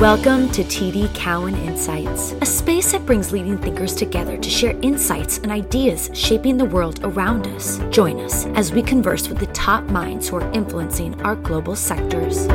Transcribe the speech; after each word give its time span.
Welcome 0.00 0.48
to 0.50 0.62
TD 0.62 1.12
Cowen 1.12 1.56
Insights, 1.56 2.30
a 2.40 2.46
space 2.46 2.92
that 2.92 3.04
brings 3.04 3.32
leading 3.32 3.58
thinkers 3.58 3.96
together 3.96 4.36
to 4.36 4.48
share 4.48 4.78
insights 4.80 5.38
and 5.38 5.50
ideas 5.50 6.08
shaping 6.14 6.56
the 6.56 6.64
world 6.64 7.00
around 7.02 7.48
us. 7.48 7.80
Join 7.90 8.20
us 8.20 8.46
as 8.54 8.70
we 8.70 8.80
converse 8.80 9.28
with 9.28 9.38
the 9.38 9.48
top 9.48 9.82
minds 9.86 10.28
who 10.28 10.36
are 10.36 10.52
influencing 10.52 11.20
our 11.22 11.34
global 11.34 11.74
sectors. 11.74 12.46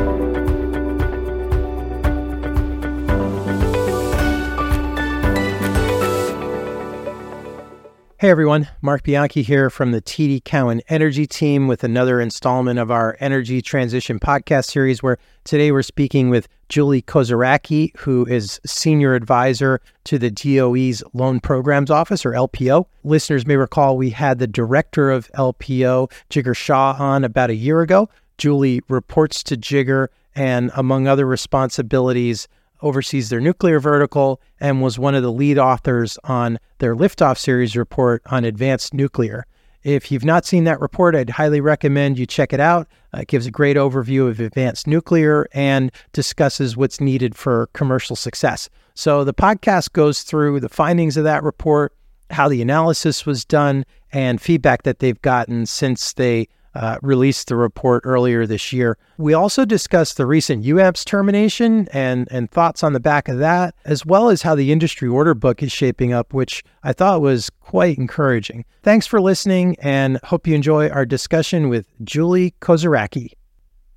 Hey 8.24 8.30
everyone, 8.30 8.70
Marc 8.80 9.02
Bianchi 9.02 9.42
here 9.42 9.68
from 9.68 9.92
the 9.92 10.00
TD 10.00 10.44
Cowen 10.44 10.80
Energy 10.88 11.26
Team 11.26 11.68
with 11.68 11.84
another 11.84 12.22
installment 12.22 12.78
of 12.78 12.90
our 12.90 13.18
Energy 13.20 13.60
Transition 13.60 14.18
podcast 14.18 14.64
series 14.64 15.02
where 15.02 15.18
today 15.44 15.70
we're 15.70 15.82
speaking 15.82 16.30
with 16.30 16.48
Julie 16.74 17.02
Kozeracki, 17.02 17.96
who 17.98 18.26
is 18.26 18.60
Senior 18.66 19.14
Advisor 19.14 19.80
to 20.02 20.18
the 20.18 20.28
DOE's 20.28 21.04
Loan 21.12 21.38
Programs 21.38 21.88
Office, 21.88 22.26
or 22.26 22.32
LPO. 22.32 22.86
Listeners 23.04 23.46
may 23.46 23.56
recall 23.56 23.96
we 23.96 24.10
had 24.10 24.40
the 24.40 24.48
Director 24.48 25.12
of 25.12 25.30
LPO, 25.34 26.10
Jigar 26.30 26.56
Shah, 26.56 26.96
on 26.98 27.22
about 27.22 27.50
a 27.50 27.54
year 27.54 27.80
ago. 27.80 28.08
Julie 28.38 28.80
reports 28.88 29.44
to 29.44 29.56
Jigar 29.56 30.08
and, 30.34 30.72
among 30.74 31.06
other 31.06 31.26
responsibilities, 31.26 32.48
oversees 32.82 33.28
their 33.28 33.40
nuclear 33.40 33.78
vertical 33.78 34.40
and 34.58 34.82
was 34.82 34.98
one 34.98 35.14
of 35.14 35.22
the 35.22 35.30
lead 35.30 35.58
authors 35.58 36.18
on 36.24 36.58
their 36.78 36.96
liftoff 36.96 37.38
series 37.38 37.76
report 37.76 38.20
on 38.26 38.44
advanced 38.44 38.92
nuclear. 38.92 39.46
If 39.84 40.10
you've 40.10 40.24
not 40.24 40.46
seen 40.46 40.64
that 40.64 40.80
report, 40.80 41.14
I'd 41.14 41.28
highly 41.28 41.60
recommend 41.60 42.18
you 42.18 42.24
check 42.24 42.54
it 42.54 42.60
out. 42.60 42.88
Uh, 43.14 43.20
it 43.20 43.28
gives 43.28 43.46
a 43.46 43.50
great 43.50 43.76
overview 43.76 44.28
of 44.28 44.40
advanced 44.40 44.86
nuclear 44.86 45.46
and 45.52 45.92
discusses 46.12 46.74
what's 46.74 47.02
needed 47.02 47.36
for 47.36 47.68
commercial 47.74 48.16
success. 48.16 48.70
So 48.94 49.24
the 49.24 49.34
podcast 49.34 49.92
goes 49.92 50.22
through 50.22 50.60
the 50.60 50.70
findings 50.70 51.18
of 51.18 51.24
that 51.24 51.42
report, 51.42 51.94
how 52.30 52.48
the 52.48 52.62
analysis 52.62 53.26
was 53.26 53.44
done, 53.44 53.84
and 54.10 54.40
feedback 54.40 54.84
that 54.84 55.00
they've 55.00 55.20
gotten 55.20 55.66
since 55.66 56.14
they 56.14 56.48
uh, 56.74 56.98
released 57.02 57.48
the 57.48 57.56
report 57.56 58.02
earlier 58.04 58.46
this 58.46 58.72
year. 58.72 58.98
We 59.16 59.32
also 59.32 59.64
discussed 59.64 60.16
the 60.16 60.26
recent 60.26 60.64
UAMPS 60.64 61.04
termination 61.04 61.88
and, 61.92 62.28
and 62.30 62.50
thoughts 62.50 62.82
on 62.82 62.92
the 62.92 63.00
back 63.00 63.28
of 63.28 63.38
that, 63.38 63.74
as 63.84 64.04
well 64.04 64.28
as 64.28 64.42
how 64.42 64.54
the 64.54 64.72
industry 64.72 65.08
order 65.08 65.34
book 65.34 65.62
is 65.62 65.72
shaping 65.72 66.12
up, 66.12 66.34
which 66.34 66.64
I 66.82 66.92
thought 66.92 67.20
was 67.20 67.50
quite 67.50 67.98
encouraging. 67.98 68.64
Thanks 68.82 69.06
for 69.06 69.20
listening 69.20 69.76
and 69.80 70.18
hope 70.24 70.46
you 70.46 70.54
enjoy 70.54 70.88
our 70.88 71.06
discussion 71.06 71.68
with 71.68 71.86
Julie 72.02 72.54
Kozeracki. 72.60 73.30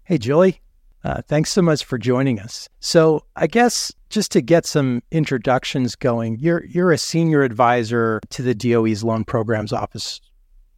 Hey, 0.04 0.18
Julie. 0.18 0.62
Uh, 1.04 1.22
thanks 1.28 1.52
so 1.52 1.62
much 1.62 1.86
for 1.86 1.98
joining 1.98 2.40
us. 2.40 2.68
So, 2.80 3.24
I 3.36 3.48
guess 3.48 3.94
just 4.10 4.32
to 4.32 4.42
get 4.42 4.66
some 4.66 5.02
introductions 5.12 5.96
going, 5.96 6.38
you're 6.40 6.66
you're 6.66 6.92
a 6.92 6.98
senior 6.98 7.44
advisor 7.44 8.20
to 8.32 8.42
the 8.42 8.56
DOE's 8.56 9.04
Loan 9.04 9.24
Programs 9.24 9.72
Office. 9.72 10.20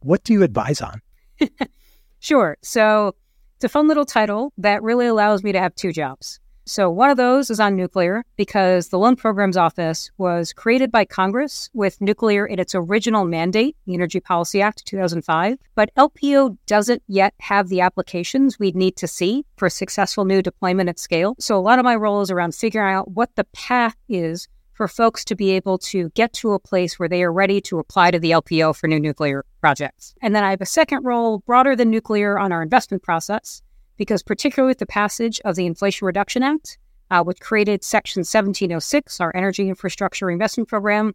What 0.00 0.22
do 0.24 0.32
you 0.32 0.42
advise 0.42 0.80
on? 0.80 1.00
Sure. 2.20 2.56
So 2.62 3.14
it's 3.56 3.64
a 3.64 3.68
fun 3.68 3.88
little 3.88 4.04
title 4.04 4.52
that 4.58 4.82
really 4.82 5.06
allows 5.06 5.42
me 5.42 5.52
to 5.52 5.58
have 5.58 5.74
two 5.74 5.92
jobs. 5.92 6.38
So 6.66 6.88
one 6.88 7.10
of 7.10 7.16
those 7.16 7.50
is 7.50 7.58
on 7.58 7.74
nuclear 7.74 8.24
because 8.36 8.88
the 8.88 8.98
Loan 8.98 9.16
Programs 9.16 9.56
Office 9.56 10.10
was 10.18 10.52
created 10.52 10.92
by 10.92 11.04
Congress 11.04 11.68
with 11.72 12.00
nuclear 12.00 12.46
in 12.46 12.60
its 12.60 12.74
original 12.76 13.24
mandate, 13.24 13.76
the 13.86 13.94
Energy 13.94 14.20
Policy 14.20 14.62
Act 14.62 14.86
2005. 14.86 15.58
But 15.74 15.90
LPO 15.96 16.58
doesn't 16.66 17.02
yet 17.08 17.34
have 17.40 17.68
the 17.68 17.80
applications 17.80 18.58
we'd 18.58 18.76
need 18.76 18.96
to 18.98 19.08
see 19.08 19.44
for 19.56 19.68
successful 19.68 20.24
new 20.24 20.42
deployment 20.42 20.88
at 20.88 21.00
scale. 21.00 21.34
So 21.40 21.56
a 21.56 21.58
lot 21.58 21.80
of 21.80 21.84
my 21.84 21.96
role 21.96 22.20
is 22.20 22.30
around 22.30 22.54
figuring 22.54 22.94
out 22.94 23.10
what 23.10 23.34
the 23.34 23.44
path 23.44 23.96
is 24.08 24.46
for 24.80 24.88
folks 24.88 25.26
to 25.26 25.36
be 25.36 25.50
able 25.50 25.76
to 25.76 26.08
get 26.14 26.32
to 26.32 26.52
a 26.52 26.58
place 26.58 26.98
where 26.98 27.06
they 27.06 27.22
are 27.22 27.30
ready 27.30 27.60
to 27.60 27.78
apply 27.78 28.10
to 28.10 28.18
the 28.18 28.30
LPO 28.30 28.74
for 28.74 28.86
new 28.86 28.98
nuclear 28.98 29.44
projects. 29.60 30.14
And 30.22 30.34
then 30.34 30.42
I 30.42 30.48
have 30.48 30.62
a 30.62 30.64
second 30.64 31.04
role 31.04 31.40
broader 31.40 31.76
than 31.76 31.90
nuclear 31.90 32.38
on 32.38 32.50
our 32.50 32.62
investment 32.62 33.02
process, 33.02 33.60
because 33.98 34.22
particularly 34.22 34.70
with 34.70 34.78
the 34.78 34.86
passage 34.86 35.38
of 35.44 35.54
the 35.54 35.66
Inflation 35.66 36.06
Reduction 36.06 36.42
Act, 36.42 36.78
uh, 37.10 37.22
which 37.22 37.40
created 37.40 37.84
Section 37.84 38.20
1706, 38.20 39.20
our 39.20 39.36
Energy 39.36 39.68
Infrastructure 39.68 40.30
Investment 40.30 40.66
Program, 40.66 41.14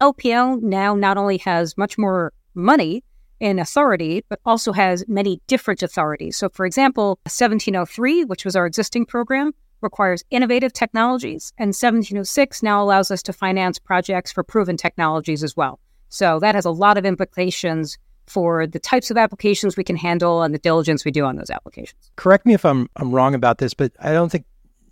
LPO 0.00 0.62
now 0.62 0.94
not 0.94 1.16
only 1.16 1.38
has 1.38 1.76
much 1.76 1.98
more 1.98 2.32
money 2.54 3.02
and 3.40 3.58
authority, 3.58 4.24
but 4.28 4.38
also 4.46 4.70
has 4.70 5.04
many 5.08 5.40
different 5.48 5.82
authorities. 5.82 6.36
So, 6.36 6.48
for 6.50 6.66
example, 6.66 7.18
1703, 7.24 8.26
which 8.26 8.44
was 8.44 8.54
our 8.54 8.64
existing 8.64 9.06
program, 9.06 9.54
requires 9.82 10.24
innovative 10.30 10.72
technologies, 10.72 11.52
and 11.58 11.68
1706 11.68 12.62
now 12.62 12.82
allows 12.82 13.10
us 13.10 13.22
to 13.24 13.32
finance 13.32 13.78
projects 13.78 14.32
for 14.32 14.42
proven 14.42 14.76
technologies 14.76 15.42
as 15.42 15.56
well. 15.56 15.78
So 16.08 16.38
that 16.40 16.54
has 16.54 16.64
a 16.64 16.70
lot 16.70 16.98
of 16.98 17.06
implications 17.06 17.98
for 18.26 18.66
the 18.66 18.78
types 18.78 19.10
of 19.10 19.16
applications 19.16 19.76
we 19.76 19.84
can 19.84 19.96
handle 19.96 20.42
and 20.42 20.54
the 20.54 20.58
diligence 20.58 21.04
we 21.04 21.10
do 21.10 21.24
on 21.24 21.36
those 21.36 21.50
applications. 21.50 22.10
Correct 22.16 22.46
me 22.46 22.54
if 22.54 22.64
I'm 22.64 22.88
I'm 22.96 23.12
wrong 23.12 23.34
about 23.34 23.58
this, 23.58 23.74
but 23.74 23.92
I 24.00 24.12
don't 24.12 24.30
think 24.30 24.44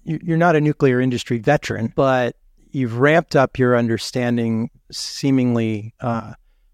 you're 0.04 0.38
not 0.38 0.56
a 0.56 0.60
nuclear 0.60 1.00
industry 1.00 1.38
veteran, 1.38 1.92
but 1.94 2.36
you've 2.72 2.98
ramped 2.98 3.36
up 3.36 3.58
your 3.58 3.76
understanding 3.76 4.70
seemingly 4.90 5.94
uh, 6.00 6.32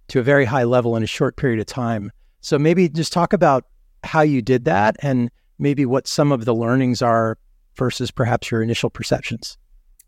to 0.09 0.21
a 0.21 0.23
very 0.23 0.45
high 0.45 0.65
level 0.65 0.97
in 0.97 1.03
a 1.03 1.07
short 1.07 1.37
period 1.37 1.59
of 1.61 1.67
time. 1.67 2.13
So 2.41 2.59
maybe 2.59 2.89
just 2.89 3.13
talk 3.13 3.33
about 3.33 3.65
how 4.05 4.21
you 4.21 4.41
did 4.41 4.65
that 4.67 4.97
and 5.01 5.31
maybe 5.59 5.85
what 5.85 6.07
some 6.07 6.33
of 6.33 6.45
the 6.45 6.55
learnings 6.55 7.03
are 7.03 7.39
versus 7.77 8.11
perhaps 8.11 8.51
your 8.51 8.63
initial 8.63 8.91
perceptions? 8.91 9.59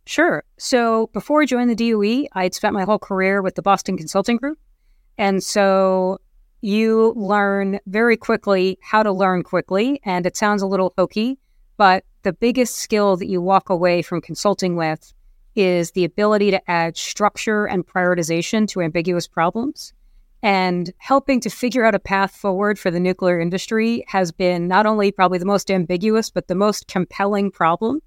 Sure. 0.06 0.42
So 0.58 1.10
before 1.12 1.42
I 1.42 1.46
joined 1.46 1.70
the 1.70 1.90
DOE, 1.90 2.28
I'd 2.32 2.54
spent 2.54 2.74
my 2.74 2.84
whole 2.84 2.98
career 2.98 3.42
with 3.42 3.56
the 3.56 3.62
Boston 3.62 3.96
Consulting 3.96 4.38
Group. 4.38 4.58
And 5.18 5.42
so 5.42 6.18
you 6.60 7.12
learn 7.14 7.78
very 7.86 8.16
quickly 8.16 8.78
how 8.82 9.02
to 9.02 9.12
learn 9.12 9.42
quickly. 9.42 10.00
And 10.04 10.24
it 10.24 10.36
sounds 10.36 10.62
a 10.62 10.66
little 10.66 10.94
hokey, 10.96 11.38
but 11.76 12.04
the 12.22 12.32
biggest 12.32 12.76
skill 12.76 13.16
that 13.16 13.28
you 13.28 13.42
walk 13.42 13.68
away 13.68 14.02
from 14.02 14.20
consulting 14.20 14.76
with 14.76 15.12
is 15.54 15.90
the 15.90 16.04
ability 16.04 16.50
to 16.52 16.70
add 16.70 16.96
structure 16.96 17.66
and 17.66 17.86
prioritization 17.86 18.66
to 18.68 18.80
ambiguous 18.80 19.26
problems. 19.26 19.92
And 20.42 20.92
helping 20.98 21.40
to 21.40 21.50
figure 21.50 21.84
out 21.84 21.94
a 21.94 21.98
path 21.98 22.30
forward 22.36 22.78
for 22.78 22.90
the 22.90 23.00
nuclear 23.00 23.40
industry 23.40 24.04
has 24.06 24.30
been 24.30 24.68
not 24.68 24.86
only 24.86 25.10
probably 25.10 25.38
the 25.38 25.44
most 25.44 25.70
ambiguous, 25.70 26.30
but 26.30 26.46
the 26.46 26.54
most 26.54 26.86
compelling 26.86 27.50
problem 27.50 28.00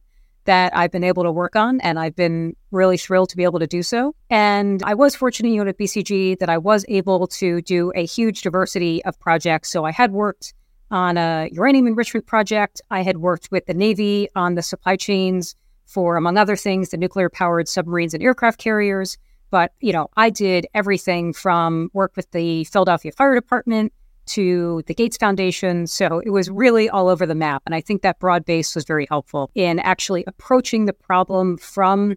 that 0.45 0.75
I've 0.75 0.91
been 0.91 1.03
able 1.03 1.23
to 1.23 1.31
work 1.31 1.55
on. 1.55 1.79
And 1.81 1.99
I've 1.99 2.15
been 2.15 2.55
really 2.71 2.97
thrilled 2.97 3.29
to 3.29 3.37
be 3.37 3.43
able 3.43 3.59
to 3.59 3.67
do 3.67 3.83
so. 3.83 4.15
And 4.29 4.81
I 4.83 4.93
was 4.93 5.15
fortunate 5.15 5.49
you 5.49 5.63
know, 5.63 5.69
at 5.69 5.77
BCG 5.77 6.39
that 6.39 6.49
I 6.49 6.57
was 6.57 6.85
able 6.87 7.27
to 7.27 7.61
do 7.61 7.91
a 7.95 8.05
huge 8.05 8.41
diversity 8.41 9.03
of 9.05 9.19
projects. 9.19 9.69
So 9.69 9.85
I 9.85 9.91
had 9.91 10.11
worked 10.11 10.53
on 10.89 11.17
a 11.17 11.49
uranium 11.51 11.87
enrichment 11.87 12.25
project. 12.25 12.81
I 12.89 13.01
had 13.01 13.17
worked 13.17 13.49
with 13.51 13.65
the 13.65 13.73
Navy 13.73 14.29
on 14.35 14.55
the 14.55 14.61
supply 14.61 14.95
chains 14.95 15.55
for, 15.85 16.15
among 16.15 16.37
other 16.37 16.55
things, 16.55 16.89
the 16.89 16.97
nuclear 16.97 17.29
powered 17.29 17.67
submarines 17.67 18.13
and 18.13 18.23
aircraft 18.23 18.59
carriers. 18.59 19.17
But, 19.51 19.73
you 19.81 19.93
know, 19.93 20.09
I 20.17 20.31
did 20.31 20.65
everything 20.73 21.33
from 21.33 21.89
work 21.93 22.13
with 22.15 22.31
the 22.31 22.63
Philadelphia 22.63 23.11
Fire 23.11 23.35
Department 23.35 23.93
to 24.27 24.81
the 24.87 24.93
Gates 24.93 25.17
Foundation. 25.17 25.87
So 25.87 26.19
it 26.25 26.29
was 26.29 26.49
really 26.49 26.89
all 26.89 27.09
over 27.09 27.25
the 27.25 27.35
map. 27.35 27.61
And 27.65 27.75
I 27.75 27.81
think 27.81 28.01
that 28.01 28.19
broad 28.19 28.45
base 28.45 28.73
was 28.73 28.85
very 28.85 29.05
helpful 29.09 29.51
in 29.53 29.79
actually 29.79 30.23
approaching 30.25 30.85
the 30.85 30.93
problem 30.93 31.57
from 31.57 32.15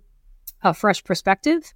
a 0.63 0.73
fresh 0.73 1.03
perspective 1.05 1.75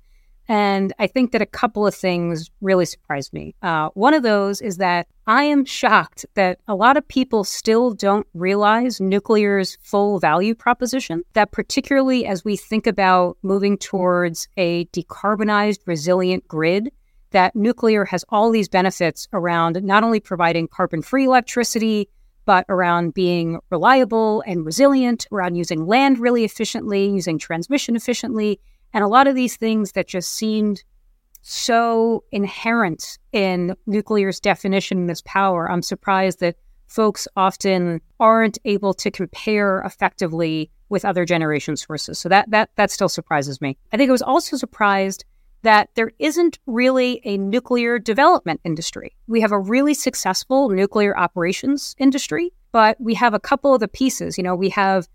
and 0.49 0.95
I 0.99 1.07
think 1.07 1.33
that 1.33 1.43
a 1.43 1.47
couple 1.47 1.87
of 1.87 1.95
things 1.95 2.51
really 2.63 2.87
surprised 2.87 3.35
me. 3.35 3.55
Uh, 3.63 3.91
one 3.93 4.15
of 4.15 4.23
those 4.23 4.63
is 4.63 4.79
that 4.79 5.07
I 5.27 5.43
am 5.43 5.67
shocked 5.67 6.25
that 6.35 6.59
a 6.67 6.75
lot 6.75 6.97
of 6.97 7.07
people 7.07 7.45
still 7.45 7.93
don't 7.93 8.27
realize 8.33 8.99
nuclear's 8.99 9.77
full 9.83 10.19
value 10.19 10.55
proposition. 10.55 11.23
That, 11.35 11.53
particularly 11.53 12.25
as 12.25 12.47
we 12.47 12.57
think 12.57 12.87
about 12.87 13.37
moving 13.43 13.77
towards 13.77 14.49
a 14.57 14.87
decarbonized, 14.87 15.81
resilient 15.85 16.49
grid, 16.49 16.91
that 17.33 17.55
nuclear 17.55 18.07
has 18.07 18.25
all 18.31 18.51
these 18.51 18.71
benefits 18.71 19.29
around 19.35 19.83
not 19.85 20.03
only 20.03 20.19
providing 20.19 20.67
carbon 20.67 21.03
free 21.03 21.27
electricity, 21.27 22.09
but 22.47 22.65
around 22.71 23.13
being 23.13 23.61
reliable 23.71 24.43
and 24.47 24.65
resilient, 24.65 25.27
around 25.31 25.57
using 25.57 25.87
land 25.87 26.19
really 26.19 26.45
efficiently, 26.45 27.07
using 27.07 27.39
transmission 27.39 27.95
efficiently 27.95 28.59
and 28.93 29.05
a 29.05 29.09
lot 29.09 29.27
of 29.27 29.35
these 29.35 29.57
things 29.57 29.93
that 29.93 30.09
just 30.09 30.35
seemed 30.35 30.83
so 31.43 32.25
inherent 32.33 33.19
in 33.33 33.75
nuclear's 33.87 34.41
definition 34.41 34.99
and 34.99 35.11
its 35.11 35.23
power, 35.25 35.71
I'm 35.71 35.83
surprised 35.83 36.41
that 36.41 36.57
folks 36.87 37.29
often 37.37 38.01
aren't 38.19 38.59
able 38.65 38.95
to 38.95 39.11
compare 39.11 39.81
effectively 39.81 40.71
with 40.89 41.05
other 41.05 41.25
generation 41.25 41.77
sources. 41.77 42.19
So 42.19 42.29
that 42.31 42.51
that 42.51 42.71
that 42.77 42.91
still 42.91 43.09
surprises 43.09 43.61
me. 43.61 43.77
I 43.93 43.97
think 43.97 44.09
I 44.09 44.13
was 44.13 44.23
also 44.23 44.57
surprised 44.57 45.25
that 45.63 45.91
there 45.95 46.13
isn't 46.19 46.59
really 46.67 47.21
a 47.25 47.37
nuclear 47.37 47.99
development 47.99 48.61
industry. 48.65 49.17
We 49.27 49.41
have 49.41 49.53
a 49.53 49.59
really 49.59 49.95
successful 49.95 50.69
nuclear 50.69 51.19
operations 51.19 51.95
industry, 51.99 52.53
but 52.73 52.97
we 53.01 53.15
have 53.15 53.35
a 53.35 53.41
couple 53.41 53.75
of 53.75 53.81
the 53.81 53.89
pieces. 53.89 54.39
You 54.39 54.45
know, 54.45 54.55
we 54.55 54.69
have 54.71 55.09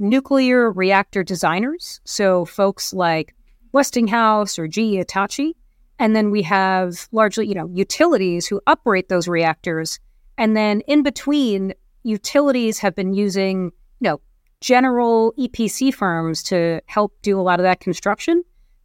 nuclear 0.00 0.72
reactor 0.72 1.22
designers, 1.22 2.00
so 2.04 2.44
folks 2.44 2.92
like 2.92 3.34
Westinghouse 3.72 4.58
or 4.58 4.66
GE 4.66 4.96
Hitachi, 4.96 5.56
and 5.98 6.16
then 6.16 6.30
we 6.30 6.42
have 6.42 7.08
largely, 7.12 7.46
you 7.46 7.54
know, 7.54 7.68
utilities 7.72 8.46
who 8.46 8.60
operate 8.66 9.08
those 9.08 9.28
reactors, 9.28 10.00
and 10.38 10.56
then 10.56 10.80
in 10.82 11.02
between, 11.02 11.74
utilities 12.02 12.78
have 12.78 12.94
been 12.94 13.12
using, 13.12 13.64
you 14.00 14.08
know, 14.08 14.20
general 14.60 15.34
EPC 15.38 15.92
firms 15.92 16.42
to 16.44 16.80
help 16.86 17.14
do 17.22 17.38
a 17.38 17.42
lot 17.42 17.60
of 17.60 17.64
that 17.64 17.80
construction. 17.80 18.42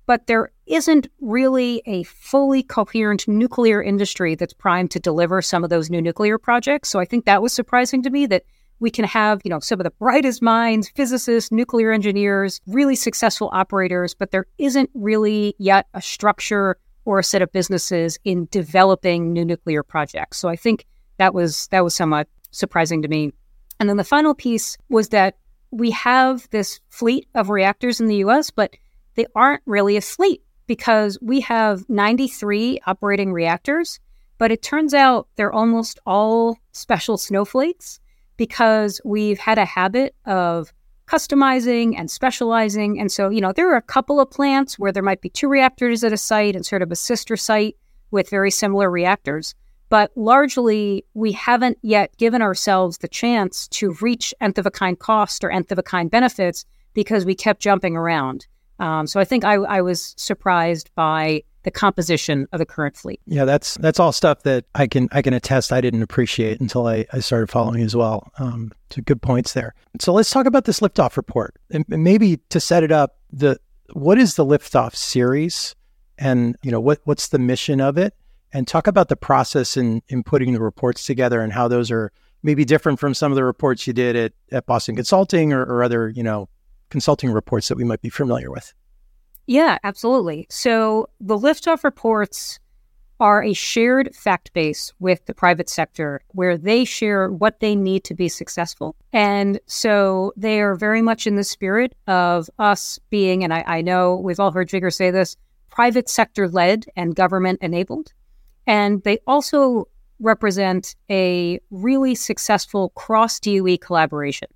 But 0.08 0.28
there 0.28 0.52
isn't 0.68 1.08
really 1.20 1.82
a 1.86 2.04
fully 2.04 2.62
coherent 2.62 3.28
nuclear 3.28 3.82
industry 3.82 4.36
that's 4.36 4.54
primed 4.54 4.92
to 4.92 5.00
deliver 5.00 5.42
some 5.42 5.64
of 5.64 5.70
those 5.70 5.90
new 5.90 6.02
nuclear 6.02 6.38
projects. 6.38 6.90
So 6.90 7.00
I 7.00 7.06
think 7.06 7.26
that 7.26 7.42
was 7.42 7.54
surprising 7.54 8.04
to 8.04 8.12
me 8.12 8.28
that 8.28 8.44
we 8.80 8.92
can 8.92 9.06
have, 9.06 9.42
you 9.44 9.50
know, 9.50 9.60
some 9.60 9.80
of 9.80 9.84
the 9.84 9.92
brightest 9.92 10.42
minds, 10.42 10.90
physicists, 10.90 11.52
nuclear 11.52 11.92
engineers, 11.92 12.60
really 12.68 12.96
successful 12.96 13.50
operators, 13.54 14.14
but 14.14 14.32
there 14.32 14.46
isn't 14.58 14.90
really 14.94 15.56
yet 15.58 15.88
a 15.94 16.02
structure 16.02 16.78
or 17.06 17.20
a 17.20 17.24
set 17.24 17.42
of 17.42 17.52
businesses 17.52 18.18
in 18.26 18.48
developing 18.52 19.32
new 19.32 19.46
nuclear 19.46 19.84
projects. 19.84 20.38
So 20.38 20.50
I 20.50 20.56
think 20.56 20.86
that 21.18 21.34
was 21.34 21.68
that 21.68 21.84
was 21.84 21.94
somewhat 21.94 22.28
surprising 22.52 23.02
to 23.04 23.08
me. 23.08 23.32
And 23.80 23.88
then 23.88 23.98
the 23.98 24.04
final 24.04 24.34
piece 24.34 24.78
was 24.90 25.10
that 25.10 25.38
we 25.72 25.92
have 25.92 26.50
this 26.52 26.80
fleet 26.90 27.28
of 27.36 27.50
reactors 27.50 28.00
in 28.00 28.08
the 28.08 28.18
US, 28.18 28.50
but 28.50 28.76
they 29.16 29.26
aren't 29.36 29.62
really 29.66 29.98
asleep 29.98 30.44
because 30.68 31.18
we 31.22 31.42
have 31.42 31.88
93 31.90 32.80
operating 32.88 33.32
reactors, 33.32 34.00
but 34.38 34.52
it 34.52 34.62
turns 34.62 34.94
out 34.94 35.28
they're 35.36 35.54
almost 35.54 36.00
all 36.06 36.58
special 36.72 37.18
snowflakes 37.18 38.00
because 38.38 39.02
we've 39.06 39.40
had 39.40 39.58
a 39.58 39.66
habit 39.66 40.16
of 40.26 40.74
customizing 41.08 41.98
and 41.98 42.10
specializing. 42.10 43.00
And 43.00 43.12
so, 43.12 43.30
you 43.30 43.42
know, 43.42 43.52
there 43.52 43.72
are 43.72 43.78
a 43.78 43.82
couple 43.82 44.20
of 44.20 44.32
plants 44.32 44.80
where 44.80 44.92
there 44.92 45.04
might 45.04 45.22
be 45.22 45.30
two 45.30 45.48
reactors 45.48 46.04
at 46.04 46.14
a 46.14 46.18
site 46.18 46.56
and 46.56 46.66
sort 46.66 46.82
of 46.82 46.92
a 46.92 46.96
sister 46.96 47.38
site 47.38 47.76
with 48.12 48.30
very 48.30 48.52
similar 48.52 48.90
reactors. 48.90 49.54
But 49.90 50.12
largely, 50.16 51.06
we 51.14 51.32
haven't 51.32 51.78
yet 51.84 52.16
given 52.18 52.42
ourselves 52.42 52.98
the 52.98 53.08
chance 53.08 53.68
to 53.70 53.96
reach 54.02 54.34
nth 54.42 54.58
of 54.58 54.66
a 54.66 54.72
kind 54.72 54.98
cost 54.98 55.44
or 55.44 55.52
nth 55.52 55.72
of 55.72 55.78
a 55.78 55.84
kind 55.84 56.10
benefits 56.10 56.66
because 56.94 57.26
we 57.26 57.36
kept 57.36 57.62
jumping 57.62 57.96
around. 57.96 58.48
Um, 58.80 59.06
so 59.06 59.20
I 59.20 59.26
think 59.26 59.46
I, 59.46 59.54
I 59.56 59.82
was 59.82 60.16
surprised 60.18 60.90
by 60.96 61.44
the 61.66 61.72
composition 61.72 62.48
of 62.52 62.60
the 62.60 62.66
current 62.66 62.96
fleet. 62.96 63.20
Yeah, 63.26 63.44
that's 63.44 63.74
that's 63.76 64.00
all 64.00 64.12
stuff 64.12 64.44
that 64.44 64.66
I 64.76 64.86
can 64.88 65.10
I 65.12 65.22
can 65.22 65.34
attest 65.34 65.74
I 65.74 65.82
didn't 65.82 66.04
appreciate 66.04 66.62
until 66.62 66.88
I, 66.88 67.06
I 67.12 67.20
started 67.20 67.50
following 67.50 67.82
as 67.82 67.96
well. 67.96 68.32
Um, 68.38 68.72
good 69.04 69.22
points 69.22 69.54
there. 69.54 69.74
So 70.00 70.14
let's 70.14 70.30
talk 70.30 70.46
about 70.46 70.66
this 70.66 70.80
liftoff 70.80 71.18
report, 71.18 71.56
and 71.72 71.84
maybe 71.90 72.38
to 72.50 72.60
set 72.60 72.84
it 72.84 72.92
up, 72.92 73.18
the 73.32 73.60
what 73.94 74.20
is 74.20 74.36
the 74.36 74.46
liftoff 74.46 74.96
series, 74.96 75.76
and 76.20 76.56
you 76.62 76.72
know 76.72 76.80
what 76.80 77.00
what's 77.04 77.30
the 77.30 77.40
mission 77.40 77.82
of 77.82 77.98
it, 77.98 78.14
and 78.54 78.68
talk 78.68 78.86
about 78.86 79.10
the 79.10 79.18
process 79.18 79.76
in 79.76 80.04
in 80.08 80.24
putting 80.24 80.54
the 80.54 80.62
reports 80.62 81.06
together 81.06 81.42
and 81.42 81.52
how 81.52 81.68
those 81.68 81.90
are 81.90 82.12
maybe 82.44 82.64
different 82.64 83.00
from 83.00 83.16
some 83.16 83.32
of 83.32 83.36
the 83.36 83.44
reports 83.44 83.88
you 83.88 83.94
did 83.94 84.16
at, 84.16 84.34
at 84.52 84.68
Boston 84.68 84.96
Consulting 84.96 85.52
or, 85.52 85.64
or 85.64 85.84
other 85.84 86.10
you 86.10 86.24
know 86.24 86.48
consulting 86.92 87.32
reports 87.32 87.70
that 87.70 87.76
we 87.76 87.84
might 87.84 88.02
be 88.02 88.10
familiar 88.10 88.52
with. 88.52 88.72
Yeah, 89.48 89.78
absolutely. 89.84 90.48
So 90.50 91.10
the 91.20 91.38
liftoff 91.38 91.84
reports 91.84 92.60
are 93.20 93.44
a 93.44 93.54
shared 93.54 94.14
fact 94.14 94.52
base 94.54 94.92
with 95.00 95.26
the 95.26 95.34
private 95.34 95.70
sector 95.70 96.22
where 96.30 96.58
they 96.58 96.84
share 96.84 97.32
what 97.32 97.60
they 97.60 97.76
need 97.76 98.04
to 98.04 98.14
be 98.14 98.28
successful. 98.28 98.96
And 99.14 99.60
so 99.68 100.34
they 100.36 100.60
are 100.62 100.76
very 100.76 101.02
much 101.02 101.26
in 101.26 101.36
the 101.36 101.44
spirit 101.44 101.96
of 102.08 102.50
us 102.60 103.00
being, 103.10 103.44
and 103.44 103.54
I, 103.54 103.64
I 103.66 103.82
know 103.82 104.16
we've 104.18 104.40
all 104.40 104.52
heard 104.52 104.70
Jigar 104.70 104.94
say 104.94 105.12
this, 105.12 105.38
private 105.70 106.10
sector 106.10 106.50
led 106.50 106.86
and 106.96 107.16
government 107.16 107.60
enabled. 107.62 108.12
And 108.68 109.02
they 109.04 109.20
also 109.28 109.88
represent 110.20 110.96
a 111.10 111.60
really 111.72 112.16
successful 112.16 112.90
cross 112.90 113.40
DOE 113.40 113.78
collaboration. 113.78 114.48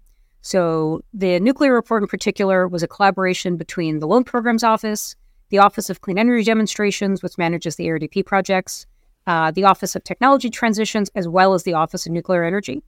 So 0.42 1.02
the 1.14 1.40
nuclear 1.40 1.74
report 1.74 2.04
in 2.04 2.08
particular 2.08 2.68
was 2.68 2.84
a 2.84 2.88
collaboration 2.88 3.58
between 3.58 4.00
the 4.00 4.08
Loan 4.08 4.24
Programs 4.24 4.64
Office, 4.64 5.16
the 5.50 5.58
Office 5.58 5.90
of 5.90 6.02
Clean 6.02 6.18
Energy 6.18 6.44
Demonstrations, 6.44 7.22
which 7.22 7.38
manages 7.38 7.76
the 7.76 7.88
ARDP 7.88 8.26
projects, 8.26 8.86
uh, 9.28 9.52
the 9.52 9.66
Office 9.66 9.96
of 9.96 10.04
Technology 10.04 10.50
Transitions, 10.50 11.10
as 11.16 11.28
well 11.28 11.54
as 11.54 11.64
the 11.64 11.74
Office 11.74 12.06
of 12.06 12.12
Nuclear 12.12 12.44
Energy. 12.44 12.84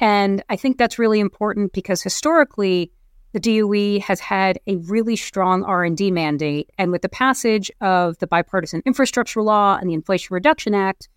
And 0.00 0.42
I 0.48 0.56
think 0.56 0.78
that's 0.78 0.98
really 0.98 1.20
important 1.20 1.72
because 1.72 2.02
historically, 2.02 2.90
the 3.32 3.40
DOE 3.40 4.00
has 4.00 4.18
had 4.18 4.58
a 4.66 4.76
really 4.76 5.14
strong 5.14 5.62
R&D 5.62 6.10
mandate, 6.10 6.70
and 6.78 6.90
with 6.90 7.02
the 7.02 7.08
passage 7.08 7.70
of 7.80 8.18
the 8.18 8.26
bipartisan 8.26 8.82
infrastructure 8.84 9.42
law 9.42 9.78
and 9.80 9.88
the 9.88 9.94
Inflation 9.94 10.34
Reduction 10.34 10.74
Act, 10.74 11.08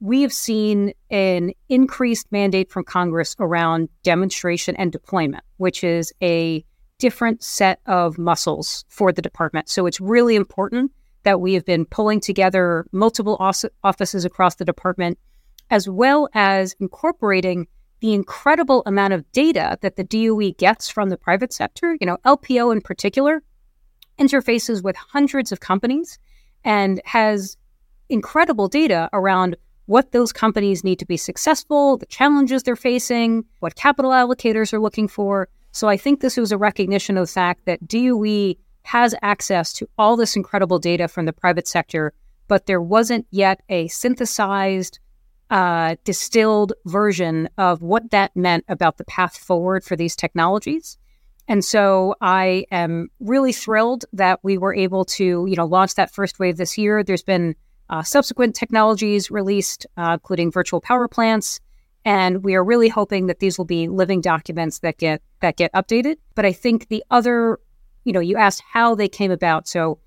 we 0.00 0.22
have 0.22 0.32
seen 0.32 0.92
an 1.10 1.52
increased 1.68 2.26
mandate 2.32 2.70
from 2.70 2.84
Congress 2.84 3.36
around 3.38 3.88
demonstration 4.02 4.74
and 4.76 4.90
deployment, 4.90 5.44
which 5.58 5.84
is 5.84 6.12
a 6.22 6.64
different 6.98 7.42
set 7.42 7.80
of 7.86 8.18
muscles 8.18 8.84
for 8.88 9.12
the 9.12 9.22
department. 9.22 9.68
So 9.68 9.86
it's 9.86 10.00
really 10.00 10.36
important 10.36 10.90
that 11.22 11.40
we 11.40 11.52
have 11.54 11.66
been 11.66 11.84
pulling 11.84 12.20
together 12.20 12.86
multiple 12.92 13.36
offices 13.84 14.24
across 14.24 14.54
the 14.54 14.64
department, 14.64 15.18
as 15.70 15.88
well 15.88 16.28
as 16.34 16.74
incorporating 16.80 17.66
the 18.00 18.14
incredible 18.14 18.82
amount 18.86 19.12
of 19.12 19.30
data 19.32 19.76
that 19.82 19.96
the 19.96 20.04
DOE 20.04 20.52
gets 20.52 20.88
from 20.88 21.10
the 21.10 21.18
private 21.18 21.52
sector. 21.52 21.96
You 22.00 22.06
know, 22.06 22.16
LPO 22.24 22.72
in 22.72 22.80
particular 22.80 23.42
interfaces 24.18 24.82
with 24.82 24.96
hundreds 24.96 25.52
of 25.52 25.60
companies 25.60 26.18
and 26.64 27.02
has 27.04 27.58
incredible 28.08 28.68
data 28.68 29.10
around 29.12 29.56
what 29.90 30.12
those 30.12 30.32
companies 30.32 30.84
need 30.84 31.00
to 31.00 31.04
be 31.04 31.16
successful, 31.16 31.96
the 31.96 32.06
challenges 32.06 32.62
they're 32.62 32.76
facing, 32.76 33.44
what 33.58 33.74
capital 33.74 34.12
allocators 34.12 34.72
are 34.72 34.78
looking 34.78 35.08
for. 35.08 35.48
So 35.72 35.88
I 35.88 35.96
think 35.96 36.20
this 36.20 36.36
was 36.36 36.52
a 36.52 36.56
recognition 36.56 37.18
of 37.18 37.26
the 37.26 37.32
fact 37.32 37.66
that 37.66 37.88
DOE 37.88 38.54
has 38.84 39.16
access 39.20 39.72
to 39.72 39.88
all 39.98 40.16
this 40.16 40.36
incredible 40.36 40.78
data 40.78 41.08
from 41.08 41.26
the 41.26 41.32
private 41.32 41.66
sector, 41.66 42.12
but 42.46 42.66
there 42.66 42.80
wasn't 42.80 43.26
yet 43.32 43.62
a 43.68 43.88
synthesized, 43.88 45.00
uh, 45.50 45.96
distilled 46.04 46.72
version 46.86 47.48
of 47.58 47.82
what 47.82 48.12
that 48.12 48.30
meant 48.36 48.64
about 48.68 48.96
the 48.96 49.04
path 49.04 49.36
forward 49.36 49.82
for 49.82 49.96
these 49.96 50.14
technologies. 50.14 50.98
And 51.48 51.64
so 51.64 52.14
I 52.20 52.64
am 52.70 53.08
really 53.18 53.52
thrilled 53.52 54.04
that 54.12 54.38
we 54.44 54.56
were 54.56 54.72
able 54.72 55.04
to, 55.06 55.46
you 55.48 55.56
know, 55.56 55.66
launch 55.66 55.96
that 55.96 56.14
first 56.14 56.38
wave 56.38 56.58
this 56.58 56.78
year. 56.78 57.02
There's 57.02 57.24
been 57.24 57.56
uh, 57.90 58.02
subsequent 58.02 58.54
technologies 58.54 59.30
released, 59.30 59.86
uh, 59.96 60.12
including 60.14 60.50
virtual 60.50 60.80
power 60.80 61.08
plants. 61.08 61.60
And 62.04 62.42
we 62.42 62.54
are 62.54 62.64
really 62.64 62.88
hoping 62.88 63.26
that 63.26 63.40
these 63.40 63.58
will 63.58 63.66
be 63.66 63.88
living 63.88 64.22
documents 64.22 64.78
that 64.78 64.96
get 64.96 65.20
that 65.40 65.56
get 65.56 65.72
updated. 65.74 66.16
But 66.34 66.46
I 66.46 66.52
think 66.52 66.88
the 66.88 67.04
other, 67.10 67.58
you 68.04 68.12
know, 68.12 68.20
you 68.20 68.36
asked 68.36 68.62
how 68.72 68.94
they 68.94 69.08
came 69.08 69.30
about. 69.30 69.68
So 69.68 69.98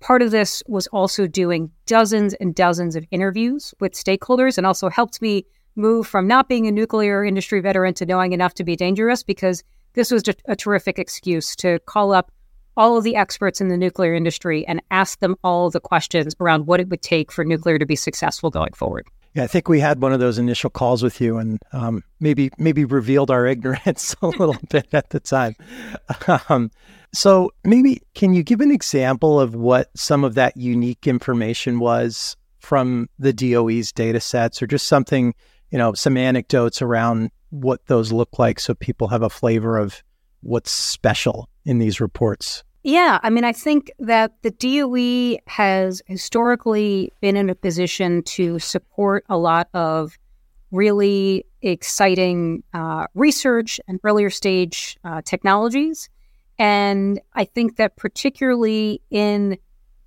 part 0.00 0.22
of 0.22 0.30
this 0.30 0.62
was 0.66 0.86
also 0.88 1.26
doing 1.26 1.70
dozens 1.84 2.32
and 2.34 2.54
dozens 2.54 2.96
of 2.96 3.04
interviews 3.10 3.74
with 3.80 3.92
stakeholders, 3.92 4.56
and 4.56 4.66
also 4.66 4.88
helped 4.88 5.20
me 5.20 5.44
move 5.74 6.06
from 6.06 6.26
not 6.26 6.48
being 6.48 6.66
a 6.66 6.72
nuclear 6.72 7.22
industry 7.22 7.60
veteran 7.60 7.92
to 7.94 8.06
knowing 8.06 8.32
enough 8.32 8.54
to 8.54 8.64
be 8.64 8.76
dangerous 8.76 9.22
because 9.22 9.62
this 9.92 10.10
was 10.10 10.22
a 10.46 10.56
terrific 10.56 10.98
excuse 10.98 11.54
to 11.56 11.78
call 11.80 12.12
up 12.12 12.30
all 12.76 12.96
of 12.96 13.04
the 13.04 13.16
experts 13.16 13.60
in 13.60 13.68
the 13.68 13.76
nuclear 13.76 14.14
industry 14.14 14.66
and 14.66 14.82
ask 14.90 15.20
them 15.20 15.36
all 15.42 15.70
the 15.70 15.80
questions 15.80 16.34
around 16.40 16.66
what 16.66 16.80
it 16.80 16.88
would 16.88 17.02
take 17.02 17.32
for 17.32 17.44
nuclear 17.44 17.78
to 17.78 17.86
be 17.86 17.96
successful 17.96 18.50
going 18.50 18.72
forward. 18.72 19.06
Yeah, 19.36 19.44
I 19.44 19.48
think 19.48 19.68
we 19.68 19.80
had 19.80 20.00
one 20.00 20.14
of 20.14 20.20
those 20.20 20.38
initial 20.38 20.70
calls 20.70 21.02
with 21.02 21.20
you, 21.20 21.36
and 21.36 21.58
um, 21.72 22.02
maybe 22.20 22.50
maybe 22.56 22.86
revealed 22.86 23.30
our 23.30 23.46
ignorance 23.54 24.16
a 24.22 24.28
little 24.28 24.56
bit 24.70 24.88
at 24.94 25.10
the 25.10 25.20
time. 25.20 25.54
Um, 26.48 26.70
so 27.12 27.52
maybe 27.62 28.00
can 28.14 28.32
you 28.32 28.42
give 28.42 28.62
an 28.62 28.70
example 28.70 29.38
of 29.38 29.54
what 29.54 29.90
some 29.94 30.24
of 30.24 30.34
that 30.36 30.56
unique 30.56 31.06
information 31.06 31.80
was 31.80 32.36
from 32.60 33.10
the 33.18 33.34
DOE's 33.34 33.92
data 33.92 34.20
sets, 34.20 34.62
or 34.62 34.66
just 34.66 34.86
something, 34.86 35.34
you 35.70 35.76
know, 35.76 35.92
some 35.92 36.16
anecdotes 36.16 36.80
around 36.80 37.30
what 37.50 37.84
those 37.88 38.12
look 38.12 38.38
like, 38.38 38.58
so 38.58 38.74
people 38.74 39.08
have 39.08 39.22
a 39.22 39.28
flavor 39.28 39.76
of 39.76 40.02
what's 40.40 40.70
special 40.70 41.50
in 41.66 41.78
these 41.78 42.00
reports? 42.00 42.64
Yeah, 42.86 43.18
I 43.24 43.30
mean, 43.30 43.42
I 43.42 43.52
think 43.52 43.90
that 43.98 44.40
the 44.42 44.52
DOE 44.52 45.40
has 45.48 46.02
historically 46.06 47.12
been 47.20 47.36
in 47.36 47.50
a 47.50 47.54
position 47.56 48.22
to 48.22 48.60
support 48.60 49.24
a 49.28 49.36
lot 49.36 49.68
of 49.74 50.16
really 50.70 51.44
exciting 51.62 52.62
uh, 52.74 53.08
research 53.14 53.80
and 53.88 53.98
earlier 54.04 54.30
stage 54.30 54.96
uh, 55.02 55.20
technologies. 55.24 56.08
And 56.60 57.20
I 57.34 57.44
think 57.44 57.74
that 57.74 57.96
particularly 57.96 59.02
in 59.10 59.58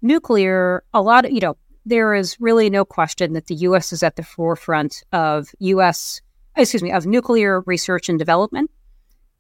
nuclear, 0.02 0.82
a 0.94 1.02
lot 1.02 1.26
of, 1.26 1.32
you 1.32 1.42
know, 1.42 1.58
there 1.86 2.14
is 2.14 2.38
really 2.40 2.70
no 2.70 2.86
question 2.86 3.34
that 3.34 3.48
the 3.48 3.56
US 3.56 3.92
is 3.92 4.04
at 4.04 4.16
the 4.16 4.24
forefront 4.24 5.04
of 5.12 5.50
US, 5.60 6.22
excuse 6.56 6.82
me, 6.82 6.94
of 6.94 7.06
nuclear 7.06 7.60
research 7.66 8.08
and 8.08 8.18
development. 8.18 8.72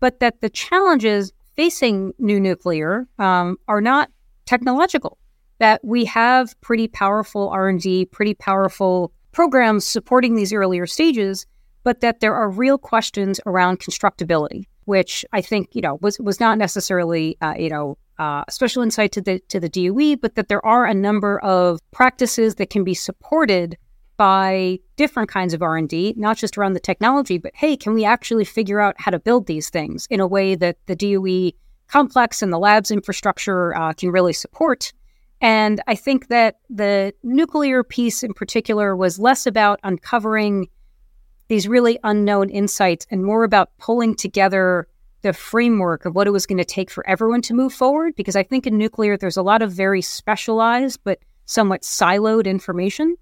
but 0.02 0.20
that 0.20 0.42
the 0.42 0.50
challenges 0.50 1.32
facing 1.60 2.14
new 2.20 2.40
nuclear 2.40 3.06
um, 3.18 3.58
are 3.68 3.82
not 3.82 4.10
technological. 4.46 5.18
That 5.58 5.82
we 5.84 6.06
have 6.06 6.56
pretty 6.62 6.88
powerful 6.88 7.50
R 7.50 7.68
and 7.68 7.82
D, 7.82 8.06
pretty 8.06 8.34
powerful 8.34 9.12
programs 9.34 9.86
supporting 9.86 10.36
these 10.36 10.54
earlier 10.54 10.88
stages, 10.88 11.46
but 11.84 12.00
that 12.00 12.22
there 12.22 12.34
are 12.34 12.50
real 12.50 12.78
questions 12.78 13.42
around 13.46 13.82
constructability, 13.82 14.68
which 14.86 15.26
I 15.34 15.42
think 15.42 15.68
you 15.74 15.82
know 15.82 16.00
was 16.00 16.18
was 16.18 16.40
not 16.40 16.58
necessarily 16.58 17.36
uh, 17.42 17.56
you 17.60 17.70
know 17.70 17.98
uh, 18.20 18.46
special 18.50 18.82
insight 18.82 19.12
to 19.12 19.22
the 19.22 19.42
to 19.50 19.60
the 19.60 19.68
DOE, 19.68 20.16
but 20.16 20.36
that 20.36 20.48
there 20.48 20.66
are 20.66 20.86
a 20.86 20.94
number 20.94 21.42
of 21.42 21.82
practices 21.92 22.56
that 22.56 22.70
can 22.70 22.86
be 22.86 22.94
supported 22.94 23.78
by 24.20 24.78
different 24.98 25.30
kinds 25.30 25.54
of 25.54 25.62
R&D, 25.62 26.14
not 26.18 26.36
just 26.36 26.58
around 26.58 26.74
the 26.74 26.80
technology, 26.82 27.38
but 27.38 27.56
hey, 27.56 27.78
can 27.78 27.94
we 27.94 28.04
actually 28.04 28.44
figure 28.44 28.82
out 28.82 28.96
how 28.98 29.12
to 29.12 29.18
build 29.18 29.48
these 29.48 29.70
things 29.70 30.06
in 30.10 30.20
a 30.20 30.28
way 30.28 30.56
that 30.56 30.76
the 30.88 30.96
DOE 30.96 31.58
complex 31.88 32.42
and 32.42 32.52
the 32.52 32.60
labs 32.60 32.92
infrastructure 32.92 33.74
uh, 33.78 33.94
can 33.94 34.12
really 34.12 34.34
support? 34.34 34.92
And 35.40 35.80
I 35.88 35.96
think 35.96 36.28
that 36.28 36.60
the 36.70 37.14
nuclear 37.24 37.82
piece 37.82 38.22
in 38.22 38.34
particular 38.34 38.94
was 38.94 39.20
less 39.20 39.48
about 39.48 39.80
uncovering 39.84 40.68
these 41.48 41.70
really 41.70 41.98
unknown 42.04 42.50
insights 42.50 43.08
and 43.10 43.24
more 43.24 43.46
about 43.46 43.70
pulling 43.78 44.16
together 44.16 44.90
the 45.22 45.32
framework 45.32 46.04
of 46.04 46.14
what 46.14 46.28
it 46.28 46.32
was 46.32 46.46
going 46.46 46.58
to 46.58 46.66
take 46.66 46.92
for 46.92 47.08
everyone 47.08 47.42
to 47.44 47.54
move 47.54 47.72
forward. 47.72 48.18
Because 48.18 48.36
I 48.36 48.44
think 48.44 48.68
in 48.68 48.78
nuclear, 48.78 49.16
there's 49.16 49.38
a 49.38 49.42
lot 49.42 49.62
of 49.62 49.72
very 49.72 50.02
specialized 50.02 51.00
but 51.06 51.20
somewhat 51.46 51.84
siloed 51.84 52.48
information. 52.48 53.16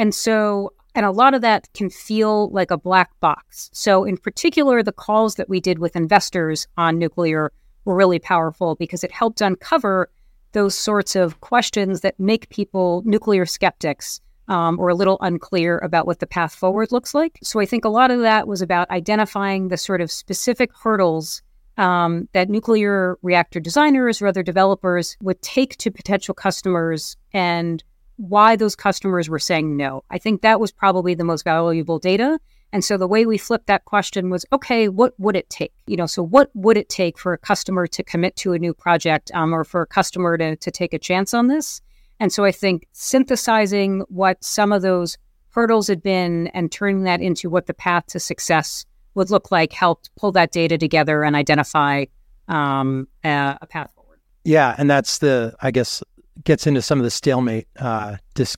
And 0.00 0.14
so, 0.14 0.72
and 0.94 1.04
a 1.04 1.10
lot 1.10 1.34
of 1.34 1.42
that 1.42 1.68
can 1.74 1.90
feel 1.90 2.48
like 2.52 2.70
a 2.70 2.78
black 2.78 3.10
box. 3.20 3.68
So, 3.74 4.04
in 4.04 4.16
particular, 4.16 4.82
the 4.82 4.92
calls 4.92 5.34
that 5.34 5.50
we 5.50 5.60
did 5.60 5.78
with 5.78 5.94
investors 5.94 6.66
on 6.78 6.98
nuclear 6.98 7.52
were 7.84 7.94
really 7.94 8.18
powerful 8.18 8.76
because 8.76 9.04
it 9.04 9.12
helped 9.12 9.42
uncover 9.42 10.10
those 10.52 10.74
sorts 10.74 11.16
of 11.16 11.42
questions 11.42 12.00
that 12.00 12.18
make 12.18 12.48
people 12.48 13.02
nuclear 13.04 13.44
skeptics 13.44 14.22
um, 14.48 14.80
or 14.80 14.88
a 14.88 14.94
little 14.94 15.18
unclear 15.20 15.76
about 15.80 16.06
what 16.06 16.20
the 16.20 16.26
path 16.26 16.54
forward 16.54 16.92
looks 16.92 17.12
like. 17.12 17.38
So 17.42 17.60
I 17.60 17.66
think 17.66 17.84
a 17.84 17.90
lot 17.90 18.10
of 18.10 18.20
that 18.20 18.48
was 18.48 18.62
about 18.62 18.88
identifying 18.88 19.68
the 19.68 19.76
sort 19.76 20.00
of 20.00 20.10
specific 20.10 20.70
hurdles 20.82 21.42
um, 21.76 22.26
that 22.32 22.48
nuclear 22.48 23.18
reactor 23.20 23.60
designers 23.60 24.22
or 24.22 24.28
other 24.28 24.42
developers 24.42 25.18
would 25.20 25.42
take 25.42 25.76
to 25.76 25.90
potential 25.90 26.32
customers 26.32 27.18
and 27.34 27.84
why 28.20 28.54
those 28.54 28.76
customers 28.76 29.30
were 29.30 29.38
saying 29.38 29.76
no. 29.76 30.04
I 30.10 30.18
think 30.18 30.42
that 30.42 30.60
was 30.60 30.70
probably 30.70 31.14
the 31.14 31.24
most 31.24 31.42
valuable 31.42 31.98
data. 31.98 32.38
And 32.72 32.84
so 32.84 32.98
the 32.98 33.08
way 33.08 33.24
we 33.24 33.38
flipped 33.38 33.66
that 33.66 33.86
question 33.86 34.28
was, 34.28 34.44
okay, 34.52 34.88
what 34.88 35.18
would 35.18 35.36
it 35.36 35.48
take? 35.48 35.72
You 35.86 35.96
know, 35.96 36.06
so 36.06 36.22
what 36.22 36.50
would 36.54 36.76
it 36.76 36.88
take 36.88 37.18
for 37.18 37.32
a 37.32 37.38
customer 37.38 37.86
to 37.86 38.02
commit 38.02 38.36
to 38.36 38.52
a 38.52 38.58
new 38.58 38.74
project 38.74 39.30
um, 39.34 39.54
or 39.54 39.64
for 39.64 39.82
a 39.82 39.86
customer 39.86 40.36
to, 40.36 40.54
to 40.54 40.70
take 40.70 40.92
a 40.92 40.98
chance 40.98 41.32
on 41.32 41.46
this? 41.46 41.80
And 42.20 42.30
so 42.30 42.44
I 42.44 42.52
think 42.52 42.86
synthesizing 42.92 44.00
what 44.08 44.44
some 44.44 44.70
of 44.70 44.82
those 44.82 45.16
hurdles 45.48 45.88
had 45.88 46.02
been 46.02 46.48
and 46.48 46.70
turning 46.70 47.04
that 47.04 47.22
into 47.22 47.48
what 47.48 47.66
the 47.66 47.74
path 47.74 48.06
to 48.08 48.20
success 48.20 48.84
would 49.14 49.30
look 49.30 49.50
like 49.50 49.72
helped 49.72 50.10
pull 50.16 50.30
that 50.32 50.52
data 50.52 50.76
together 50.76 51.24
and 51.24 51.34
identify 51.34 52.04
um, 52.48 53.08
a, 53.24 53.58
a, 53.62 53.66
path 53.66 53.90
forward. 53.94 54.20
Yeah, 54.44 54.74
and 54.78 54.88
that's 54.88 55.18
the 55.18 55.56
I 55.60 55.70
guess 55.70 56.02
gets 56.44 56.66
into 56.66 56.82
some 56.82 56.98
of 56.98 57.04
the 57.04 57.10
stalemate 57.10 57.68
uh, 57.78 58.16
this 58.34 58.56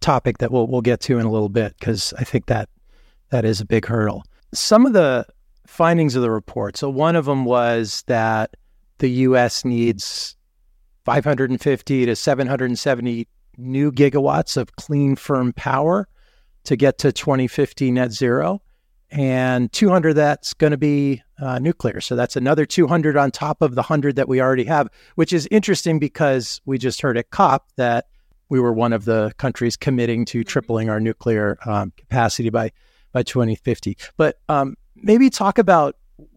topic 0.00 0.38
that 0.38 0.50
we'll 0.50 0.66
we'll 0.66 0.80
get 0.80 1.00
to 1.00 1.18
in 1.18 1.26
a 1.26 1.30
little 1.30 1.48
bit 1.48 1.74
because 1.78 2.12
I 2.18 2.24
think 2.24 2.46
that 2.46 2.68
that 3.30 3.44
is 3.44 3.60
a 3.60 3.66
big 3.66 3.86
hurdle. 3.86 4.24
Some 4.52 4.86
of 4.86 4.92
the 4.92 5.26
findings 5.66 6.16
of 6.16 6.22
the 6.22 6.30
report. 6.30 6.76
So 6.76 6.90
one 6.90 7.14
of 7.14 7.26
them 7.26 7.44
was 7.44 8.02
that 8.08 8.56
the 8.98 9.08
U.S. 9.10 9.64
needs 9.64 10.36
550 11.04 12.06
to 12.06 12.16
770 12.16 13.28
new 13.56 13.92
gigawatts 13.92 14.56
of 14.56 14.74
clean, 14.76 15.16
firm 15.16 15.52
power 15.52 16.08
to 16.64 16.76
get 16.76 16.98
to 16.98 17.12
2050 17.12 17.90
net 17.92 18.12
zero. 18.12 18.60
And 19.10 19.72
200 19.72 20.14
that's 20.14 20.54
going 20.54 20.70
to 20.70 20.76
be 20.76 21.22
uh, 21.40 21.58
nuclear. 21.58 22.00
So 22.00 22.14
that's 22.14 22.36
another 22.36 22.64
200 22.64 23.16
on 23.16 23.30
top 23.30 23.62
of 23.62 23.74
the 23.74 23.82
100 23.82 24.16
that 24.16 24.28
we 24.28 24.40
already 24.40 24.64
have, 24.64 24.88
which 25.16 25.32
is 25.32 25.48
interesting 25.50 25.98
because 25.98 26.60
we 26.64 26.78
just 26.78 27.00
heard 27.00 27.18
at 27.18 27.30
COP 27.30 27.66
that 27.76 28.06
we 28.48 28.60
were 28.60 28.72
one 28.72 28.92
of 28.92 29.04
the 29.04 29.32
countries 29.38 29.76
committing 29.76 30.24
to 30.26 30.44
tripling 30.44 30.90
our 30.90 31.00
nuclear 31.00 31.58
um, 31.66 31.92
capacity 31.96 32.50
by 32.50 32.72
by 33.12 33.24
2050. 33.24 33.96
But 34.16 34.38
um, 34.48 34.76
maybe 34.94 35.30
talk 35.30 35.58
about 35.58 35.96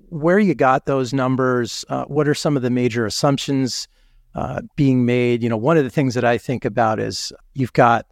where 0.10 0.40
you 0.40 0.56
got 0.56 0.88
those 0.88 1.14
numbers. 1.14 1.86
Uh, 1.90 2.06
what 2.06 2.28
are 2.28 2.34
some 2.34 2.56
of 2.56 2.64
the 2.64 2.72
major 2.72 3.06
assumptions 3.06 3.88
uh, 4.36 4.62
being 4.76 5.06
made. 5.06 5.44
You 5.44 5.50
know, 5.50 5.58
one 5.58 5.78
of 5.78 5.84
the 5.84 5.90
things 5.90 6.16
that 6.16 6.26
I 6.26 6.38
think 6.38 6.66
about 6.66 7.00
is 7.00 7.32
you've 7.54 7.74
got, 7.74 8.08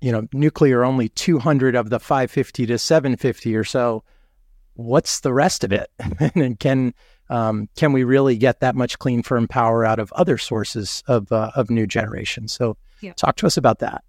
you 0.00 0.12
know, 0.12 0.26
nuclear 0.32 0.84
only 0.84 1.08
200 1.10 1.74
of 1.74 1.90
the 1.90 1.98
550 1.98 2.66
to 2.66 2.78
750 2.78 3.56
or 3.56 3.64
so. 3.64 4.02
What's 4.74 5.20
the 5.20 5.32
rest 5.32 5.64
of 5.64 5.72
it? 5.72 5.90
and 6.34 6.58
can 6.58 6.94
um, 7.28 7.68
can 7.76 7.92
we 7.92 8.02
really 8.02 8.36
get 8.36 8.60
that 8.60 8.74
much 8.74 8.98
clean 8.98 9.22
firm 9.22 9.46
power 9.46 9.84
out 9.84 10.00
of 10.00 10.12
other 10.12 10.36
sources 10.36 11.02
of 11.06 11.30
uh, 11.30 11.50
of 11.54 11.70
new 11.70 11.86
generation? 11.86 12.48
So, 12.48 12.76
yeah. 13.00 13.12
talk 13.12 13.36
to 13.36 13.46
us 13.46 13.56
about 13.56 13.78
that. 13.80 14.02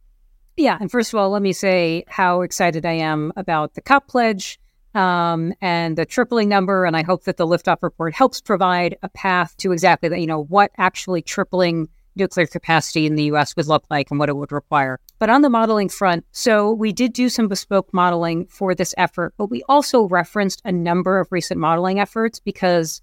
Yeah, 0.58 0.78
and 0.80 0.92
first 0.92 1.14
of 1.14 1.20
all, 1.20 1.30
let 1.30 1.42
me 1.42 1.54
say 1.54 2.04
how 2.08 2.42
excited 2.42 2.86
I 2.86 2.94
am 2.94 3.32
about 3.36 3.74
the 3.74 3.82
COP 3.82 4.08
pledge 4.08 4.60
um, 4.94 5.54
and 5.62 5.98
the 5.98 6.06
tripling 6.06 6.50
number. 6.50 6.86
And 6.86 6.96
I 6.98 7.04
hope 7.04 7.24
that 7.24 7.38
the 7.38 7.48
liftoff 7.48 7.82
report 7.82 8.14
helps 8.14 8.42
provide 8.42 8.98
a 9.04 9.10
path 9.10 9.56
to 9.58 9.72
exactly 9.72 10.10
that, 10.10 10.20
you 10.20 10.28
know, 10.28 10.44
what 10.44 10.72
actually 10.78 11.22
tripling 11.22 11.88
nuclear 12.16 12.48
capacity 12.48 13.06
in 13.06 13.16
the 13.16 13.24
US 13.26 13.56
would 13.56 13.68
look 13.68 13.84
like 13.90 14.12
and 14.12 14.20
what 14.20 14.30
it 14.30 14.36
would 14.36 14.52
require. 14.52 15.00
But 15.20 15.30
on 15.30 15.42
the 15.42 15.50
modeling 15.50 15.90
front, 15.90 16.26
so 16.32 16.72
we 16.72 16.92
did 16.92 17.14
do 17.14 17.30
some 17.30 17.48
bespoke 17.48 17.94
modeling 17.94 18.48
for 18.48 18.74
this 18.76 18.94
effort, 18.98 19.34
but 19.38 19.48
we 19.50 19.64
also 19.70 20.04
referenced 20.04 20.62
a 20.66 20.72
number 20.72 21.20
of 21.20 21.32
recent 21.32 21.60
modeling 21.60 22.00
efforts 22.00 22.40
because 22.40 23.02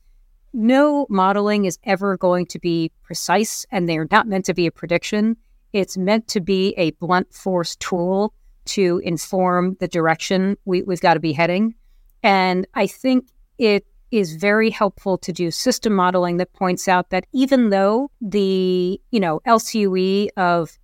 no 0.53 1.07
modeling 1.09 1.65
is 1.65 1.79
ever 1.85 2.17
going 2.17 2.47
to 2.47 2.59
be 2.59 2.91
precise 3.03 3.67
and 3.71 3.89
they're 3.89 4.09
not 4.11 4.27
meant 4.27 4.47
to 4.47 4.55
be 4.55 4.67
a 4.67 4.73
prediction. 4.73 5.37
It's 5.73 5.97
meant 5.97 6.29
to 6.29 6.41
be 6.41 6.75
a 6.77 6.93
blunt 6.93 7.33
force 7.33 7.77
tool 7.77 8.33
to 8.67 9.01
inform 9.05 9.77
the 9.81 9.89
direction 9.89 10.57
we, 10.65 10.83
we've 10.83 11.01
got 11.01 11.15
to 11.15 11.21
be 11.21 11.33
heading. 11.33 11.75
And 12.23 12.67
I 12.75 12.87
think 12.87 13.29
it 13.59 13.87
is 14.11 14.37
very 14.37 14.71
helpful 14.71 15.19
to 15.19 15.33
do 15.33 15.51
system 15.51 15.95
modeling 15.95 16.39
that 16.39 16.53
points 16.53 16.89
out 16.89 17.11
that 17.11 17.27
even 17.33 17.71
though 17.71 18.11
the, 18.21 19.01
you 19.11 19.21
know, 19.21 19.41
LCOE 19.47 20.29
of 20.37 20.79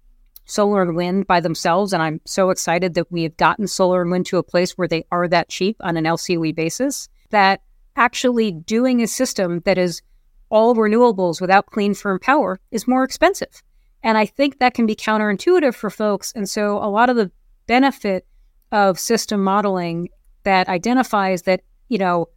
solar 0.44 0.82
and 0.82 0.94
wind 0.94 1.26
by 1.26 1.40
themselves, 1.40 1.92
and 1.92 2.02
I'm 2.02 2.20
so 2.26 2.50
excited 2.50 2.94
that 2.94 3.10
we 3.10 3.22
have 3.22 3.36
gotten 3.36 3.66
solar 3.66 4.02
and 4.02 4.10
wind 4.10 4.26
to 4.26 4.38
a 4.38 4.42
place 4.42 4.76
where 4.76 4.88
they 4.88 5.04
are 5.10 5.26
that 5.28 5.48
cheap 5.48 5.76
on 5.80 5.96
an 5.96 6.04
LCOE 6.04 6.54
basis, 6.54 7.08
that 7.30 7.62
actually 7.96 8.52
doing 8.52 9.02
a 9.02 9.06
system 9.06 9.60
that 9.64 9.78
is 9.78 10.02
all 10.50 10.74
renewables 10.74 11.40
without 11.40 11.66
clean 11.66 11.94
firm 11.94 12.18
power 12.18 12.60
is 12.70 12.86
more 12.86 13.04
expensive. 13.04 13.62
And 14.02 14.18
I 14.18 14.26
think 14.26 14.58
that 14.58 14.74
can 14.74 14.86
be 14.86 14.94
counterintuitive 14.94 15.74
for 15.74 15.88
folks. 15.88 16.32
And 16.36 16.48
so 16.48 16.76
a 16.76 16.90
lot 16.90 17.08
of 17.08 17.16
the 17.16 17.30
benefit 17.66 18.26
of 18.70 18.98
system 18.98 19.42
modeling 19.42 20.10
that 20.42 20.68
identifies 20.68 21.42
that, 21.42 21.62
you 21.88 21.96
know, 21.96 22.28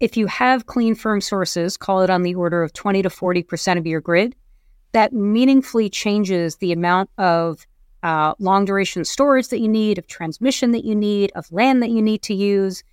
if 0.00 0.16
you 0.16 0.26
have 0.26 0.66
clean 0.66 0.94
firm 0.94 1.20
sources, 1.20 1.76
call 1.76 2.02
it 2.02 2.10
on 2.10 2.22
the 2.22 2.34
order 2.34 2.62
of 2.62 2.72
20 2.72 3.02
to 3.02 3.08
40% 3.08 3.78
of 3.78 3.86
your 3.86 4.00
grid, 4.00 4.34
that 4.92 5.12
meaningfully 5.12 5.90
changes 5.90 6.56
the 6.56 6.72
amount 6.72 7.10
of 7.18 7.66
uh, 8.02 8.34
long 8.38 8.64
duration 8.64 9.04
storage 9.04 9.48
that 9.48 9.60
you 9.60 9.68
need, 9.68 9.98
of 9.98 10.06
transmission 10.06 10.70
that 10.70 10.84
you 10.84 10.94
need, 10.94 11.32
of 11.34 11.50
land 11.50 11.82
that 11.82 11.90
you 11.90 12.00
need 12.00 12.22
to 12.22 12.34
use. 12.34 12.84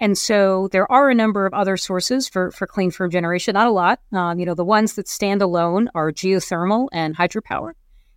And 0.00 0.16
so 0.16 0.68
there 0.72 0.90
are 0.90 1.10
a 1.10 1.14
number 1.14 1.46
of 1.46 1.52
other 1.52 1.76
sources 1.76 2.28
for, 2.28 2.50
for 2.50 2.66
clean 2.66 2.90
firm 2.90 3.10
generation, 3.10 3.54
not 3.54 3.68
a 3.68 3.70
lot. 3.70 4.00
Um, 4.12 4.38
you 4.38 4.46
know, 4.46 4.54
the 4.54 4.64
ones 4.64 4.94
that 4.94 5.06
stand 5.06 5.42
alone 5.42 5.90
are 5.94 6.10
geothermal 6.10 6.88
and 6.92 7.16
hydropower. 7.16 7.72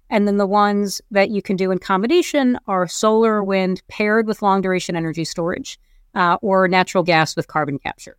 And 0.09 0.25
then 0.25 0.37
the 0.37 0.47
ones 0.47 1.01
that 1.11 1.29
you 1.29 1.41
can 1.41 1.57
do 1.57 1.69
in 1.69 1.79
combination 1.79 2.57
are 2.65 2.87
solar, 2.87 3.43
wind 3.43 3.83
paired 3.89 4.25
with 4.25 4.41
long 4.41 4.61
duration 4.61 4.95
energy 4.95 5.25
storage 5.25 5.77
uh, 6.15 6.37
or 6.41 6.69
natural 6.69 7.03
gas 7.03 7.35
with 7.35 7.47
carbon 7.47 7.77
capture. 7.77 8.17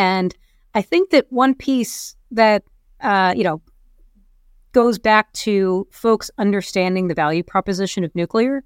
And 0.00 0.34
I 0.74 0.80
think 0.80 1.10
that 1.10 1.26
one 1.28 1.54
piece 1.54 2.16
that, 2.30 2.64
uh, 3.02 3.34
you 3.36 3.44
know, 3.44 3.60
goes 4.72 4.98
back 4.98 5.30
to 5.34 5.86
folks 5.90 6.30
understanding 6.38 7.08
the 7.08 7.14
value 7.14 7.42
proposition 7.42 8.02
of 8.02 8.14
nuclear 8.14 8.64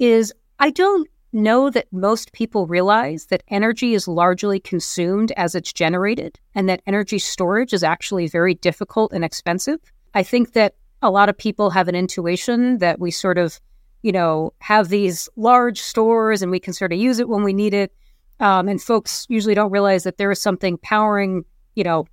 is 0.00 0.32
I 0.58 0.70
don't 0.70 1.08
know 1.32 1.70
that 1.70 1.86
most 1.92 2.32
people 2.32 2.66
realize 2.66 3.26
that 3.26 3.44
energy 3.46 3.94
is 3.94 4.08
largely 4.08 4.58
consumed 4.58 5.30
as 5.36 5.54
it's 5.54 5.72
generated 5.72 6.40
and 6.56 6.68
that 6.68 6.82
energy 6.84 7.20
storage 7.20 7.72
is 7.72 7.84
actually 7.84 8.26
very 8.26 8.54
difficult 8.54 9.12
and 9.12 9.24
expensive. 9.24 9.78
I 10.14 10.24
think 10.24 10.54
that 10.54 10.74
a 11.00 11.12
lot 11.12 11.28
of 11.28 11.38
people 11.38 11.70
have 11.70 11.86
an 11.86 11.94
intuition 11.94 12.78
that 12.78 12.98
we 12.98 13.12
sort 13.12 13.38
of, 13.38 13.60
you 14.02 14.10
know, 14.10 14.52
have 14.58 14.88
these 14.88 15.28
large 15.36 15.78
stores 15.78 16.42
and 16.42 16.50
we 16.50 16.58
can 16.58 16.72
sort 16.72 16.92
of 16.92 16.98
use 16.98 17.20
it 17.20 17.28
when 17.28 17.44
we 17.44 17.52
need 17.52 17.72
it. 17.72 17.92
Um, 18.40 18.68
and 18.68 18.82
folks 18.82 19.26
usually 19.28 19.54
don't 19.54 19.70
realize 19.70 20.04
that 20.04 20.18
there 20.18 20.30
is 20.30 20.40
something 20.40 20.78
powering, 20.78 21.44
you 21.74 21.84
know, 21.84 22.06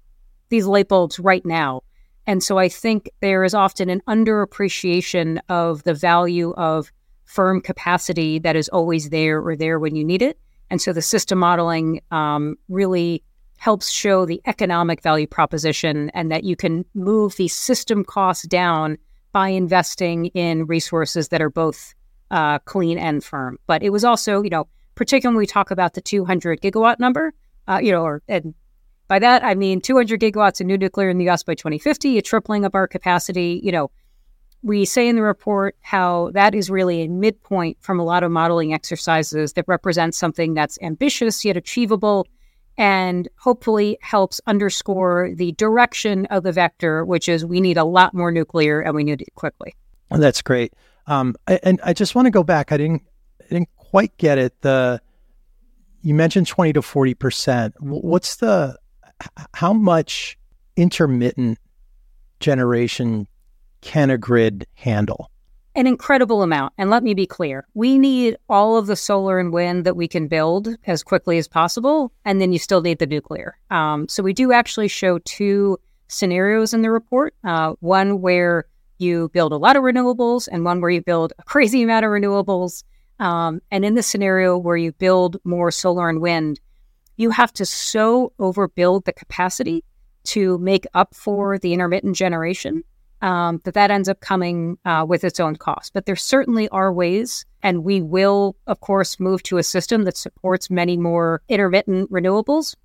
these 0.49 0.65
light 0.65 0.87
bulbs 0.87 1.19
right 1.19 1.45
now. 1.45 1.81
And 2.25 2.41
so 2.41 2.57
I 2.57 2.69
think 2.69 3.09
there 3.21 3.43
is 3.43 3.53
often 3.53 3.89
an 3.89 4.01
underappreciation 4.07 5.39
of 5.49 5.83
the 5.83 5.93
value 5.93 6.53
of 6.53 6.91
firm 7.25 7.61
capacity 7.61 8.39
that 8.39 8.55
is 8.55 8.69
always 8.69 9.09
there 9.09 9.41
or 9.41 9.55
there 9.55 9.79
when 9.79 9.95
you 9.95 10.05
need 10.05 10.21
it. 10.21 10.39
And 10.69 10.81
so 10.81 10.93
the 10.93 11.01
system 11.01 11.39
modeling 11.39 12.01
um, 12.11 12.55
really 12.69 13.23
helps 13.57 13.89
show 13.89 14.25
the 14.25 14.41
economic 14.45 15.01
value 15.01 15.27
proposition 15.27 16.09
and 16.13 16.31
that 16.31 16.43
you 16.43 16.55
can 16.55 16.85
move 16.93 17.35
the 17.35 17.47
system 17.47 18.03
costs 18.03 18.47
down 18.47 18.97
by 19.31 19.49
investing 19.49 20.27
in 20.27 20.65
resources 20.65 21.29
that 21.29 21.41
are 21.41 21.49
both 21.49 21.93
uh, 22.31 22.59
clean 22.59 22.97
and 22.97 23.23
firm. 23.23 23.57
But 23.67 23.83
it 23.83 23.91
was 23.91 24.03
also, 24.03 24.41
you 24.41 24.49
know, 24.49 24.67
particularly 24.95 25.35
when 25.35 25.41
we 25.41 25.47
talk 25.47 25.71
about 25.71 25.93
the 25.93 26.01
200 26.01 26.61
gigawatt 26.61 26.99
number, 26.99 27.33
uh, 27.67 27.79
you 27.81 27.91
know, 27.91 28.03
or 28.03 28.21
and 28.27 28.53
by 29.07 29.19
that 29.19 29.43
I 29.43 29.55
mean 29.55 29.81
200 29.81 30.19
gigawatts 30.19 30.61
of 30.61 30.67
new 30.67 30.77
nuclear 30.77 31.09
in 31.09 31.17
the 31.17 31.25
U.S. 31.25 31.43
by 31.43 31.55
2050, 31.55 32.17
a 32.17 32.21
tripling 32.21 32.65
of 32.65 32.75
our 32.75 32.87
capacity. 32.87 33.59
You 33.63 33.71
know, 33.71 33.91
we 34.61 34.85
say 34.85 35.07
in 35.07 35.15
the 35.15 35.21
report 35.21 35.75
how 35.81 36.31
that 36.33 36.55
is 36.55 36.69
really 36.69 37.03
a 37.03 37.07
midpoint 37.09 37.77
from 37.81 37.99
a 37.99 38.03
lot 38.03 38.23
of 38.23 38.31
modeling 38.31 38.73
exercises 38.73 39.53
that 39.53 39.65
represents 39.67 40.17
something 40.17 40.53
that's 40.53 40.79
ambitious 40.81 41.43
yet 41.43 41.57
achievable 41.57 42.25
and 42.77 43.27
hopefully 43.37 43.97
helps 44.01 44.41
underscore 44.47 45.31
the 45.35 45.51
direction 45.53 46.25
of 46.27 46.43
the 46.43 46.51
vector, 46.51 47.05
which 47.05 47.29
is 47.29 47.45
we 47.45 47.61
need 47.61 47.77
a 47.77 47.83
lot 47.83 48.13
more 48.13 48.31
nuclear 48.31 48.81
and 48.81 48.95
we 48.95 49.03
need 49.03 49.21
it 49.21 49.35
quickly. 49.35 49.75
That's 50.09 50.41
great. 50.41 50.73
Um, 51.05 51.35
and 51.47 51.79
I 51.83 51.93
just 51.93 52.15
want 52.15 52.25
to 52.27 52.31
go 52.31 52.43
back. 52.43 52.71
I 52.71 52.77
didn't 52.77 53.03
quite 53.93 54.17
get 54.17 54.39
it. 54.39 54.59
The 54.61 54.99
you 56.01 56.15
mentioned 56.15 56.47
twenty 56.47 56.73
to 56.73 56.81
forty 56.81 57.13
percent. 57.13 57.75
What's 57.79 58.37
the 58.37 58.75
how 59.53 59.71
much 59.71 60.35
intermittent 60.75 61.59
generation 62.39 63.27
can 63.81 64.09
a 64.09 64.17
grid 64.17 64.65
handle? 64.73 65.29
An 65.75 65.85
incredible 65.85 66.41
amount. 66.41 66.73
And 66.79 66.89
let 66.89 67.03
me 67.03 67.13
be 67.13 67.27
clear 67.27 67.67
we 67.75 67.99
need 67.99 68.35
all 68.49 68.77
of 68.77 68.87
the 68.87 68.95
solar 68.95 69.37
and 69.37 69.53
wind 69.53 69.85
that 69.85 69.95
we 69.95 70.07
can 70.07 70.27
build 70.27 70.69
as 70.87 71.03
quickly 71.03 71.37
as 71.37 71.47
possible. 71.47 72.11
And 72.25 72.41
then 72.41 72.51
you 72.51 72.57
still 72.57 72.81
need 72.81 72.97
the 72.97 73.05
nuclear. 73.05 73.59
Um, 73.69 74.07
so 74.07 74.23
we 74.23 74.33
do 74.33 74.51
actually 74.51 74.87
show 74.87 75.19
two 75.19 75.79
scenarios 76.07 76.73
in 76.73 76.81
the 76.81 76.89
report 76.89 77.35
uh, 77.43 77.73
one 77.79 78.21
where 78.21 78.65
you 78.97 79.29
build 79.33 79.51
a 79.51 79.57
lot 79.57 79.75
of 79.75 79.83
renewables, 79.83 80.47
and 80.51 80.65
one 80.65 80.81
where 80.81 80.89
you 80.89 81.01
build 81.01 81.33
a 81.37 81.43
crazy 81.43 81.83
amount 81.83 82.05
of 82.05 82.09
renewables. 82.09 82.83
Um, 83.23 83.61
and 83.71 83.85
in 83.85 83.95
the 83.95 84.03
scenario 84.03 84.57
where 84.57 84.75
you 84.75 84.91
build 84.91 85.37
more 85.45 85.71
solar 85.71 86.09
and 86.09 86.19
wind, 86.19 86.59
you 87.15 87.29
have 87.29 87.53
to 87.53 87.65
so 87.65 88.33
overbuild 88.37 89.05
the 89.05 89.13
capacity 89.13 89.85
to 90.25 90.57
make 90.57 90.85
up 90.93 91.15
for 91.15 91.57
the 91.57 91.71
intermittent 91.71 92.17
generation 92.17 92.83
um, 93.21 93.61
that 93.63 93.75
that 93.75 93.91
ends 93.91 94.09
up 94.09 94.19
coming 94.19 94.77
uh, 94.83 95.05
with 95.07 95.23
its 95.23 95.39
own 95.39 95.55
cost. 95.55 95.93
But 95.93 96.05
there 96.05 96.17
certainly 96.17 96.67
are 96.69 96.91
ways, 96.91 97.45
and 97.61 97.85
we 97.85 98.01
will, 98.01 98.57
of 98.67 98.81
course, 98.81 99.21
move 99.21 99.41
to 99.43 99.57
a 99.57 99.63
system 99.63 100.03
that 100.03 100.17
supports 100.17 100.69
many 100.69 100.97
more 100.97 101.41
intermittent 101.47 102.11
renewables. 102.11 102.75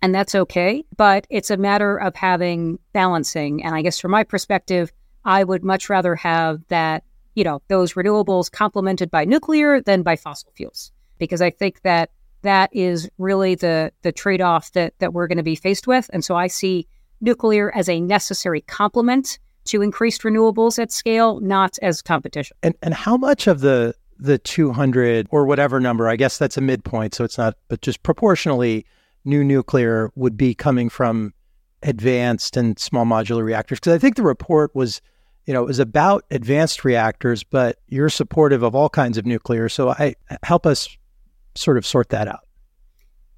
And 0.00 0.14
that's 0.14 0.34
okay. 0.34 0.82
But 0.96 1.26
it's 1.28 1.50
a 1.50 1.58
matter 1.58 1.98
of 1.98 2.16
having 2.16 2.78
balancing. 2.94 3.62
And 3.62 3.74
I 3.74 3.82
guess 3.82 4.00
from 4.00 4.12
my 4.12 4.24
perspective, 4.24 4.90
I 5.26 5.44
would 5.44 5.62
much 5.62 5.90
rather 5.90 6.14
have 6.14 6.62
that, 6.68 7.04
you 7.34 7.44
know, 7.44 7.60
those 7.68 7.94
renewables 7.94 8.50
complemented 8.50 9.10
by 9.10 9.24
nuclear 9.24 9.80
than 9.80 10.02
by 10.02 10.16
fossil 10.16 10.50
fuels, 10.54 10.92
because 11.18 11.40
I 11.40 11.50
think 11.50 11.82
that 11.82 12.10
that 12.42 12.70
is 12.72 13.08
really 13.18 13.54
the 13.54 13.92
the 14.02 14.12
trade 14.12 14.40
off 14.40 14.72
that 14.72 14.94
that 14.98 15.12
we're 15.12 15.26
going 15.26 15.38
to 15.38 15.44
be 15.44 15.56
faced 15.56 15.86
with. 15.86 16.10
And 16.12 16.24
so 16.24 16.36
I 16.36 16.46
see 16.46 16.86
nuclear 17.20 17.74
as 17.74 17.88
a 17.88 18.00
necessary 18.00 18.60
complement 18.60 19.38
to 19.64 19.80
increased 19.80 20.22
renewables 20.22 20.78
at 20.78 20.92
scale, 20.92 21.40
not 21.40 21.78
as 21.82 22.02
competition. 22.02 22.56
And 22.62 22.74
and 22.82 22.94
how 22.94 23.16
much 23.16 23.46
of 23.46 23.60
the 23.60 23.94
the 24.18 24.38
200 24.38 25.26
or 25.30 25.44
whatever 25.44 25.80
number, 25.80 26.08
I 26.08 26.16
guess 26.16 26.38
that's 26.38 26.56
a 26.56 26.60
midpoint, 26.60 27.14
so 27.14 27.24
it's 27.24 27.38
not, 27.38 27.56
but 27.68 27.80
just 27.80 28.02
proportionally, 28.02 28.86
new 29.24 29.42
nuclear 29.42 30.10
would 30.14 30.36
be 30.36 30.54
coming 30.54 30.88
from 30.88 31.32
advanced 31.82 32.56
and 32.56 32.78
small 32.78 33.04
modular 33.04 33.44
reactors? 33.44 33.80
Because 33.80 33.92
I 33.92 33.98
think 33.98 34.16
the 34.16 34.22
report 34.22 34.74
was, 34.74 35.00
you 35.46 35.54
know, 35.54 35.62
it 35.62 35.66
was 35.66 35.78
about 35.78 36.24
advanced 36.30 36.84
reactors, 36.84 37.44
but 37.44 37.78
you're 37.88 38.08
supportive 38.08 38.62
of 38.62 38.74
all 38.74 38.88
kinds 38.88 39.18
of 39.18 39.26
nuclear. 39.26 39.68
So 39.68 39.90
I 39.90 40.14
help 40.42 40.66
us 40.66 40.88
sort 41.54 41.76
of 41.76 41.86
sort 41.86 42.08
that 42.10 42.28
out. 42.28 42.46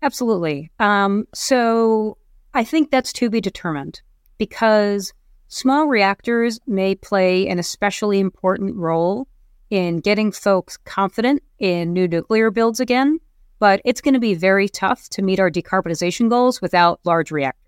Absolutely. 0.02 0.70
Um, 0.78 1.26
so 1.34 2.16
I 2.54 2.64
think 2.64 2.90
that's 2.90 3.12
to 3.14 3.28
be 3.28 3.40
determined 3.40 4.00
because 4.38 5.12
Small 5.48 5.86
reactors 5.86 6.58
may 6.66 6.96
play 6.96 7.46
an 7.46 7.60
especially 7.60 8.18
important 8.18 8.74
role 8.74 9.28
in 9.70 9.98
getting 10.00 10.32
folks 10.32 10.76
confident 10.76 11.40
in 11.60 11.92
new 11.92 12.08
nuclear 12.08 12.50
builds 12.50 12.80
again, 12.80 13.20
but 13.60 13.80
it's 13.84 14.00
going 14.00 14.14
to 14.14 14.20
be 14.20 14.34
very 14.34 14.68
tough 14.68 15.08
to 15.10 15.22
meet 15.22 15.38
our 15.38 15.50
decarbonization 15.50 16.28
goals 16.28 16.60
without 16.60 16.98
large 17.04 17.30
reactors. 17.30 17.62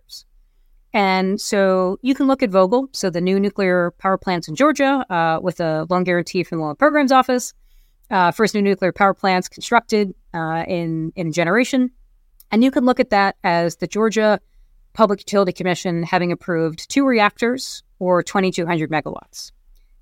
And 0.93 1.41
so 1.41 1.99
you 2.03 2.15
can 2.15 2.27
look 2.27 2.43
at 2.43 2.51
Vogtle, 2.51 2.89
so 2.93 3.11
the 3.11 3.21
new 3.21 3.39
nuclear 3.39 3.93
power 3.99 4.17
plants 4.17 4.49
in 4.49 4.55
Georgia 4.55 5.05
uh, 5.11 5.39
with 5.41 5.61
a 5.61 5.87
loan 5.91 6.05
guarantee 6.05 6.43
from 6.43 6.59
the 6.59 6.65
Loan 6.65 6.77
Programs 6.77 7.13
Office. 7.13 7.53
Uh, 8.11 8.31
first 8.31 8.55
new 8.55 8.63
nuclear 8.63 8.91
power 8.91 9.13
plants 9.13 9.49
constructed 9.49 10.15
uh, 10.33 10.65
in, 10.67 11.13
in 11.15 11.31
generation. 11.31 11.91
And 12.51 12.65
you 12.65 12.71
can 12.71 12.87
look 12.87 13.01
at 13.01 13.11
that 13.11 13.37
as 13.45 13.77
the 13.77 13.87
Georgia 13.87 14.41
Public 14.95 15.21
Utility 15.21 15.53
Commission 15.53 16.03
having 16.03 16.33
approved 16.33 16.89
two 16.89 17.05
reactors 17.05 17.83
or 17.99 18.23
2,200 18.23 18.91
megawatts. 18.91 19.53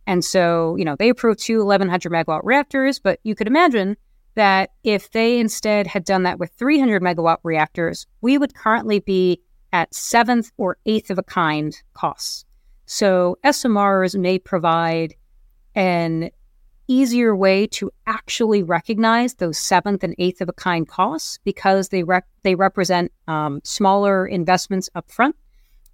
And 0.07 0.25
so, 0.25 0.77
you 0.77 0.85
know, 0.85 0.95
they 0.97 1.09
approved 1.09 1.41
two 1.41 1.65
1,100 1.65 2.13
megawatt 2.13 2.43
reactors, 2.45 3.01
but 3.01 3.19
you 3.25 3.35
could 3.35 3.49
imagine 3.49 3.97
that 4.37 4.71
if 4.85 5.11
they 5.11 5.41
instead 5.41 5.87
had 5.87 6.05
done 6.05 6.23
that 6.23 6.39
with 6.39 6.53
300 6.53 7.03
megawatt 7.03 7.39
reactors, 7.43 8.07
we 8.21 8.39
would 8.39 8.55
currently 8.55 9.01
be 9.01 9.41
at 9.77 9.95
seventh 9.95 10.51
or 10.57 10.79
eighth 10.87 11.11
of 11.11 11.19
a 11.19 11.23
kind 11.23 11.77
costs. 11.93 12.47
So 12.87 13.37
SMRs 13.45 14.19
may 14.19 14.39
provide 14.39 15.15
an 15.75 16.31
easier 16.89 17.37
way 17.37 17.67
to 17.67 17.91
actually 18.07 18.63
recognize 18.63 19.35
those 19.35 19.59
seventh 19.59 20.03
and 20.03 20.15
eighth 20.17 20.41
of 20.41 20.49
a 20.49 20.55
kind 20.55 20.89
costs 20.89 21.39
because 21.45 21.91
they 21.91 22.03
they 22.43 22.55
represent 22.55 23.13
um, 23.29 23.61
smaller 23.65 24.27
investments 24.27 24.89
up 24.95 25.11
front, 25.11 25.37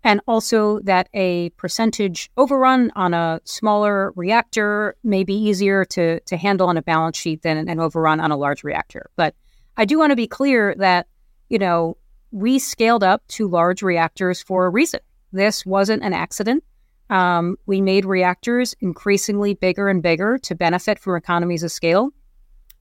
and 0.05 0.21
also 0.29 0.79
that 0.81 1.09
a 1.13 1.51
percentage 1.51 2.31
overrun 2.37 2.93
on 2.95 3.15
a 3.15 3.41
smaller 3.43 4.13
reactor 4.15 4.95
may 5.03 5.25
be 5.25 5.35
easier 5.35 5.85
to 5.87 6.21
to 6.21 6.37
handle 6.37 6.69
on 6.69 6.77
a 6.77 6.83
balance 6.83 7.19
sheet 7.19 7.43
than 7.43 7.69
an 7.69 7.81
overrun 7.81 8.21
on 8.21 8.31
a 8.31 8.37
large 8.37 8.63
reactor. 8.63 9.11
But 9.17 9.35
I 9.77 9.87
do 9.87 9.99
want 9.99 10.11
to 10.11 10.17
be 10.25 10.29
clear 10.29 10.77
that 10.79 11.09
you 11.49 11.59
know 11.59 11.97
we 12.33 12.59
scaled 12.59 13.05
up 13.05 13.23
to 13.29 13.47
large 13.47 13.83
reactors 13.83 14.43
for 14.43 14.67
a 14.67 14.71
reason. 14.71 15.01
This 15.33 15.65
wasn't 15.65 16.03
an 16.03 16.13
accident. 16.13 16.65
Um, 17.11 17.57
we 17.67 17.81
made 17.81 18.05
reactors 18.05 18.75
increasingly 18.81 19.55
bigger 19.55 19.89
and 19.89 20.03
bigger 20.03 20.39
to 20.39 20.55
benefit 20.55 20.99
from 20.99 21.17
economies 21.17 21.63
of 21.63 21.71
scale. 21.71 22.11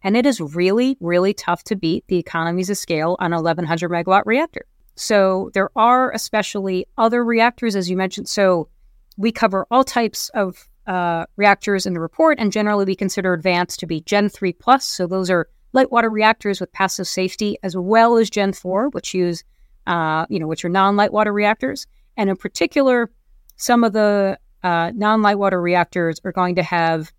And 0.04 0.18
it 0.18 0.26
is 0.26 0.40
really, 0.40 0.98
really 1.00 1.34
tough 1.34 1.64
to 1.66 1.76
beat 1.76 2.06
the 2.08 2.18
economies 2.18 2.70
of 2.70 2.78
scale 2.78 3.18
on 3.20 3.34
a 3.34 3.36
1100 3.36 3.92
megawatt 3.92 4.24
reactor. 4.26 4.66
So 4.96 5.52
there 5.54 5.70
are 5.76 6.12
especially 6.12 6.88
other 6.98 7.24
reactors, 7.24 7.76
as 7.76 7.90
you 7.90 7.98
mentioned. 7.98 8.30
So 8.30 8.70
we 9.18 9.32
cover 9.32 9.68
all 9.70 9.84
types 9.84 10.30
of 10.30 10.68
uh, 10.88 11.26
reactors 11.36 11.86
in 11.86 11.94
the 11.94 12.00
report, 12.00 12.40
and 12.40 12.52
generally 12.52 12.86
we 12.86 12.96
consider 12.96 13.34
advanced 13.34 13.80
to 13.82 13.86
be 13.86 14.02
Gen 14.02 14.30
3 14.30 14.54
plus. 14.54 14.86
So 14.86 15.08
those 15.08 15.30
are 15.30 15.48
light 15.74 15.92
water 15.92 16.10
reactors 16.10 16.60
with 16.60 16.72
passive 16.74 17.08
safety, 17.08 17.58
as 17.64 17.76
well 17.76 18.18
as 18.18 18.30
Gen 18.30 18.54
4, 18.54 18.90
which 18.90 19.14
use, 19.14 19.44
uh, 19.88 20.26
you 20.30 20.40
know, 20.40 20.48
which 20.48 20.66
are 20.66 20.70
non-light 20.70 21.14
water 21.14 21.34
reactors. 21.34 21.88
And 22.18 22.30
in 22.30 22.36
particular, 22.36 23.12
some 23.58 23.84
of 23.84 23.94
the 23.94 24.38
uh, 24.64 24.92
non 24.94 25.22
light 25.22 25.40
water 25.40 25.62
reactors 25.62 26.20
are 26.24 26.32
going 26.32 26.56
to 26.56 26.64
have 26.64 27.12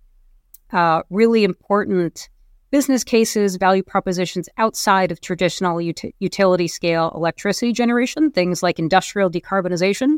uh, 0.73 1.03
really 1.11 1.45
important 1.45 2.29
business 2.71 3.05
cases, 3.05 3.57
value 3.57 3.83
propositions 3.83 4.49
outside 4.57 5.13
of 5.13 5.21
traditional 5.21 5.79
ut- 5.79 6.15
utility 6.19 6.67
scale 6.67 7.13
electricity 7.15 7.73
generation, 7.73 8.31
things 8.31 8.63
like 8.63 8.79
industrial 8.79 9.31
decarbonization, 9.31 10.17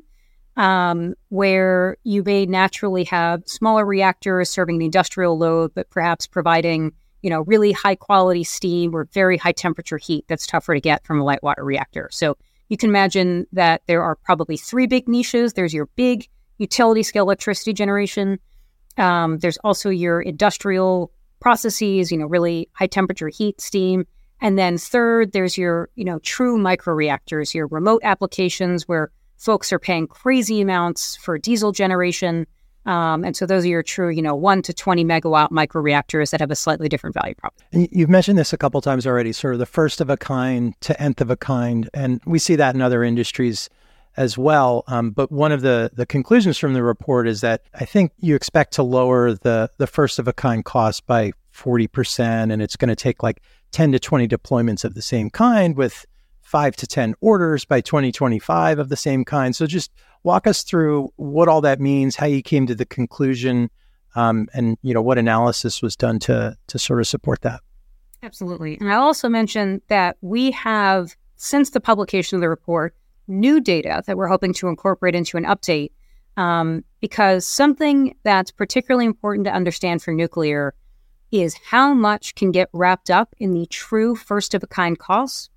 um, 0.56 1.14
where 1.30 1.96
you 2.04 2.22
may 2.22 2.46
naturally 2.46 3.02
have 3.04 3.42
smaller 3.46 3.84
reactors 3.84 4.50
serving 4.50 4.78
the 4.78 4.84
industrial 4.84 5.36
load, 5.36 5.72
but 5.74 5.90
perhaps 5.90 6.28
providing 6.28 6.92
you 7.24 7.30
know 7.30 7.40
really 7.40 7.72
high 7.72 7.94
quality 7.94 8.44
steam 8.44 8.94
or 8.94 9.08
very 9.12 9.38
high 9.38 9.52
temperature 9.52 9.96
heat 9.96 10.26
that's 10.28 10.46
tougher 10.46 10.74
to 10.74 10.80
get 10.80 11.06
from 11.06 11.18
a 11.18 11.24
light 11.24 11.42
water 11.42 11.64
reactor. 11.64 12.10
So 12.12 12.36
you 12.68 12.76
can 12.76 12.90
imagine 12.90 13.46
that 13.52 13.80
there 13.86 14.02
are 14.02 14.14
probably 14.14 14.58
three 14.58 14.86
big 14.86 15.08
niches. 15.08 15.54
There's 15.54 15.72
your 15.72 15.86
big 15.96 16.28
utility 16.58 17.02
scale 17.02 17.24
electricity 17.24 17.72
generation. 17.72 18.38
Um, 18.98 19.38
there's 19.38 19.56
also 19.64 19.88
your 19.88 20.20
industrial 20.20 21.10
processes, 21.40 22.12
you 22.12 22.18
know, 22.18 22.26
really 22.26 22.68
high 22.72 22.86
temperature 22.86 23.28
heat, 23.28 23.58
steam. 23.58 24.06
And 24.42 24.58
then 24.58 24.76
third, 24.76 25.32
there's 25.32 25.56
your, 25.56 25.88
you 25.94 26.04
know, 26.04 26.18
true 26.18 26.58
microreactors, 26.58 27.54
your 27.54 27.68
remote 27.68 28.02
applications 28.04 28.86
where 28.86 29.10
folks 29.38 29.72
are 29.72 29.78
paying 29.78 30.06
crazy 30.06 30.60
amounts 30.60 31.16
for 31.16 31.38
diesel 31.38 31.72
generation. 31.72 32.46
Um, 32.86 33.24
and 33.24 33.36
so 33.36 33.46
those 33.46 33.64
are 33.64 33.68
your 33.68 33.82
true, 33.82 34.10
you 34.10 34.22
know, 34.22 34.34
one 34.34 34.62
to 34.62 34.72
20 34.72 35.04
megawatt 35.04 35.50
microreactors 35.50 36.30
that 36.30 36.40
have 36.40 36.50
a 36.50 36.56
slightly 36.56 36.88
different 36.88 37.14
value 37.14 37.34
prop. 37.34 37.54
You've 37.72 38.10
mentioned 38.10 38.38
this 38.38 38.52
a 38.52 38.58
couple 38.58 38.80
times 38.80 39.06
already, 39.06 39.32
sort 39.32 39.54
of 39.54 39.58
the 39.58 39.66
first 39.66 40.00
of 40.00 40.10
a 40.10 40.16
kind 40.16 40.78
to 40.82 41.00
nth 41.00 41.20
of 41.20 41.30
a 41.30 41.36
kind. 41.36 41.88
And 41.94 42.20
we 42.26 42.38
see 42.38 42.56
that 42.56 42.74
in 42.74 42.82
other 42.82 43.02
industries 43.02 43.70
as 44.16 44.38
well. 44.38 44.84
Um, 44.86 45.10
but 45.10 45.32
one 45.32 45.52
of 45.52 45.62
the, 45.62 45.90
the 45.94 46.06
conclusions 46.06 46.58
from 46.58 46.74
the 46.74 46.82
report 46.82 47.26
is 47.26 47.40
that 47.40 47.62
I 47.74 47.84
think 47.84 48.12
you 48.20 48.34
expect 48.36 48.72
to 48.74 48.82
lower 48.82 49.32
the, 49.32 49.70
the 49.78 49.86
first 49.86 50.18
of 50.18 50.28
a 50.28 50.32
kind 50.32 50.64
cost 50.64 51.06
by 51.06 51.32
40%, 51.54 52.52
and 52.52 52.62
it's 52.62 52.76
going 52.76 52.88
to 52.88 52.96
take 52.96 53.22
like 53.22 53.42
10 53.72 53.92
to 53.92 53.98
20 53.98 54.28
deployments 54.28 54.84
of 54.84 54.94
the 54.94 55.02
same 55.02 55.30
kind 55.30 55.76
with 55.76 56.06
five 56.42 56.76
to 56.76 56.86
10 56.86 57.14
orders 57.20 57.64
by 57.64 57.80
2025 57.80 58.78
of 58.78 58.88
the 58.88 58.96
same 58.96 59.24
kind. 59.24 59.56
So 59.56 59.66
just 59.66 59.90
walk 60.24 60.46
us 60.46 60.62
through 60.62 61.12
what 61.16 61.48
all 61.48 61.60
that 61.60 61.80
means, 61.80 62.16
how 62.16 62.26
you 62.26 62.42
came 62.42 62.66
to 62.66 62.74
the 62.74 62.84
conclusion, 62.84 63.70
um, 64.16 64.48
and 64.52 64.76
you 64.82 64.92
know 64.92 65.02
what 65.02 65.18
analysis 65.18 65.80
was 65.80 65.94
done 65.94 66.18
to 66.20 66.56
to 66.66 66.78
sort 66.78 67.00
of 67.00 67.06
support 67.06 67.42
that. 67.42 67.60
Absolutely. 68.22 68.78
And 68.80 68.90
I'll 68.90 69.02
also 69.02 69.28
mentioned 69.28 69.82
that 69.88 70.16
we 70.22 70.50
have, 70.52 71.14
since 71.36 71.70
the 71.70 71.80
publication 71.80 72.36
of 72.36 72.40
the 72.40 72.48
report, 72.48 72.96
new 73.28 73.60
data 73.60 74.02
that 74.06 74.16
we're 74.16 74.28
hoping 74.28 74.54
to 74.54 74.68
incorporate 74.68 75.14
into 75.14 75.36
an 75.36 75.44
update. 75.44 75.90
Um, 76.36 76.84
because 77.00 77.46
something 77.46 78.16
that's 78.24 78.50
particularly 78.50 79.04
important 79.04 79.44
to 79.44 79.52
understand 79.52 80.02
for 80.02 80.12
nuclear 80.12 80.74
is 81.30 81.54
how 81.54 81.94
much 81.94 82.34
can 82.34 82.50
get 82.50 82.68
wrapped 82.72 83.10
up 83.10 83.34
in 83.38 83.52
the 83.52 83.66
true 83.66 84.16
first 84.16 84.54
of 84.54 84.62
a 84.62 84.66
kind 84.66 84.98
costs. 84.98 85.50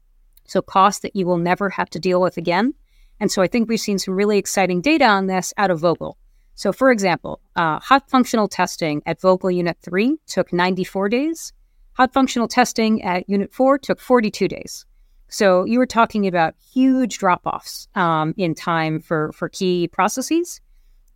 So, 0.45 0.61
costs 0.61 1.01
that 1.01 1.15
you 1.15 1.25
will 1.25 1.37
never 1.37 1.69
have 1.69 1.89
to 1.91 1.99
deal 1.99 2.21
with 2.21 2.37
again. 2.37 2.73
And 3.19 3.31
so, 3.31 3.41
I 3.41 3.47
think 3.47 3.67
we've 3.67 3.79
seen 3.79 3.99
some 3.99 4.15
really 4.15 4.37
exciting 4.37 4.81
data 4.81 5.05
on 5.05 5.27
this 5.27 5.53
out 5.57 5.71
of 5.71 5.81
Vogtle. 5.81 6.15
So, 6.55 6.73
for 6.73 6.91
example, 6.91 7.39
uh, 7.55 7.79
hot 7.79 8.09
functional 8.09 8.47
testing 8.47 9.01
at 9.05 9.21
Vogtle 9.21 9.53
Unit 9.53 9.77
3 9.81 10.17
took 10.27 10.51
94 10.51 11.09
days. 11.09 11.53
Hot 11.93 12.13
functional 12.13 12.47
testing 12.47 13.03
at 13.03 13.29
Unit 13.29 13.53
4 13.53 13.77
took 13.79 13.99
42 13.99 14.47
days. 14.47 14.85
So, 15.29 15.65
you 15.65 15.77
were 15.79 15.85
talking 15.85 16.25
about 16.27 16.55
huge 16.73 17.17
drop 17.17 17.41
offs 17.45 17.87
um, 17.95 18.33
in 18.37 18.55
time 18.55 18.99
for, 18.99 19.31
for 19.33 19.49
key 19.49 19.87
processes. 19.87 20.61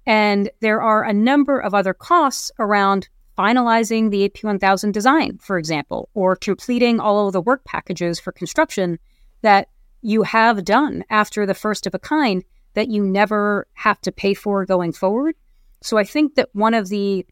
And 0.05 0.49
there 0.59 0.81
are 0.81 1.03
a 1.03 1.13
number 1.13 1.59
of 1.59 1.73
other 1.73 1.93
costs 1.93 2.51
around 2.59 3.07
finalizing 3.37 4.11
the 4.11 4.27
AP1000 4.29 4.91
design, 4.91 5.37
for 5.39 5.57
example, 5.57 6.09
or 6.13 6.35
completing 6.35 6.99
all 6.99 7.27
of 7.27 7.33
the 7.33 7.41
work 7.41 7.63
packages 7.65 8.19
for 8.19 8.31
construction 8.31 8.99
that 9.41 9.69
you 10.01 10.23
have 10.23 10.65
done 10.65 11.03
after 11.09 11.45
the 11.45 11.53
first 11.53 11.87
of 11.87 11.93
a 11.93 11.99
kind 11.99 12.43
that 12.73 12.89
you 12.89 13.03
never 13.03 13.67
have 13.73 13.99
to 14.01 14.11
pay 14.11 14.33
for 14.33 14.65
going 14.65 14.93
forward. 14.93 15.35
So 15.81 15.97
I 15.97 16.03
think 16.03 16.35
that 16.35 16.49
one 16.53 16.73
of 16.73 16.89
the 16.89 17.25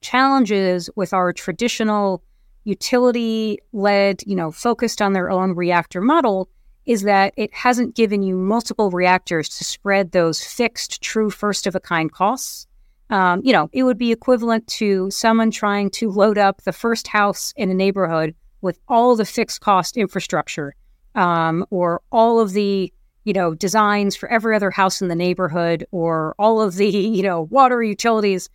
challenges 0.00 0.88
with 0.96 1.12
our 1.12 1.32
traditional 1.32 2.22
utility 2.64 3.58
led, 3.72 4.22
you 4.26 4.36
know, 4.36 4.50
focused 4.50 5.02
on 5.02 5.12
their 5.12 5.30
own 5.30 5.54
reactor 5.54 6.00
model 6.00 6.48
is 6.86 7.02
that 7.02 7.34
it 7.36 7.52
hasn't 7.54 7.94
given 7.94 8.22
you 8.22 8.36
multiple 8.36 8.90
reactors 8.90 9.48
to 9.48 9.64
spread 9.64 10.12
those 10.12 10.42
fixed, 10.42 11.02
true 11.02 11.30
first 11.30 11.66
of 11.66 11.74
a 11.74 11.80
kind 11.80 12.12
costs 12.12 12.66
um, 13.10 13.42
you 13.44 13.52
know, 13.52 13.68
it 13.72 13.82
would 13.82 13.98
be 13.98 14.12
equivalent 14.12 14.66
to 14.66 15.10
someone 15.10 15.50
trying 15.50 15.90
to 15.90 16.10
load 16.10 16.38
up 16.38 16.62
the 16.62 16.72
first 16.72 17.08
house 17.08 17.52
in 17.56 17.70
a 17.70 17.74
neighborhood 17.74 18.34
with 18.60 18.78
all 18.88 19.14
the 19.14 19.26
fixed 19.26 19.60
cost 19.60 19.96
infrastructure 19.96 20.74
um, 21.14 21.66
or 21.70 22.02
all 22.10 22.40
of 22.40 22.52
the, 22.52 22.92
you 23.24 23.32
know, 23.32 23.54
designs 23.54 24.16
for 24.16 24.28
every 24.28 24.54
other 24.54 24.70
house 24.70 25.00
in 25.00 25.08
the 25.08 25.14
neighborhood 25.14 25.86
or 25.90 26.34
all 26.38 26.60
of 26.60 26.74
the, 26.76 26.88
you 26.88 27.22
know, 27.22 27.42
water 27.42 27.82
utilities 27.82 28.48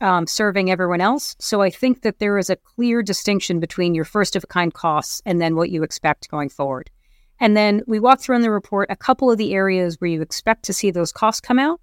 um, 0.00 0.26
serving 0.26 0.70
everyone 0.70 1.00
else. 1.00 1.36
So 1.38 1.62
I 1.62 1.70
think 1.70 2.02
that 2.02 2.18
there 2.18 2.38
is 2.38 2.50
a 2.50 2.56
clear 2.56 3.02
distinction 3.02 3.60
between 3.60 3.94
your 3.94 4.04
first 4.04 4.36
of 4.36 4.44
a 4.44 4.46
kind 4.46 4.72
costs 4.72 5.22
and 5.24 5.40
then 5.40 5.56
what 5.56 5.70
you 5.70 5.82
expect 5.82 6.30
going 6.30 6.48
forward. 6.48 6.90
And 7.40 7.56
then 7.56 7.82
we 7.86 8.00
walk 8.00 8.20
through 8.20 8.36
in 8.36 8.42
the 8.42 8.50
report 8.50 8.90
a 8.90 8.96
couple 8.96 9.30
of 9.30 9.38
the 9.38 9.54
areas 9.54 10.00
where 10.00 10.10
you 10.10 10.22
expect 10.22 10.64
to 10.64 10.72
see 10.72 10.90
those 10.90 11.12
costs 11.12 11.40
come 11.40 11.58
out. 11.58 11.80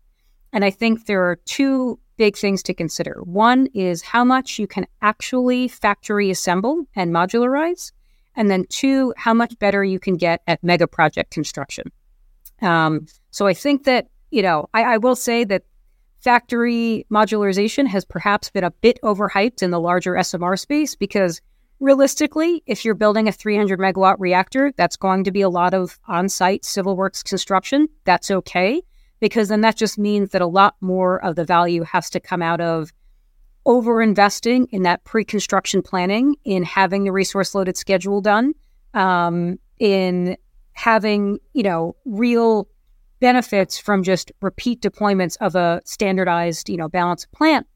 And 0.54 0.66
I 0.66 0.70
think 0.70 1.06
there 1.06 1.24
are 1.30 1.38
two 1.46 2.00
big 2.18 2.38
things 2.38 2.62
to 2.64 2.74
consider. 2.74 3.22
One 3.24 3.68
is 3.74 4.02
how 4.02 4.24
much 4.24 4.60
you 4.60 4.68
can 4.68 4.86
actually 5.02 5.68
factory 5.68 6.30
assemble 6.30 6.86
and 6.96 7.12
modularize. 7.12 7.92
And 8.36 8.50
then 8.50 8.66
two, 8.70 9.14
how 9.18 9.34
much 9.34 9.58
better 9.60 9.84
you 9.84 10.00
can 10.00 10.16
get 10.16 10.42
at 10.48 10.64
mega 10.64 10.88
project 10.88 11.32
construction. 11.32 11.92
Um, 12.62 13.08
so 13.32 13.48
I 13.48 13.54
think 13.54 13.84
that, 13.86 14.08
you 14.30 14.42
know, 14.42 14.70
I, 14.74 14.84
I 14.84 14.98
will 14.98 15.16
say 15.16 15.44
that 15.46 15.64
factory 16.22 17.06
modularization 17.12 17.88
has 17.88 18.06
perhaps 18.06 18.50
been 18.50 18.64
a 18.64 18.72
bit 18.72 19.00
overhyped 19.04 19.64
in 19.64 19.72
the 19.72 19.80
larger 19.80 20.14
SMR 20.14 20.58
space 20.58 20.96
because 20.96 21.42
realistically, 21.80 22.64
if 22.68 22.86
you're 22.86 22.94
building 22.94 23.28
a 23.28 23.32
300 23.32 23.80
megawatt 23.80 24.16
reactor, 24.20 24.72
that's 24.78 24.96
going 24.96 25.24
to 25.24 25.32
be 25.32 25.42
a 25.42 25.50
lot 25.50 25.74
of 25.74 26.00
on 26.08 26.30
site 26.30 26.64
civil 26.64 26.96
works 26.96 27.24
construction. 27.24 27.88
That's 28.06 28.30
okay 28.32 28.84
because 29.20 29.50
then 29.50 29.62
that 29.62 29.78
just 29.78 29.98
means 29.98 30.32
that 30.32 30.42
a 30.42 30.48
lot 30.48 30.76
more 30.82 31.24
of 31.24 31.36
the 31.36 31.46
value 31.46 31.84
has 31.84 32.10
to 32.10 32.20
come 32.20 32.42
out 32.42 32.60
of 32.60 32.92
over 33.66 34.02
investing 34.02 34.68
in 34.72 34.84
that 34.84 35.04
pre 35.04 35.24
construction 35.24 35.82
planning, 35.82 36.36
in 36.44 36.64
having 36.64 37.04
the 37.04 37.12
resource 37.12 37.54
loaded 37.54 37.78
schedule 37.78 38.22
done, 38.22 38.54
um, 38.94 39.60
in 39.80 40.38
having, 40.74 41.40
you 41.54 41.64
know, 41.64 41.96
real 42.06 42.68
benefits 43.20 43.78
from 43.78 44.04
just 44.04 44.32
repeat 44.42 44.82
deployments 44.82 45.38
of 45.42 45.56
a 45.56 45.82
standardized, 45.86 46.70
you 46.70 46.78
know, 46.78 46.90
balanced 46.90 47.32
plant, 47.32 47.68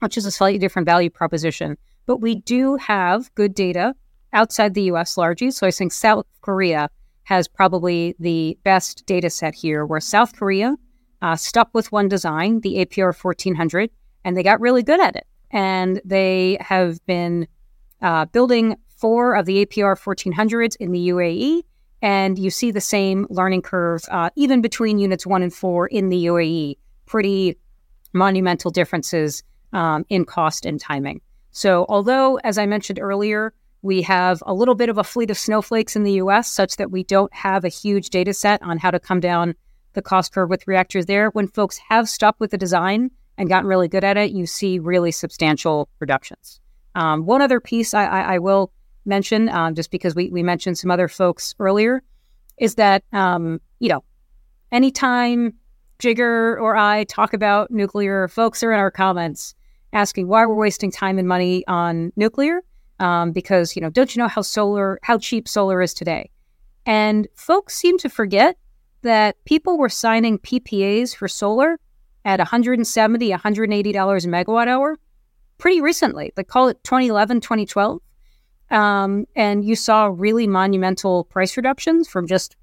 which 0.00 0.16
is 0.16 0.26
a 0.26 0.30
slightly 0.30 0.58
different 0.58 0.86
value 0.86 1.10
proposition. 1.10 1.76
But 2.06 2.18
we 2.18 2.36
do 2.36 2.76
have 2.76 3.32
good 3.34 3.54
data 3.54 3.94
outside 4.32 4.74
the 4.74 4.82
US 4.82 5.16
largely. 5.16 5.50
So 5.50 5.66
I 5.66 5.70
think 5.70 5.92
South 5.92 6.26
Korea 6.40 6.88
has 7.24 7.48
probably 7.48 8.14
the 8.18 8.56
best 8.64 9.04
data 9.06 9.28
set 9.28 9.54
here, 9.54 9.84
where 9.84 10.00
South 10.00 10.36
Korea 10.36 10.76
uh, 11.22 11.36
stuck 11.36 11.70
with 11.74 11.90
one 11.90 12.08
design, 12.08 12.60
the 12.60 12.76
APR 12.76 13.12
1400, 13.14 13.90
and 14.26 14.36
they 14.36 14.42
got 14.42 14.60
really 14.60 14.82
good 14.82 15.00
at 15.00 15.14
it. 15.14 15.26
And 15.52 16.02
they 16.04 16.58
have 16.60 16.98
been 17.06 17.46
uh, 18.02 18.24
building 18.26 18.76
four 18.88 19.36
of 19.36 19.46
the 19.46 19.64
APR 19.64 19.96
1400s 19.96 20.76
in 20.80 20.90
the 20.90 21.08
UAE. 21.08 21.62
And 22.02 22.36
you 22.36 22.50
see 22.50 22.72
the 22.72 22.80
same 22.80 23.26
learning 23.30 23.62
curve 23.62 24.02
uh, 24.10 24.30
even 24.34 24.60
between 24.60 24.98
units 24.98 25.26
one 25.26 25.42
and 25.42 25.54
four 25.54 25.86
in 25.86 26.08
the 26.08 26.26
UAE. 26.26 26.76
Pretty 27.06 27.56
monumental 28.12 28.72
differences 28.72 29.44
um, 29.72 30.04
in 30.08 30.24
cost 30.24 30.66
and 30.66 30.80
timing. 30.80 31.20
So, 31.52 31.86
although, 31.88 32.36
as 32.42 32.58
I 32.58 32.66
mentioned 32.66 32.98
earlier, 33.00 33.54
we 33.82 34.02
have 34.02 34.42
a 34.44 34.52
little 34.52 34.74
bit 34.74 34.88
of 34.88 34.98
a 34.98 35.04
fleet 35.04 35.30
of 35.30 35.38
snowflakes 35.38 35.94
in 35.94 36.02
the 36.02 36.14
US, 36.14 36.50
such 36.50 36.76
that 36.76 36.90
we 36.90 37.04
don't 37.04 37.32
have 37.32 37.64
a 37.64 37.68
huge 37.68 38.10
data 38.10 38.34
set 38.34 38.60
on 38.62 38.78
how 38.78 38.90
to 38.90 38.98
come 38.98 39.20
down 39.20 39.54
the 39.92 40.02
cost 40.02 40.32
curve 40.32 40.50
with 40.50 40.66
reactors 40.66 41.06
there. 41.06 41.30
When 41.30 41.46
folks 41.46 41.78
have 41.88 42.08
stuck 42.08 42.34
with 42.40 42.50
the 42.50 42.58
design 42.58 43.10
and 43.38 43.48
gotten 43.48 43.68
really 43.68 43.88
good 43.88 44.04
at 44.04 44.16
it, 44.16 44.30
you 44.30 44.46
see 44.46 44.78
really 44.78 45.10
substantial 45.12 45.88
reductions. 46.00 46.60
Um, 46.94 47.26
one 47.26 47.42
other 47.42 47.60
piece 47.60 47.94
I, 47.94 48.06
I, 48.06 48.20
I 48.34 48.38
will 48.38 48.72
mention, 49.04 49.48
um, 49.50 49.74
just 49.74 49.90
because 49.90 50.14
we, 50.14 50.30
we 50.30 50.42
mentioned 50.42 50.78
some 50.78 50.90
other 50.90 51.08
folks 51.08 51.54
earlier, 51.58 52.02
is 52.58 52.76
that, 52.76 53.04
um, 53.12 53.60
you 53.78 53.88
know, 53.88 54.02
anytime 54.72 55.54
Jigar 55.98 56.60
or 56.60 56.76
I 56.76 57.04
talk 57.04 57.34
about 57.34 57.70
nuclear, 57.70 58.28
folks 58.28 58.62
are 58.62 58.72
in 58.72 58.78
our 58.78 58.90
comments 58.90 59.54
asking 59.92 60.28
why 60.28 60.44
we're 60.46 60.54
wasting 60.54 60.90
time 60.90 61.18
and 61.18 61.28
money 61.28 61.66
on 61.66 62.12
nuclear. 62.16 62.62
Um, 62.98 63.32
because, 63.32 63.76
you 63.76 63.82
know, 63.82 63.90
don't 63.90 64.16
you 64.16 64.22
know 64.22 64.28
how 64.28 64.40
solar, 64.40 64.98
how 65.02 65.18
cheap 65.18 65.46
solar 65.46 65.82
is 65.82 65.92
today? 65.92 66.30
And 66.86 67.28
folks 67.34 67.74
seem 67.74 67.98
to 67.98 68.08
forget 68.08 68.56
that 69.02 69.36
people 69.44 69.76
were 69.76 69.90
signing 69.90 70.38
PPAs 70.38 71.14
for 71.14 71.28
solar 71.28 71.78
at 72.26 72.40
170 72.40 73.30
$180 73.30 73.34
a 73.34 74.28
megawatt 74.28 74.68
hour 74.68 74.98
pretty 75.56 75.80
recently. 75.80 76.32
They 76.36 76.44
call 76.44 76.68
it 76.68 76.82
2011, 76.84 77.40
2012. 77.40 78.00
Um, 78.68 79.26
and 79.36 79.64
you 79.64 79.76
saw 79.76 80.10
really 80.12 80.46
monumental 80.46 81.24
price 81.24 81.56
reductions 81.56 82.08
from 82.08 82.26
just 82.26 82.56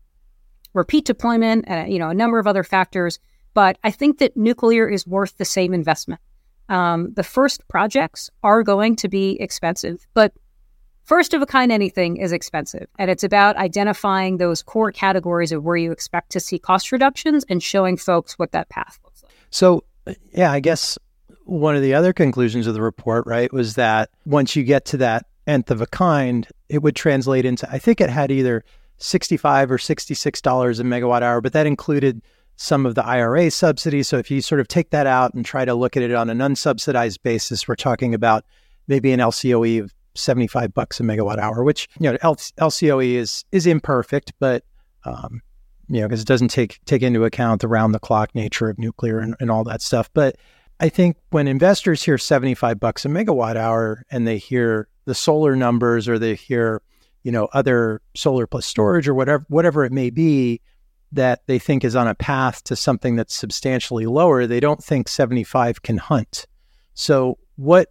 repeat 0.74 1.06
deployment 1.06 1.66
and 1.68 1.92
you 1.92 1.98
know 1.98 2.10
a 2.10 2.14
number 2.14 2.38
of 2.40 2.46
other 2.46 2.64
factors. 2.64 3.20
But 3.54 3.78
I 3.84 3.92
think 3.92 4.18
that 4.18 4.36
nuclear 4.36 4.90
is 4.90 5.08
worth 5.08 5.38
the 5.38 5.46
same 5.46 5.74
investment. 5.74 6.20
Um, 6.68 7.14
the 7.14 7.24
first 7.24 7.68
projects 7.68 8.30
are 8.44 8.64
going 8.64 8.96
to 8.98 9.08
be 9.08 9.38
expensive, 9.40 10.06
but 10.14 10.34
First 11.04 11.34
of 11.34 11.42
a 11.42 11.46
kind 11.46 11.70
anything 11.70 12.16
is 12.16 12.32
expensive, 12.32 12.88
and 12.98 13.12
it's 13.12 13.26
about 13.26 13.58
identifying 13.58 14.38
those 14.38 14.64
core 14.64 14.92
categories 14.94 15.52
of 15.52 15.62
where 15.62 15.76
you 15.76 15.92
expect 15.92 16.32
to 16.32 16.40
see 16.40 16.58
cost 16.58 16.94
reductions 16.94 17.44
and 17.50 17.62
showing 17.62 17.98
folks 17.98 18.40
what 18.40 18.54
that 18.54 18.70
path 18.70 19.00
looks 19.04 19.13
like. 19.13 19.13
So, 19.54 19.84
yeah, 20.34 20.52
I 20.52 20.60
guess 20.60 20.98
one 21.46 21.76
of 21.76 21.84
the 21.84 21.94
other 21.94 22.12
conclusions 22.12 22.66
of 22.66 22.74
the 22.74 22.82
report, 22.82 23.28
right, 23.28 23.54
was 23.54 23.76
that 23.76 24.10
once 24.26 24.56
you 24.56 24.64
get 24.64 24.84
to 24.86 24.98
that 24.98 25.28
nth 25.46 25.70
of 25.70 25.80
a 25.80 25.86
kind, 25.86 26.48
it 26.70 26.82
would 26.82 26.96
translate 26.96 27.46
into, 27.46 27.70
I 27.70 27.78
think 27.78 28.02
it 28.02 28.10
had 28.10 28.32
either 28.32 28.66
65 28.98 29.72
or 29.72 29.78
$66 29.78 30.80
a 30.80 30.84
megawatt 30.84 31.22
hour, 31.22 31.40
but 31.40 31.54
that 31.54 31.68
included 31.68 32.24
some 32.56 32.88
of 32.88 32.96
the 32.96 33.06
IRA 33.06 33.52
subsidies. 33.52 34.08
So 34.08 34.18
if 34.18 34.32
you 34.32 34.42
sort 34.42 34.60
of 34.60 34.68
take 34.68 34.90
that 34.90 35.06
out 35.06 35.36
and 35.36 35.46
try 35.46 35.66
to 35.66 35.76
look 35.76 35.96
at 35.96 36.02
it 36.02 36.16
on 36.16 36.32
an 36.32 36.40
unsubsidized 36.40 37.22
basis, 37.22 37.68
we're 37.68 37.76
talking 37.76 38.16
about 38.16 38.46
maybe 38.88 39.12
an 39.12 39.20
LCOE 39.20 39.84
of 39.84 39.94
75 40.16 40.74
bucks 40.74 41.00
a 41.00 41.04
megawatt 41.04 41.38
hour, 41.38 41.64
which, 41.64 41.88
you 42.00 42.12
know, 42.12 42.18
LCOE 42.18 43.14
is, 43.14 43.46
is 43.52 43.68
imperfect, 43.68 44.34
but, 44.40 44.64
um, 45.06 45.44
you 45.88 46.02
know, 46.02 46.08
because 46.08 46.22
it 46.22 46.28
doesn't 46.28 46.50
take, 46.50 46.80
take 46.86 47.02
into 47.02 47.26
account 47.26 47.62
the 47.62 47.68
round 47.68 47.94
the 47.94 48.00
clock 48.00 48.34
nature 48.36 48.70
of 48.70 48.80
nuclear 48.80 49.20
and, 49.20 49.36
and 49.40 49.52
all 49.52 49.64
that 49.64 49.82
stuff. 49.82 50.10
But 50.14 50.38
I 50.80 50.90
think 50.90 51.18
when 51.30 51.48
investors 51.48 52.04
hear 52.04 52.18
75 52.18 52.80
bucks 52.80 53.06
a 53.06 53.10
megawatt 53.10 53.56
hour 53.56 54.04
and 54.10 54.28
they 54.28 54.38
hear 54.38 54.88
the 55.06 55.16
solar 55.16 55.56
numbers 55.56 56.08
or 56.08 56.18
they 56.18 56.36
hear, 56.36 56.82
you 57.24 57.32
know, 57.32 57.48
other 57.54 58.02
solar 58.16 58.48
plus 58.48 58.66
storage 58.66 59.08
or 59.08 59.14
whatever, 59.14 59.46
whatever 59.50 59.86
it 59.86 59.92
may 59.92 60.10
be, 60.10 60.62
that 61.12 61.46
they 61.46 61.60
think 61.60 61.84
is 61.84 61.96
on 61.96 62.08
a 62.08 62.16
path 62.16 62.64
to 62.64 62.76
something 62.76 63.16
that's 63.16 63.36
substantially 63.36 64.06
lower, 64.08 64.48
they 64.48 64.60
don't 64.60 64.84
think 64.84 65.08
75 65.08 65.84
can 65.84 65.98
hunt. 65.98 66.48
So 66.96 67.38
what 67.56 67.90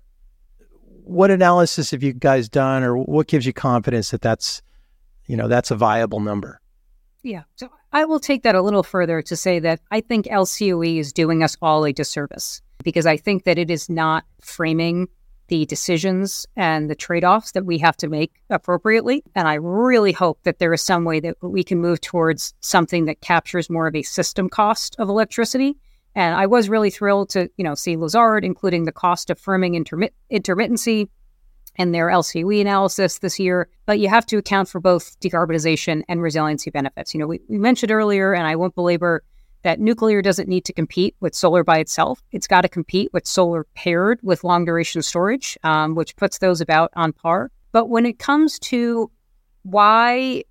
what 1.05 1.31
analysis 1.31 1.91
have 1.91 2.03
you 2.03 2.13
guys 2.13 2.49
done 2.49 2.83
or 2.83 2.97
what 2.97 3.27
gives 3.27 3.45
you 3.45 3.53
confidence 3.53 4.11
that 4.11 4.23
that's 4.23 4.63
you 5.27 5.37
know 5.37 5.49
that's 5.49 5.71
a 5.71 5.77
viable 5.77 6.21
number? 6.21 6.61
Yeah. 7.23 7.45
So 7.57 7.71
I 7.95 8.07
will 8.07 8.21
take 8.21 8.43
that 8.43 8.55
a 8.55 8.63
little 8.63 8.83
further 8.83 9.21
to 9.23 9.37
say 9.37 9.59
that 9.59 9.81
I 9.91 10.01
think 10.01 10.27
LCOE 10.27 10.99
is 10.99 11.13
doing 11.13 11.43
us 11.43 11.57
all 11.61 11.85
a 11.85 11.93
disservice 11.93 12.63
because 12.83 13.07
I 13.07 13.19
think 13.19 13.45
that 13.45 13.59
it 13.59 13.71
is 13.71 13.91
not 13.91 14.25
framing 14.41 15.09
the 15.49 15.67
decisions 15.67 16.47
and 16.57 16.89
the 16.89 16.95
trade 16.95 17.25
offs 17.25 17.53
that 17.53 17.67
we 17.67 17.77
have 17.79 17.97
to 17.99 18.09
make 18.09 18.33
appropriately. 18.49 19.23
And 19.35 19.47
I 19.47 19.55
really 19.55 20.13
hope 20.13 20.39
that 20.45 20.59
there 20.59 20.73
is 20.73 20.81
some 20.81 21.05
way 21.05 21.21
that 21.21 21.37
we 21.43 21.63
can 21.63 21.79
move 21.79 22.01
towards 22.01 22.55
something 22.61 23.05
that 23.05 23.21
captures 23.21 23.69
more 23.69 23.87
of 23.87 23.95
a 23.95 24.03
system 24.03 24.49
cost 24.49 24.97
of 24.99 25.11
electricity. 25.11 25.77
And 26.15 26.35
I 26.35 26.47
was 26.47 26.71
really 26.71 26.91
thrilled 26.91 27.29
to, 27.31 27.51
you 27.59 27.65
know, 27.65 27.75
see 27.75 27.99
Lazard 27.99 28.45
including 28.45 28.85
the 28.85 28.93
cost 28.93 29.29
of 29.29 29.39
firming 29.39 29.77
intermit- 29.77 30.15
intermittency 30.33 31.09
in 31.77 31.93
their 31.93 32.09
LCOE 32.09 32.61
analysis 32.61 33.19
this 33.19 33.39
year. 33.39 33.69
But 33.87 33.99
you 33.99 34.09
have 34.09 34.27
to 34.27 34.37
account 34.37 34.69
for 34.69 34.81
both 34.81 35.19
decarbonization 35.21 36.03
and 36.09 36.23
resiliency 36.23 36.71
benefits. 36.71 37.15
You 37.15 37.21
know, 37.21 37.27
we, 37.27 37.41
we 37.49 37.59
mentioned 37.59 37.93
earlier, 37.93 38.33
and 38.33 38.47
I 38.47 38.57
won't 38.57 38.75
belabor 38.75 39.23
that 39.63 39.81
nuclear 39.81 40.23
doesn't 40.23 40.49
need 40.49 40.65
to 40.65 40.73
compete 40.73 41.15
with 41.21 41.35
solar 41.35 41.65
by 41.65 41.79
itself. 41.79 42.23
It's 42.33 42.47
got 42.47 42.63
to 42.63 42.69
compete 42.69 43.13
with 43.13 43.27
solar 43.27 43.65
paired 43.75 44.19
with 44.23 44.45
long 44.45 44.65
duration 44.65 45.03
storage, 45.03 45.57
um, 45.63 45.95
which 45.95 46.17
puts 46.17 46.39
those 46.39 46.61
about 46.61 46.91
on 46.95 47.13
par. 47.13 47.51
But 47.71 47.89
when 47.89 48.05
it 48.05 48.19
comes 48.19 48.59
to 48.61 49.11
why 49.63 50.45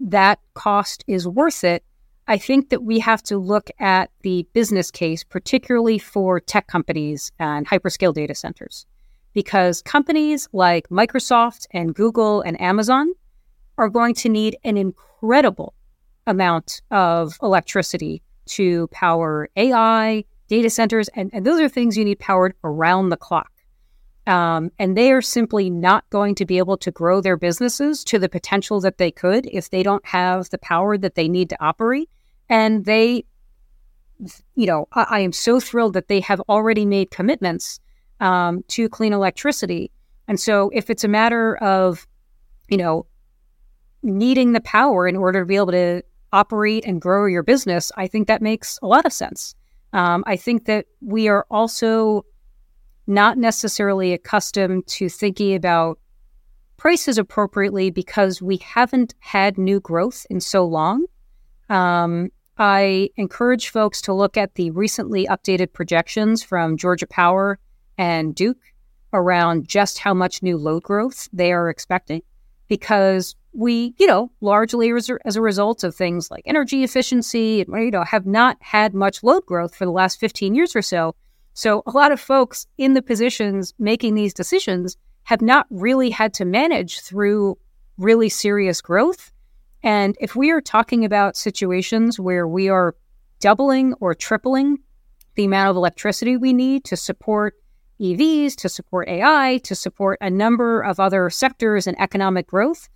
that 0.00 0.40
cost 0.54 1.04
is 1.06 1.28
worth 1.28 1.62
it, 1.62 1.84
I 2.26 2.38
think 2.38 2.70
that 2.70 2.82
we 2.82 2.98
have 3.00 3.22
to 3.24 3.36
look 3.36 3.70
at 3.78 4.10
the 4.22 4.46
business 4.52 4.90
case, 4.90 5.24
particularly 5.24 5.98
for 5.98 6.40
tech 6.40 6.66
companies 6.66 7.32
and 7.38 7.68
hyperscale 7.68 8.14
data 8.14 8.34
centers, 8.34 8.86
because 9.32 9.82
companies 9.82 10.48
like 10.52 10.88
Microsoft 10.88 11.66
and 11.72 11.94
Google 11.94 12.40
and 12.42 12.60
Amazon 12.60 13.12
are 13.78 13.88
going 13.88 14.14
to 14.14 14.28
need 14.28 14.56
an 14.64 14.76
incredible 14.76 15.74
amount 16.26 16.82
of 16.90 17.36
electricity 17.42 18.22
to 18.46 18.86
power 18.88 19.48
AI, 19.56 20.24
data 20.48 20.70
centers, 20.70 21.08
and, 21.14 21.30
and 21.32 21.46
those 21.46 21.60
are 21.60 21.68
things 21.68 21.96
you 21.96 22.04
need 22.04 22.18
powered 22.18 22.54
around 22.64 23.08
the 23.08 23.16
clock. 23.16 23.50
Um, 24.26 24.70
and 24.78 24.96
they 24.96 25.10
are 25.10 25.22
simply 25.22 25.68
not 25.68 26.08
going 26.10 26.36
to 26.36 26.44
be 26.44 26.58
able 26.58 26.76
to 26.78 26.92
grow 26.92 27.20
their 27.20 27.36
businesses 27.36 28.04
to 28.04 28.18
the 28.18 28.28
potential 28.28 28.80
that 28.80 28.98
they 28.98 29.10
could 29.10 29.46
if 29.46 29.70
they 29.70 29.82
don't 29.82 30.04
have 30.06 30.50
the 30.50 30.58
power 30.58 30.96
that 30.96 31.16
they 31.16 31.28
need 31.28 31.48
to 31.50 31.64
operate. 31.64 32.08
And 32.48 32.84
they, 32.84 33.24
you 34.54 34.66
know, 34.66 34.86
I, 34.92 35.06
I 35.10 35.20
am 35.20 35.32
so 35.32 35.58
thrilled 35.58 35.94
that 35.94 36.06
they 36.06 36.20
have 36.20 36.40
already 36.48 36.86
made 36.86 37.10
commitments 37.10 37.80
um, 38.22 38.62
to 38.68 38.88
clean 38.88 39.12
electricity. 39.12 39.90
And 40.28 40.40
so 40.40 40.70
if 40.72 40.88
it's 40.88 41.04
a 41.04 41.08
matter 41.08 41.56
of, 41.56 42.06
you 42.68 42.78
know, 42.78 43.04
needing 44.02 44.52
the 44.52 44.60
power 44.60 45.06
in 45.06 45.16
order 45.16 45.40
to 45.40 45.46
be 45.46 45.56
able 45.56 45.72
to 45.72 46.02
operate 46.32 46.84
and 46.86 47.02
grow 47.02 47.26
your 47.26 47.42
business, 47.42 47.92
I 47.96 48.06
think 48.06 48.28
that 48.28 48.40
makes 48.40 48.78
a 48.80 48.86
lot 48.86 49.04
of 49.04 49.12
sense. 49.12 49.54
Um, 49.92 50.24
I 50.26 50.36
think 50.36 50.64
that 50.66 50.86
we 51.00 51.28
are 51.28 51.44
also 51.50 52.24
not 53.06 53.36
necessarily 53.36 54.12
accustomed 54.12 54.86
to 54.86 55.08
thinking 55.08 55.54
about 55.54 55.98
prices 56.76 57.18
appropriately 57.18 57.90
because 57.90 58.40
we 58.40 58.56
haven't 58.58 59.14
had 59.18 59.58
new 59.58 59.80
growth 59.80 60.24
in 60.30 60.40
so 60.40 60.64
long. 60.64 61.04
Um, 61.68 62.30
I 62.56 63.10
encourage 63.16 63.70
folks 63.70 64.00
to 64.02 64.12
look 64.12 64.36
at 64.36 64.54
the 64.54 64.70
recently 64.70 65.26
updated 65.26 65.72
projections 65.72 66.42
from 66.42 66.76
Georgia 66.76 67.06
Power 67.06 67.58
and 68.02 68.34
Duke 68.34 68.58
around 69.12 69.68
just 69.68 70.00
how 70.00 70.12
much 70.12 70.42
new 70.42 70.58
load 70.58 70.82
growth 70.82 71.28
they 71.32 71.52
are 71.52 71.70
expecting 71.70 72.20
because 72.66 73.36
we, 73.52 73.94
you 73.96 74.08
know, 74.08 74.32
largely 74.40 74.90
as 74.90 75.08
a, 75.08 75.18
as 75.24 75.36
a 75.36 75.40
result 75.40 75.84
of 75.84 75.94
things 75.94 76.28
like 76.28 76.42
energy 76.44 76.82
efficiency, 76.82 77.64
you 77.68 77.90
know, 77.92 78.02
have 78.02 78.26
not 78.26 78.56
had 78.60 78.92
much 78.92 79.22
load 79.22 79.46
growth 79.46 79.76
for 79.76 79.84
the 79.84 79.92
last 79.92 80.18
15 80.18 80.52
years 80.52 80.74
or 80.74 80.82
so. 80.82 81.14
So 81.54 81.84
a 81.86 81.92
lot 81.92 82.10
of 82.10 82.18
folks 82.18 82.66
in 82.76 82.94
the 82.94 83.02
positions 83.02 83.72
making 83.78 84.16
these 84.16 84.34
decisions 84.34 84.96
have 85.22 85.40
not 85.40 85.66
really 85.70 86.10
had 86.10 86.34
to 86.34 86.44
manage 86.44 87.02
through 87.02 87.56
really 87.98 88.28
serious 88.28 88.80
growth. 88.80 89.30
And 89.84 90.16
if 90.20 90.34
we 90.34 90.50
are 90.50 90.60
talking 90.60 91.04
about 91.04 91.36
situations 91.36 92.18
where 92.18 92.48
we 92.48 92.68
are 92.68 92.96
doubling 93.38 93.94
or 94.00 94.12
tripling 94.12 94.78
the 95.36 95.44
amount 95.44 95.70
of 95.70 95.76
electricity 95.76 96.36
we 96.36 96.52
need 96.52 96.84
to 96.84 96.96
support 96.96 97.54
EVs, 98.00 98.56
to 98.56 98.68
support 98.68 99.08
AI, 99.08 99.58
to 99.64 99.74
support 99.74 100.18
a 100.20 100.30
number 100.30 100.80
of 100.80 100.98
other 100.98 101.30
sectors 101.30 101.86
and 101.86 102.00
economic 102.00 102.46
growth, 102.46 102.88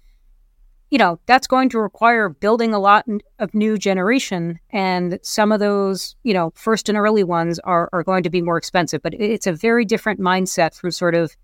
you 0.90 0.98
know, 0.98 1.18
that's 1.26 1.46
going 1.46 1.68
to 1.70 1.78
require 1.78 2.28
building 2.28 2.72
a 2.72 2.78
lot 2.78 3.04
of 3.38 3.54
new 3.54 3.76
generation. 3.76 4.58
And 4.70 5.18
some 5.22 5.50
of 5.50 5.60
those, 5.60 6.14
you 6.22 6.32
know, 6.32 6.52
first 6.54 6.88
and 6.88 6.96
early 6.96 7.24
ones 7.24 7.58
are, 7.60 7.88
are 7.92 8.04
going 8.04 8.22
to 8.22 8.30
be 8.30 8.40
more 8.40 8.56
expensive. 8.56 9.02
But 9.02 9.14
it's 9.14 9.46
a 9.46 9.52
very 9.52 9.84
different 9.84 10.20
mindset 10.20 10.74
from 10.74 10.92
sort 10.92 11.14
of 11.14 11.36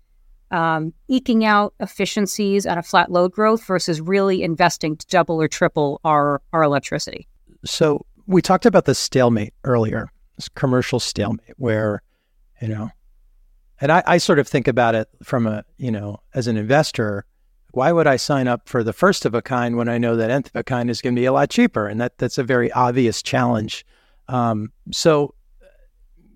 um, 0.51 0.93
eking 1.07 1.43
out 1.43 1.73
efficiencies 1.79 2.65
at 2.65 2.77
a 2.77 2.83
flat 2.83 3.11
load 3.11 3.31
growth 3.31 3.65
versus 3.65 3.99
really 3.99 4.43
investing 4.43 4.95
to 4.95 5.05
double 5.07 5.41
or 5.41 5.47
triple 5.47 5.99
our, 6.05 6.41
our 6.53 6.63
electricity. 6.63 7.27
So 7.65 8.05
we 8.27 8.41
talked 8.41 8.65
about 8.65 8.85
the 8.85 8.95
stalemate 8.95 9.53
earlier, 9.63 10.09
this 10.37 10.47
commercial 10.49 10.99
stalemate 10.99 11.55
where, 11.57 12.01
you 12.61 12.69
know, 12.69 12.91
and 13.83 13.91
I, 13.91 14.01
I 14.07 14.17
sort 14.17 14.39
of 14.39 14.47
think 14.47 14.69
about 14.69 14.95
it 14.95 15.09
from 15.23 15.45
a, 15.45 15.65
you 15.77 15.91
know, 15.91 16.21
as 16.33 16.47
an 16.47 16.55
investor, 16.55 17.25
why 17.71 17.91
would 17.91 18.07
I 18.07 18.15
sign 18.15 18.47
up 18.47 18.69
for 18.69 18.81
the 18.81 18.93
first 18.93 19.25
of 19.25 19.35
a 19.35 19.41
kind 19.41 19.75
when 19.75 19.89
I 19.89 19.97
know 19.97 20.15
that 20.15 20.31
nth 20.31 20.47
of 20.47 20.55
a 20.55 20.63
kind 20.63 20.89
is 20.89 21.01
going 21.01 21.13
to 21.13 21.19
be 21.19 21.25
a 21.25 21.33
lot 21.33 21.49
cheaper? 21.49 21.89
And 21.89 21.99
that 21.99 22.17
that's 22.17 22.37
a 22.37 22.45
very 22.45 22.71
obvious 22.71 23.21
challenge. 23.21 23.85
Um, 24.29 24.71
so 24.93 25.35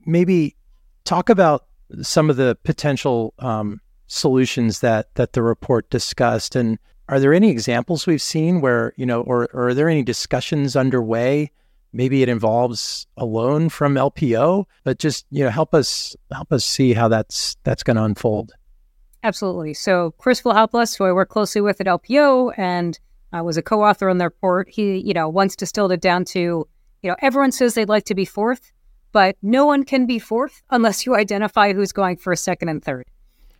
maybe 0.06 0.58
talk 1.06 1.30
about 1.30 1.68
some 2.02 2.30
of 2.30 2.36
the 2.36 2.58
potential 2.66 3.34
um, 3.40 3.80
solutions 4.08 4.82
that 4.82 5.16
that 5.16 5.32
the 5.32 5.42
report 5.42 5.90
discussed, 5.90 6.54
and 6.54 6.78
are 7.08 7.22
there 7.22 7.34
any 7.34 7.50
examples 7.50 8.06
we've 8.06 8.22
seen 8.22 8.60
where 8.60 8.92
you 8.98 9.06
know, 9.06 9.22
or, 9.22 9.48
or 9.54 9.70
are 9.70 9.74
there 9.74 9.88
any 9.88 10.04
discussions 10.04 10.76
underway? 10.76 11.52
Maybe 11.94 12.22
it 12.22 12.30
involves 12.30 13.08
a 13.16 13.26
loan 13.26 13.70
from 13.70 13.96
LPO, 13.96 14.66
but 14.84 15.00
just 15.00 15.26
you 15.32 15.44
know, 15.44 15.50
help 15.50 15.74
us 15.74 16.16
help 16.32 16.52
us 16.52 16.66
see 16.66 16.94
how 16.94 17.08
that's 17.08 17.56
that's 17.64 17.84
going 17.84 17.98
to 17.98 18.04
unfold. 18.04 18.54
Absolutely. 19.24 19.74
So 19.74 20.12
Chris 20.18 20.42
Vlahoplus, 20.42 20.98
who 20.98 21.06
I 21.06 21.12
work 21.12 21.30
closely 21.30 21.62
with 21.62 21.82
at 21.82 21.88
LPO 21.88 22.54
and 22.58 22.98
I 23.34 23.42
was 23.42 23.58
a 23.58 23.62
co-author 23.62 24.10
on 24.10 24.20
the 24.20 24.26
report, 24.26 24.70
he, 24.70 24.98
you 24.98 25.14
know, 25.14 25.28
once 25.28 25.56
distilled 25.56 25.92
it 25.92 26.02
down 26.02 26.24
to, 26.26 26.40
you 27.02 27.10
know, 27.10 27.16
everyone 27.22 27.52
says 27.52 27.74
they'd 27.74 27.90
like 27.90 28.06
to 28.06 28.16
be 28.16 28.26
fourth, 28.26 28.72
but 29.12 29.36
no 29.42 29.66
one 29.66 29.84
can 29.84 30.06
be 30.06 30.20
fourth 30.20 30.62
unless 30.70 31.06
you 31.06 31.16
identify 31.16 31.74
who's 31.74 31.92
going 31.92 32.18
for 32.18 32.32
a 32.32 32.38
second 32.38 32.70
and 32.70 32.84
third. 32.84 33.06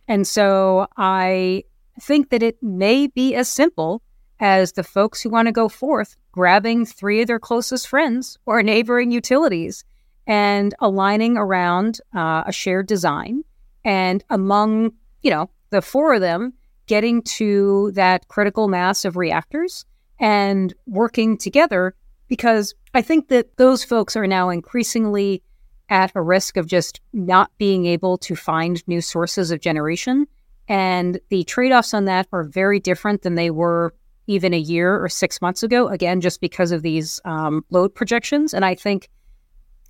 And 0.06 0.26
so 0.26 0.86
I 0.96 1.64
think 2.00 2.30
that 2.30 2.42
it 2.42 2.62
may 2.62 3.08
be 3.08 3.34
as 3.34 3.48
simple 3.48 4.02
as 4.40 4.72
the 4.72 4.84
folks 4.84 5.20
who 5.20 5.30
want 5.30 5.46
to 5.46 5.52
go 5.52 5.68
fourth 5.68 6.16
grabbing 6.38 6.86
three 6.86 7.20
of 7.20 7.26
their 7.26 7.40
closest 7.40 7.88
friends 7.88 8.38
or 8.46 8.62
neighboring 8.62 9.10
utilities 9.10 9.84
and 10.24 10.72
aligning 10.78 11.36
around 11.36 12.00
uh, 12.14 12.44
a 12.46 12.52
shared 12.52 12.86
design. 12.86 13.42
And 13.84 14.22
among 14.30 14.92
you 15.22 15.30
know, 15.32 15.50
the 15.70 15.82
four 15.82 16.14
of 16.14 16.20
them 16.20 16.52
getting 16.86 17.22
to 17.22 17.90
that 17.94 18.28
critical 18.28 18.68
mass 18.68 19.04
of 19.04 19.16
reactors 19.16 19.84
and 20.20 20.72
working 20.86 21.36
together 21.36 21.94
because 22.28 22.72
I 22.94 23.02
think 23.02 23.28
that 23.28 23.56
those 23.56 23.82
folks 23.82 24.16
are 24.16 24.28
now 24.28 24.50
increasingly 24.50 25.42
at 25.88 26.12
a 26.14 26.22
risk 26.22 26.56
of 26.56 26.66
just 26.66 27.00
not 27.12 27.50
being 27.58 27.86
able 27.86 28.16
to 28.18 28.36
find 28.36 28.86
new 28.86 29.00
sources 29.00 29.50
of 29.50 29.60
generation 29.60 30.26
And 30.68 31.18
the 31.30 31.44
trade 31.44 31.72
offs 31.72 31.94
on 31.94 32.04
that 32.04 32.28
are 32.32 32.44
very 32.44 32.78
different 32.78 33.22
than 33.22 33.34
they 33.34 33.50
were 33.50 33.94
even 34.28 34.54
a 34.54 34.58
year 34.58 35.02
or 35.02 35.08
six 35.08 35.40
months 35.40 35.62
ago, 35.62 35.88
again, 35.88 36.20
just 36.20 36.40
because 36.40 36.70
of 36.70 36.82
these 36.82 37.20
um, 37.24 37.64
load 37.70 37.94
projections. 37.94 38.54
And 38.54 38.64
I 38.64 38.74
think 38.74 39.08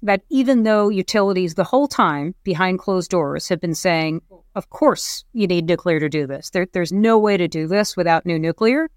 that 0.00 0.22
even 0.30 0.62
though 0.62 0.88
utilities 0.88 1.54
the 1.54 1.64
whole 1.64 1.88
time 1.88 2.34
behind 2.44 2.78
closed 2.78 3.10
doors 3.10 3.48
have 3.48 3.60
been 3.60 3.74
saying, 3.74 4.22
of 4.54 4.70
course, 4.70 5.24
you 5.32 5.46
need 5.46 5.66
nuclear 5.66 5.98
to 5.98 6.08
do 6.08 6.26
this, 6.26 6.50
there, 6.50 6.66
there's 6.72 6.92
no 6.92 7.18
way 7.18 7.36
to 7.36 7.48
do 7.48 7.66
this 7.66 7.96
without 7.96 8.24
new 8.24 8.38
nuclear, 8.38 8.88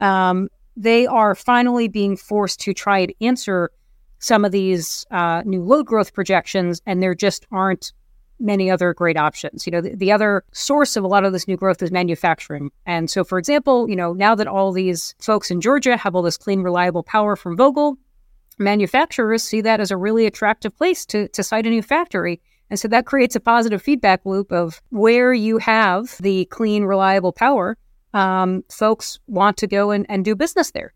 um, 0.00 0.48
they 0.76 1.06
are 1.06 1.34
finally 1.34 1.88
being 1.88 2.16
forced 2.16 2.60
to 2.60 2.74
try 2.74 2.98
and 2.98 3.14
answer 3.20 3.70
some 4.18 4.44
of 4.44 4.50
these 4.50 5.06
uh, 5.12 5.42
new 5.44 5.62
load 5.62 5.86
growth 5.86 6.12
projections, 6.12 6.82
and 6.86 7.00
there 7.00 7.14
just 7.14 7.46
aren't 7.52 7.92
many 8.40 8.70
other 8.70 8.94
great 8.94 9.16
options. 9.16 9.66
You 9.66 9.72
know, 9.72 9.80
the, 9.80 9.94
the, 9.94 10.12
other 10.12 10.44
source 10.52 10.96
of 10.96 11.04
a 11.04 11.06
lot 11.06 11.24
of 11.24 11.32
this 11.32 11.48
new 11.48 11.56
growth 11.56 11.82
is 11.82 11.90
manufacturing. 11.90 12.70
And 12.86 13.10
so, 13.10 13.24
for 13.24 13.38
example, 13.38 13.88
you 13.88 13.96
know, 13.96 14.12
now 14.12 14.34
that 14.34 14.46
all 14.46 14.72
these 14.72 15.14
folks 15.20 15.50
in 15.50 15.60
Georgia 15.60 15.96
have 15.96 16.14
all 16.14 16.22
this 16.22 16.36
clean, 16.36 16.62
reliable 16.62 17.02
power 17.02 17.36
from 17.36 17.56
Vogtle, 17.56 17.96
manufacturers 18.58 19.42
see 19.42 19.60
that 19.60 19.80
as 19.80 19.90
a 19.90 19.96
really 19.96 20.26
attractive 20.26 20.76
place 20.76 21.04
to, 21.06 21.28
to 21.28 21.42
site 21.42 21.66
a 21.66 21.70
new 21.70 21.82
factory. 21.82 22.40
And 22.70 22.78
so 22.78 22.88
that 22.88 23.06
creates 23.06 23.34
a 23.34 23.40
positive 23.40 23.80
feedback 23.80 24.24
loop 24.26 24.52
of 24.52 24.82
where 24.90 25.32
you 25.32 25.58
have 25.58 26.16
the 26.20 26.44
clean, 26.46 26.84
reliable 26.84 27.32
power, 27.32 27.78
um, 28.14 28.64
folks 28.70 29.18
want 29.26 29.56
to 29.58 29.66
go 29.66 29.90
and, 29.90 30.06
and 30.08 30.24
do 30.24 30.34
business 30.34 30.70
there. 30.72 30.92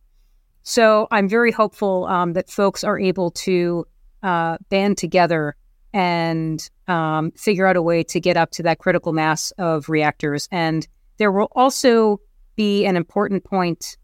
So 0.63 1.09
I'm 1.11 1.29
very 1.29 1.51
hopeful 1.51 2.07
um, 2.07 2.35
that 2.35 2.51
folks 2.51 2.85
are 2.85 2.99
able 2.99 3.31
to 3.31 3.87
uh, 4.23 4.59
band 4.69 4.99
together 4.99 5.57
and 5.93 6.69
um, 6.89 7.31
figure 7.33 7.67
out 7.67 7.77
a 7.77 7.83
way 7.83 8.03
to 8.05 8.21
get 8.21 8.37
up 8.37 8.51
to 8.53 8.63
that 8.65 8.79
critical 8.79 9.13
mass 9.13 9.51
of 9.53 9.89
reactors. 9.89 10.49
And 10.51 10.87
there 11.19 11.33
will 11.33 11.49
also 11.53 12.21
be 12.57 12.85
an 12.85 12.97
important 12.97 13.45
point 13.45 13.97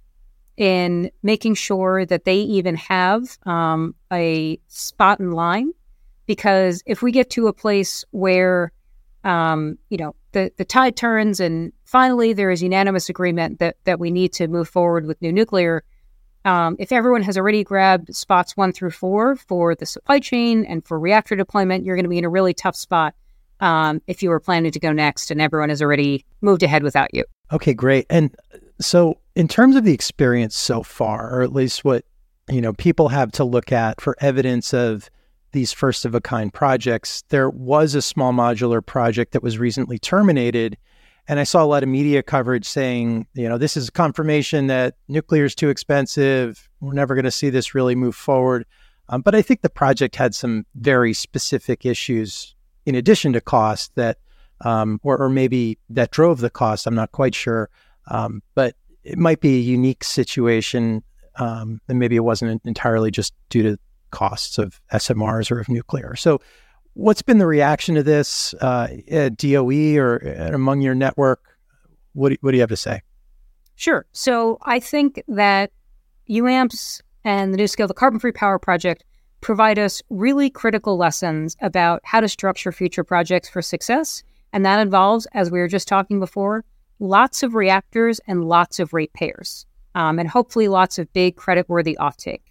in 0.57 1.11
making 1.23 1.55
sure 1.55 2.05
that 2.05 2.25
they 2.25 2.39
even 2.39 2.75
have 2.75 3.39
um, 3.47 3.95
a 4.13 4.59
spot 4.67 5.21
in 5.21 5.31
line. 5.33 5.73
Because 6.27 6.83
if 6.85 7.01
we 7.01 7.11
get 7.13 7.31
to 7.31 7.47
a 7.47 7.53
place 7.53 8.05
where, 8.11 8.73
um, 9.25 9.79
you 9.89 9.97
know, 9.97 10.15
the, 10.33 10.53
the 10.59 10.65
tide 10.65 10.95
turns 10.95 11.41
and 11.41 11.73
finally 11.85 12.35
there 12.35 12.51
is 12.51 12.63
unanimous 12.63 13.09
agreement 13.09 13.61
that, 13.61 13.77
that 13.85 13.99
we 13.99 14.11
need 14.11 14.35
to 14.35 14.47
move 14.47 14.69
forward 14.69 15.07
with 15.07 15.23
new 15.23 15.33
nuclear, 15.33 15.85
um, 16.49 16.77
if 16.79 16.93
everyone 16.93 17.23
has 17.23 17.37
already 17.37 17.63
grabbed 17.63 18.15
spots 18.17 18.57
one 18.57 18.73
through 18.73 18.93
four 18.93 19.37
for 19.37 19.75
the 19.75 19.85
supply 19.85 20.19
chain 20.19 20.65
and 20.65 20.83
for 20.83 20.99
reactor 20.99 21.37
deployment, 21.37 21.85
you're 21.85 21.95
going 21.95 22.07
to 22.07 22.09
be 22.09 22.17
in 22.17 22.25
a 22.25 22.31
really 22.31 22.55
tough 22.55 22.75
spot 22.75 23.15
um, 23.61 24.01
if 24.07 24.23
you 24.23 24.31
were 24.31 24.41
planning 24.41 24.73
to 24.73 24.81
go 24.81 24.91
next 24.91 25.31
and 25.31 25.43
everyone 25.43 25.69
has 25.69 25.83
already 25.83 26.25
moved 26.41 26.63
ahead 26.63 26.83
without 26.83 27.13
you. 27.13 27.23
Okay, 27.53 27.75
great. 27.75 28.07
And 28.09 28.35
so, 28.81 29.19
in 29.35 29.47
terms 29.47 29.77
of 29.77 29.85
the 29.85 29.93
experience 29.93 30.57
so 30.57 30.83
far, 30.83 31.31
or 31.31 31.43
at 31.43 31.53
least 31.53 31.85
what 31.85 32.07
you 32.49 32.63
know 32.63 32.73
people 32.73 33.09
have 33.09 33.31
to 33.33 33.45
look 33.45 33.71
at 33.71 34.01
for 34.01 34.17
evidence 34.21 34.73
of 34.73 35.11
these 35.53 35.73
first 35.73 36.07
of 36.07 36.15
a 36.15 36.21
kind 36.21 36.53
projects, 36.53 37.25
there 37.29 37.51
was 37.51 37.95
a 37.95 38.01
small 38.01 38.33
modular 38.33 38.85
project 38.85 39.33
that 39.33 39.43
was 39.43 39.59
recently 39.59 39.99
terminated 39.99 40.79
and 41.29 41.39
I 41.39 41.45
saw 41.45 41.63
a 41.63 41.67
lot 41.67 41.83
of 41.83 41.91
media 41.91 42.23
coverage 42.23 42.67
saying, 42.67 43.27
you 43.35 43.49
know, 43.49 43.59
this 43.59 43.77
is 43.77 43.91
confirmation 43.91 44.69
that 44.69 44.95
nuclear 45.09 45.45
is 45.45 45.55
too 45.55 45.69
expensive. 45.69 46.69
We're 46.81 46.95
never 46.95 47.15
going 47.15 47.27
to 47.27 47.31
see 47.31 47.51
this 47.51 47.75
really 47.75 47.95
move 47.95 48.17
forward. 48.17 48.65
Um, 49.11 49.21
but 49.21 49.35
I 49.35 49.43
think 49.43 49.61
the 49.61 49.69
project 49.69 50.17
had 50.17 50.35
some 50.35 50.65
very 50.75 51.13
specific 51.13 51.85
issues 51.85 52.55
in 52.87 52.95
addition 52.95 53.35
to 53.35 53.43
cost 53.43 53.95
that, 53.97 54.17
um, 54.63 55.01
or, 55.03 55.19
or, 55.19 55.29
maybe 55.29 55.79
that 55.91 56.11
drove 56.11 56.41
the 56.41 56.51
cost. 56.51 56.87
I'm 56.87 56.95
not 56.95 57.13
quite 57.13 57.35
sure. 57.35 57.69
Um, 58.09 58.43
but 58.55 58.75
it 59.05 59.19
might 59.19 59.41
be 59.41 59.57
a 59.57 59.61
unique 59.61 60.05
situation. 60.05 61.03
Um, 61.37 61.81
and 61.89 61.99
maybe 61.99 62.17
it 62.17 62.25
wasn't 62.25 62.63
entirely 62.65 63.11
just 63.11 63.35
due 63.51 63.63
to 63.63 63.79
costs 64.11 64.59
of 64.59 64.81
SMRs 64.93 65.51
or 65.51 65.61
of 65.61 65.69
nuclear. 65.69 66.17
So 66.17 66.41
What's 66.99 67.23
been 67.23 67.39
the 67.39 67.47
reaction 67.47 67.95
to 67.95 68.03
this 68.03 68.55
uh, 68.55 68.89
at 69.09 69.37
DOE 69.37 69.97
or 69.99 70.17
among 70.17 70.81
your 70.81 70.97
network? 70.97 71.41
What 72.15 72.31
do, 72.31 72.37
what 72.41 72.51
do 72.51 72.57
you 72.57 72.61
have 72.61 72.71
to 72.71 72.77
say? 72.77 73.03
Sure. 73.77 74.05
So 74.11 74.59
I 74.63 74.81
think 74.81 75.23
that 75.29 75.71
UAMPS 76.29 77.01
and 77.23 77.55
the 77.55 77.59
NuScale, 77.59 77.87
the 77.87 77.95
Carbon 77.95 78.19
Free 78.19 78.33
Power 78.33 78.59
Project, 78.59 79.05
provide 79.41 79.79
us 79.79 80.03
really 80.11 80.51
critical 80.51 80.97
lessons 80.97 81.57
about 81.61 82.01
how 82.03 82.19
to 82.19 82.27
structure 82.27 82.73
future 82.73 83.05
projects 83.05 83.49
for 83.49 83.63
success. 83.63 84.25
And 84.53 84.67
that 84.67 84.81
involves, 84.81 85.29
as 85.35 85.53
we 85.53 85.61
were 85.61 85.69
just 85.69 85.87
talking 85.87 86.19
before, 86.19 86.65
lots 86.99 87.45
of 87.45 87.55
reactors 87.55 88.21
and 88.27 88.47
lots 88.49 88.81
of 88.81 88.93
ratepayers, 88.93 89.67
um, 89.95 90.19
and 90.19 90.29
hopefully 90.29 90.67
lots 90.67 90.99
of 90.99 91.13
big 91.13 91.37
credit-worthy 91.37 91.97
offtake. 92.01 92.43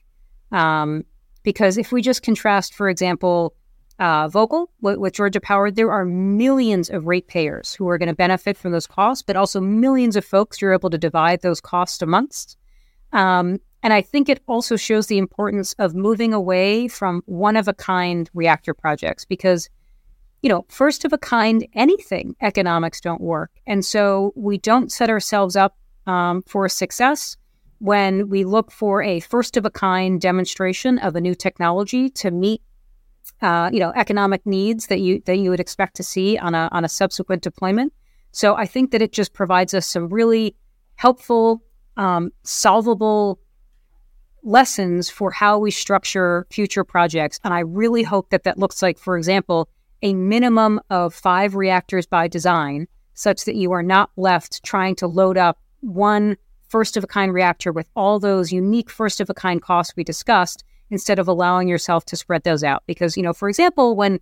Um, 0.54 1.04
because 1.44 1.78
if 1.78 1.92
we 1.92 2.02
just 2.02 2.24
contrast, 2.24 2.74
for 2.74 2.88
example, 2.88 3.54
uh, 4.00 4.28
Vogtle 4.28 4.68
with, 4.82 4.98
with, 4.98 5.14
Georgia 5.14 5.40
Power, 5.40 5.72
there 5.72 5.92
are 5.92 6.06
millions 6.06 6.90
of 6.90 7.08
ratepayers 7.08 7.74
who 7.74 7.88
are 7.90 7.98
going 7.98 8.10
to 8.10 8.16
benefit 8.16 8.58
from 8.58 8.72
those 8.72 8.88
costs, 8.88 9.24
but 9.24 9.36
also 9.36 9.60
millions 9.60 10.16
of 10.16 10.24
folks 10.24 10.60
who 10.60 10.68
are 10.68 10.74
able 10.74 10.90
to 10.90 10.98
divide 10.98 11.42
those 11.42 11.60
costs 11.60 12.02
amongst. 12.02 12.58
Um, 13.14 13.60
and 13.84 13.94
I 13.94 14.02
think 14.02 14.30
it 14.30 14.42
also 14.48 14.76
shows 14.76 15.08
the 15.08 15.18
importance 15.18 15.74
of 15.80 15.96
moving 15.96 16.34
away 16.34 16.88
from 16.88 17.24
one 17.26 17.56
of 17.56 17.68
a 17.68 17.74
kind 17.74 18.30
reactor 18.34 18.74
projects 18.74 19.26
because, 19.26 19.70
you 20.42 20.50
know, 20.50 20.66
first 20.70 21.06
of 21.06 21.14
a 21.14 21.18
kind 21.18 21.68
anything 21.74 22.36
economics 22.42 23.02
don't 23.02 23.22
work. 23.22 23.52
And 23.66 23.86
so 23.86 24.34
we 24.36 24.58
don't 24.58 24.92
set 24.92 25.10
ourselves 25.10 25.56
up 25.56 25.78
um, 26.06 26.44
for 26.48 26.68
success 26.70 27.38
when 27.80 28.30
we 28.30 28.44
look 28.44 28.72
for 28.72 29.04
a 29.04 29.20
first 29.20 29.58
of 29.58 29.66
a 29.66 29.70
kind 29.70 30.20
demonstration 30.20 30.98
of 31.00 31.16
a 31.16 31.22
new 31.22 31.36
technology 31.36 32.10
to 32.10 32.32
meet 32.32 32.62
uh, 33.42 33.70
you 33.72 33.80
know, 33.80 33.92
economic 33.96 34.46
needs 34.46 34.88
that 34.88 35.00
you 35.00 35.22
that 35.26 35.38
you 35.38 35.50
would 35.50 35.60
expect 35.60 35.96
to 35.98 36.04
see 36.04 36.38
on 36.38 36.56
a 36.56 36.70
on 36.72 36.86
a 36.86 36.90
subsequent 36.90 37.44
deployment. 37.44 37.94
So 38.32 38.56
I 38.56 38.66
think 38.66 38.92
that 38.92 39.02
it 39.02 39.12
just 39.12 39.34
provides 39.34 39.74
us 39.74 39.88
some 39.88 40.10
really 40.10 40.56
helpful, 40.96 41.62
um, 41.96 42.32
solvable 42.44 43.40
lessons 44.44 45.10
for 45.10 45.32
how 45.32 45.58
we 45.58 45.72
structure 45.72 46.46
future 46.52 46.84
projects. 46.84 47.40
And 47.44 47.54
I 47.54 47.60
really 47.60 48.04
hope 48.04 48.30
that 48.30 48.44
that 48.44 48.58
looks 48.58 48.82
like, 48.82 48.98
for 48.98 49.18
example, 49.18 49.70
a 50.02 50.14
minimum 50.14 50.80
of 50.90 51.14
five 51.14 51.56
reactors 51.56 52.06
by 52.06 52.28
design, 52.28 52.88
such 53.14 53.46
that 53.46 53.56
you 53.56 53.72
are 53.72 53.84
not 53.84 54.12
left 54.16 54.64
trying 54.64 54.96
to 54.98 55.08
load 55.08 55.38
up 55.38 55.60
one 55.82 56.38
first 56.70 56.98
of 56.98 57.04
a 57.04 57.08
kind 57.08 57.34
reactor 57.34 57.72
with 57.72 57.90
all 57.96 58.20
those 58.20 58.52
unique 58.52 58.90
first 58.90 59.20
of 59.22 59.30
a 59.30 59.34
kind 59.34 59.62
costs 59.62 59.96
we 59.96 60.04
discussed 60.04 60.64
instead 60.90 61.20
of 61.20 61.28
allowing 61.28 61.68
yourself 61.68 62.06
to 62.06 62.16
spread 62.16 62.44
those 62.44 62.64
out. 62.64 62.84
Because, 62.88 63.18
you 63.18 63.24
know, 63.24 63.34
for 63.34 63.50
example, 63.50 63.96
when 63.96 64.20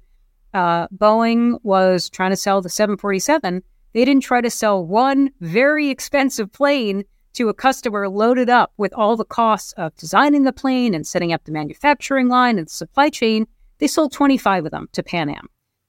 uh, 0.54 0.88
Boeing 0.88 1.60
was 1.64 2.10
trying 2.10 2.32
to 2.32 2.38
sell 2.38 2.62
the 2.62 2.70
747, 2.70 3.62
they 3.94 4.06
didn't 4.06 4.24
try 4.24 4.42
to 4.42 4.50
sell 4.50 4.86
one 4.86 5.32
very 5.42 5.90
expensive 5.90 6.52
plane 6.52 7.04
to 7.34 7.50
a 7.50 7.54
customer 7.54 8.08
loaded 8.10 8.50
up 8.50 8.74
with 8.78 8.94
all 8.94 9.16
the 9.16 9.26
costs 9.26 9.74
of 9.74 9.96
designing 9.96 10.44
the 10.44 10.54
plane 10.54 10.94
and 10.94 11.06
setting 11.06 11.34
up 11.34 11.44
the 11.44 11.52
manufacturing 11.52 12.30
line 12.30 12.58
and 12.58 12.68
the 12.68 12.72
supply 12.72 13.10
chain. 13.10 13.46
They 13.80 13.88
sold 13.88 14.14
25 14.14 14.66
of 14.66 14.72
them 14.72 14.88
to 14.94 15.04
Pan 15.04 15.30
Am. 15.30 15.48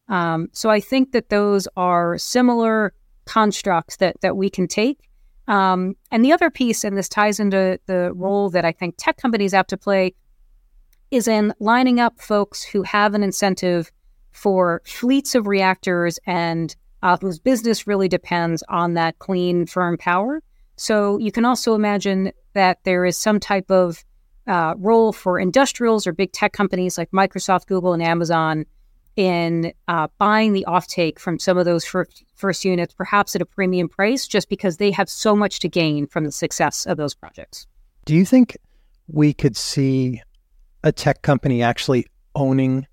Um, 0.08 0.48
so 0.52 0.70
I 0.70 0.80
think 0.80 1.12
that 1.12 1.28
those 1.30 1.68
are 1.76 2.18
similar 2.18 2.92
constructs 3.24 3.96
that 3.96 4.20
that 4.20 4.36
we 4.36 4.50
can 4.50 4.68
take. 4.68 5.08
Um, 5.48 5.94
and 6.10 6.24
the 6.24 6.32
other 6.32 6.50
piece, 6.50 6.84
and 6.84 6.96
this 6.96 7.08
ties 7.08 7.38
into 7.38 7.78
the 7.86 8.12
role 8.14 8.50
that 8.50 8.64
I 8.64 8.72
think 8.72 8.96
tech 8.98 9.16
companies 9.16 9.52
have 9.52 9.66
to 9.68 9.76
play, 9.76 10.14
is 11.10 11.28
in 11.28 11.52
lining 11.58 12.00
up 12.00 12.20
folks 12.20 12.62
who 12.62 12.82
have 12.82 13.14
an 13.14 13.22
incentive 13.22 13.90
for 14.32 14.82
fleets 14.84 15.34
of 15.34 15.46
reactors 15.46 16.18
and 16.26 16.76
uh, 17.02 17.16
whose 17.20 17.38
business 17.38 17.86
really 17.86 18.08
depends 18.08 18.62
on 18.68 18.94
that 18.94 19.18
clean, 19.18 19.66
firm 19.66 19.96
power. 19.96 20.42
So 20.76 21.18
you 21.18 21.32
can 21.32 21.44
also 21.44 21.74
imagine 21.74 22.32
that 22.54 22.78
there 22.84 23.04
is 23.04 23.16
some 23.16 23.40
type 23.40 23.70
of 23.70 24.04
uh, 24.46 24.74
role 24.78 25.12
for 25.12 25.38
industrials 25.38 26.06
or 26.06 26.12
big 26.12 26.32
tech 26.32 26.52
companies 26.52 26.98
like 26.98 27.10
Microsoft, 27.10 27.66
Google, 27.66 27.92
and 27.92 28.02
Amazon 28.02 28.64
in 29.16 29.72
uh, 29.88 30.08
buying 30.18 30.52
the 30.52 30.64
offtake 30.68 31.18
from 31.18 31.38
some 31.38 31.56
of 31.56 31.64
those 31.64 31.84
first, 31.84 32.22
first 32.34 32.64
units, 32.64 32.92
perhaps 32.92 33.34
at 33.34 33.40
a 33.40 33.46
premium 33.46 33.88
price, 33.88 34.26
just 34.26 34.48
because 34.48 34.76
they 34.76 34.90
have 34.90 35.08
so 35.08 35.34
much 35.34 35.58
to 35.60 35.68
gain 35.68 36.06
from 36.06 36.24
the 36.24 36.32
success 36.32 36.84
of 36.86 36.98
those 36.98 37.14
projects. 37.14 37.66
Do 38.04 38.14
you 38.14 38.26
think 38.26 38.56
we 39.08 39.32
could 39.32 39.56
see 39.56 40.20
a 40.86 40.92
tech 40.92 41.20
company 41.22 41.64
actually 41.64 42.06
owning 42.36 42.86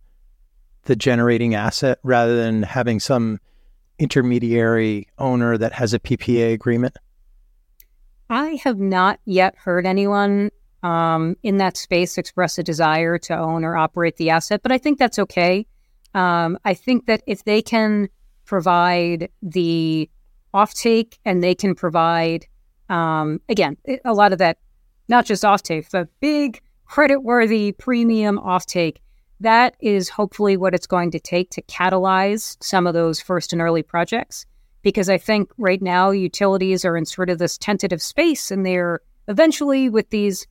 the 0.85 0.95
generating 0.95 1.53
asset 1.53 1.99
rather 2.01 2.35
than 2.35 2.63
having 2.63 2.99
some 2.99 3.39
intermediary 3.99 5.07
owner 5.19 5.59
that 5.59 5.73
has 5.73 5.93
a 5.93 5.99
PPA 5.99 6.53
agreement? 6.53 6.97
I 8.31 8.59
have 8.63 8.79
not 8.79 9.19
yet 9.25 9.55
heard 9.55 9.85
anyone 9.85 10.49
um, 10.81 11.35
in 11.43 11.57
that 11.57 11.77
space 11.77 12.17
express 12.17 12.57
a 12.57 12.63
desire 12.63 13.19
to 13.19 13.37
own 13.37 13.63
or 13.63 13.77
operate 13.77 14.17
the 14.17 14.31
asset, 14.31 14.61
but 14.63 14.71
I 14.71 14.79
think 14.79 14.97
that's 14.97 15.19
okay. 15.19 15.67
Um, 16.15 16.57
I 16.65 16.73
think 16.73 17.05
that 17.05 17.21
if 17.27 17.43
they 17.43 17.61
can 17.61 18.09
provide 18.45 19.29
the 19.43 20.09
offtake 20.51 21.19
and 21.25 21.43
they 21.43 21.53
can 21.53 21.75
provide, 21.75 22.47
um, 22.89 23.39
again, 23.49 23.77
a 24.03 24.13
lot 24.13 24.33
of 24.33 24.39
that, 24.39 24.57
not 25.07 25.27
just 25.27 25.43
offtake, 25.43 25.91
but 25.91 26.07
big 26.19 26.59
credit 26.93 27.23
worthy 27.23 27.71
premium 27.71 28.37
offtake. 28.37 28.97
That 29.39 29.75
is 29.79 30.09
hopefully 30.09 30.57
what 30.57 30.75
it's 30.75 30.85
going 30.85 31.09
to 31.09 31.19
take 31.19 31.49
to 31.49 31.61
catalyze 31.63 32.55
some 32.63 32.85
of 32.85 32.93
those 32.93 33.19
first 33.19 33.51
and 33.51 33.63
early 33.63 33.81
projects. 33.81 34.45
Because 34.83 35.09
I 35.09 35.17
think 35.17 35.49
right 35.57 35.81
now 35.81 36.11
utilities 36.11 36.85
are 36.85 36.95
in 36.95 37.05
sort 37.05 37.31
of 37.31 37.39
this 37.39 37.57
tentative 37.57 37.99
space 37.99 38.51
and 38.51 38.63
they're 38.63 38.99
eventually 39.27 39.89
with 39.89 40.11
these 40.11 40.45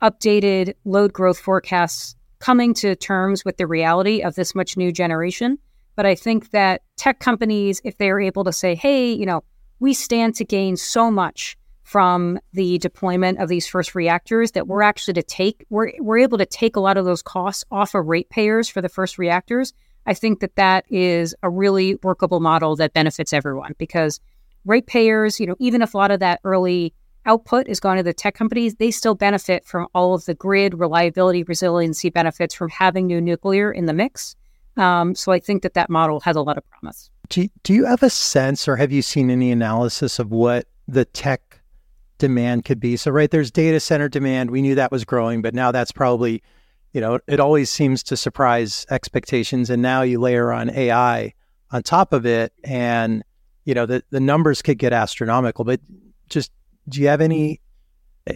updated 0.00 0.74
load 0.84 1.12
growth 1.12 1.40
forecasts 1.40 2.14
coming 2.38 2.74
to 2.74 2.94
terms 2.94 3.44
with 3.44 3.56
the 3.56 3.66
reality 3.66 4.22
of 4.22 4.36
this 4.36 4.54
much 4.54 4.76
new 4.76 4.92
generation. 4.92 5.58
But 5.96 6.06
I 6.06 6.14
think 6.14 6.50
that 6.52 6.82
tech 6.96 7.18
companies, 7.18 7.80
if 7.82 7.98
they're 7.98 8.20
able 8.20 8.44
to 8.44 8.52
say, 8.52 8.76
hey, 8.76 9.10
you 9.12 9.26
know, 9.26 9.42
we 9.80 9.94
stand 9.94 10.36
to 10.36 10.44
gain 10.44 10.76
so 10.76 11.10
much 11.10 11.56
from 11.92 12.38
the 12.54 12.78
deployment 12.78 13.38
of 13.38 13.50
these 13.50 13.66
first 13.66 13.94
reactors 13.94 14.52
that 14.52 14.66
we're 14.66 14.80
actually 14.80 15.12
to 15.12 15.22
take, 15.22 15.66
we're, 15.68 15.92
we're 15.98 16.16
able 16.16 16.38
to 16.38 16.46
take 16.46 16.74
a 16.74 16.80
lot 16.80 16.96
of 16.96 17.04
those 17.04 17.20
costs 17.20 17.66
off 17.70 17.94
of 17.94 18.06
ratepayers 18.06 18.66
for 18.66 18.80
the 18.80 18.88
first 18.88 19.18
reactors. 19.18 19.74
I 20.06 20.14
think 20.14 20.40
that 20.40 20.56
that 20.56 20.86
is 20.88 21.34
a 21.42 21.50
really 21.50 21.96
workable 21.96 22.40
model 22.40 22.76
that 22.76 22.94
benefits 22.94 23.34
everyone 23.34 23.74
because 23.76 24.20
ratepayers, 24.64 25.38
you 25.38 25.46
know, 25.46 25.54
even 25.58 25.82
if 25.82 25.92
a 25.92 25.98
lot 25.98 26.10
of 26.10 26.20
that 26.20 26.40
early 26.44 26.94
output 27.26 27.68
is 27.68 27.78
going 27.78 27.98
to 27.98 28.02
the 28.02 28.14
tech 28.14 28.34
companies, 28.34 28.76
they 28.76 28.90
still 28.90 29.14
benefit 29.14 29.66
from 29.66 29.86
all 29.94 30.14
of 30.14 30.24
the 30.24 30.34
grid 30.34 30.72
reliability, 30.72 31.42
resiliency 31.42 32.08
benefits 32.08 32.54
from 32.54 32.70
having 32.70 33.06
new 33.06 33.20
nuclear 33.20 33.70
in 33.70 33.84
the 33.84 33.92
mix. 33.92 34.34
Um, 34.78 35.14
so 35.14 35.30
I 35.30 35.40
think 35.40 35.62
that 35.62 35.74
that 35.74 35.90
model 35.90 36.20
has 36.20 36.36
a 36.36 36.40
lot 36.40 36.56
of 36.56 36.64
promise. 36.70 37.10
Do, 37.28 37.46
do 37.64 37.74
you 37.74 37.84
have 37.84 38.02
a 38.02 38.08
sense 38.08 38.66
or 38.66 38.76
have 38.76 38.92
you 38.92 39.02
seen 39.02 39.28
any 39.28 39.52
analysis 39.52 40.18
of 40.18 40.30
what 40.30 40.68
the 40.88 41.04
tech 41.04 41.51
demand 42.22 42.64
could 42.64 42.78
be? 42.78 42.96
So, 42.96 43.10
right, 43.10 43.28
there's 43.28 43.50
data 43.50 43.80
center 43.80 44.08
demand. 44.08 44.52
We 44.52 44.62
knew 44.62 44.76
that 44.76 44.92
was 44.92 45.04
growing, 45.04 45.42
but 45.42 45.54
now 45.54 45.72
that's 45.72 45.90
probably, 45.90 46.40
you 46.92 47.00
know, 47.00 47.18
it 47.26 47.40
always 47.40 47.68
seems 47.68 48.00
to 48.04 48.16
surprise 48.16 48.86
expectations. 48.90 49.70
And 49.70 49.82
now 49.82 50.02
you 50.02 50.20
layer 50.20 50.52
on 50.52 50.70
AI 50.70 51.34
on 51.72 51.82
top 51.82 52.12
of 52.12 52.24
it, 52.24 52.52
and, 52.62 53.24
you 53.64 53.74
know, 53.74 53.86
the, 53.86 54.04
the 54.10 54.20
numbers 54.20 54.62
could 54.62 54.78
get 54.78 54.92
astronomical. 54.92 55.64
But 55.64 55.80
just 56.28 56.52
do 56.88 57.00
you 57.00 57.08
have 57.08 57.20
any, 57.20 57.60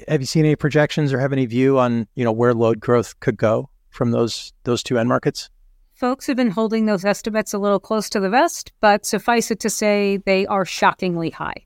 have 0.09 0.21
you 0.21 0.27
seen 0.27 0.45
any 0.45 0.57
projections 0.57 1.13
or 1.13 1.21
have 1.21 1.33
any 1.33 1.47
view 1.47 1.79
on, 1.79 2.09
you 2.17 2.25
know, 2.25 2.33
where 2.33 2.55
load 2.55 2.81
growth 2.81 3.21
could 3.21 3.37
go 3.37 3.71
from 3.91 4.11
those 4.11 4.53
those 4.65 4.83
two 4.83 4.99
end 4.99 5.09
markets? 5.09 5.49
Folks 5.93 6.27
have 6.27 6.37
been 6.37 6.51
holding 6.51 6.87
those 6.87 7.05
estimates 7.05 7.55
a 7.55 7.59
little 7.59 7.79
close 7.79 8.11
to 8.11 8.19
the 8.19 8.31
vest, 8.31 8.73
but 8.81 9.07
suffice 9.07 9.53
it 9.53 9.61
to 9.61 9.71
say, 9.71 10.17
they 10.27 10.45
are 10.47 10.65
shockingly 10.65 11.31
high. 11.31 11.66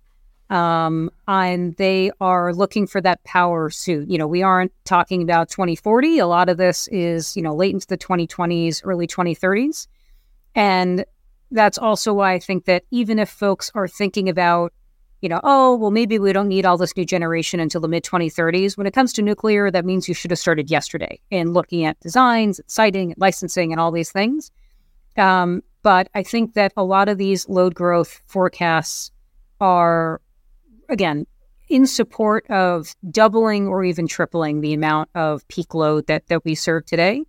Um, 0.50 1.10
and 1.28 1.76
they 1.76 2.10
are 2.20 2.52
looking 2.52 2.86
for 2.86 3.00
that 3.00 3.22
power 3.24 3.70
soon. 3.70 4.10
You 4.10 4.18
know, 4.18 4.26
we 4.26 4.42
aren't 4.42 4.72
talking 4.84 5.22
about 5.22 5.48
2040. 5.48 6.18
A 6.18 6.26
lot 6.26 6.48
of 6.48 6.56
this 6.56 6.88
is, 6.88 7.36
you 7.36 7.42
know, 7.42 7.54
late 7.54 7.72
into 7.72 7.86
the 7.86 7.96
2020s, 7.96 8.82
early 8.84 9.06
2030s. 9.06 9.86
And 10.56 11.04
that's 11.52 11.78
also 11.78 12.12
why 12.12 12.32
I 12.32 12.40
think 12.40 12.64
that 12.64 12.84
even 12.90 13.18
if 13.18 13.28
folks 13.28 13.70
are 13.74 13.86
thinking 13.86 14.28
about 14.28 14.72
you 15.20 15.28
know, 15.28 15.40
oh, 15.44 15.76
well, 15.76 15.90
maybe 15.90 16.18
we 16.18 16.32
don't 16.32 16.48
need 16.48 16.64
all 16.64 16.78
this 16.78 16.96
new 16.96 17.04
generation 17.04 17.60
until 17.60 17.80
the 17.80 17.88
mid 17.88 18.04
2030s. 18.04 18.76
When 18.76 18.86
it 18.86 18.94
comes 18.94 19.12
to 19.14 19.22
nuclear, 19.22 19.70
that 19.70 19.84
means 19.84 20.08
you 20.08 20.14
should 20.14 20.30
have 20.30 20.38
started 20.38 20.70
yesterday 20.70 21.20
in 21.30 21.52
looking 21.52 21.84
at 21.84 22.00
designs, 22.00 22.60
siting, 22.66 23.14
licensing, 23.18 23.72
and 23.72 23.80
all 23.80 23.90
these 23.90 24.10
things. 24.10 24.50
Um, 25.16 25.62
but 25.82 26.08
I 26.14 26.22
think 26.22 26.54
that 26.54 26.72
a 26.76 26.84
lot 26.84 27.08
of 27.08 27.18
these 27.18 27.48
load 27.48 27.74
growth 27.74 28.22
forecasts 28.26 29.10
are, 29.60 30.20
again, 30.90 31.26
in 31.68 31.86
support 31.86 32.44
of 32.50 32.94
doubling 33.10 33.68
or 33.68 33.84
even 33.84 34.06
tripling 34.06 34.60
the 34.60 34.74
amount 34.74 35.08
of 35.14 35.46
peak 35.48 35.72
load 35.72 36.06
that, 36.08 36.26
that 36.26 36.44
we 36.44 36.54
serve 36.54 36.84
today. 36.84 37.22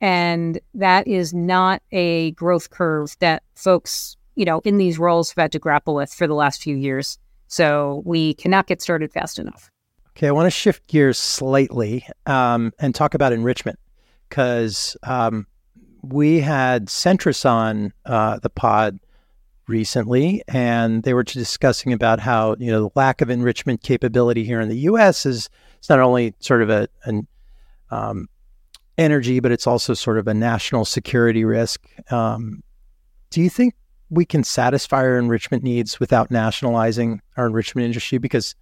And 0.00 0.60
that 0.74 1.08
is 1.08 1.32
not 1.32 1.82
a 1.90 2.32
growth 2.32 2.70
curve 2.70 3.16
that 3.20 3.42
folks, 3.54 4.16
you 4.34 4.44
know, 4.44 4.60
in 4.64 4.76
these 4.76 4.98
roles 4.98 5.30
have 5.30 5.42
had 5.42 5.52
to 5.52 5.58
grapple 5.58 5.94
with 5.94 6.12
for 6.12 6.26
the 6.26 6.34
last 6.34 6.62
few 6.62 6.76
years. 6.76 7.18
So 7.48 8.02
we 8.04 8.34
cannot 8.34 8.66
get 8.66 8.82
started 8.82 9.10
fast 9.10 9.38
enough. 9.38 9.70
Okay, 10.10 10.28
I 10.28 10.32
want 10.32 10.46
to 10.46 10.50
shift 10.50 10.86
gears 10.86 11.18
slightly 11.18 12.06
um, 12.26 12.72
and 12.78 12.94
talk 12.94 13.14
about 13.14 13.32
enrichment 13.32 13.78
because 14.28 14.96
um, 15.02 15.46
we 16.02 16.40
had 16.40 16.86
Centrus 16.86 17.48
on 17.48 17.92
uh, 18.04 18.38
the 18.38 18.50
pod 18.50 18.98
recently, 19.68 20.42
and 20.48 21.02
they 21.02 21.14
were 21.14 21.22
discussing 21.22 21.92
about 21.92 22.20
how 22.20 22.56
you 22.58 22.70
know 22.70 22.82
the 22.82 22.90
lack 22.94 23.20
of 23.20 23.30
enrichment 23.30 23.82
capability 23.82 24.44
here 24.44 24.60
in 24.60 24.68
the 24.68 24.78
U.S. 24.80 25.26
is 25.26 25.48
it's 25.78 25.88
not 25.88 26.00
only 26.00 26.34
sort 26.40 26.62
of 26.62 26.70
a 26.70 26.88
an 27.04 27.26
um, 27.90 28.28
energy, 28.98 29.40
but 29.40 29.52
it's 29.52 29.66
also 29.66 29.94
sort 29.94 30.18
of 30.18 30.26
a 30.28 30.34
national 30.34 30.84
security 30.84 31.44
risk. 31.44 31.86
Um, 32.10 32.62
do 33.30 33.40
you 33.40 33.50
think 33.50 33.74
we 34.10 34.24
can 34.24 34.44
satisfy 34.44 34.98
our 34.98 35.18
enrichment 35.18 35.62
needs 35.62 35.98
without 35.98 36.30
nationalizing 36.30 37.20
our 37.36 37.46
enrichment 37.46 37.84
industry 37.84 38.18
because 38.18 38.54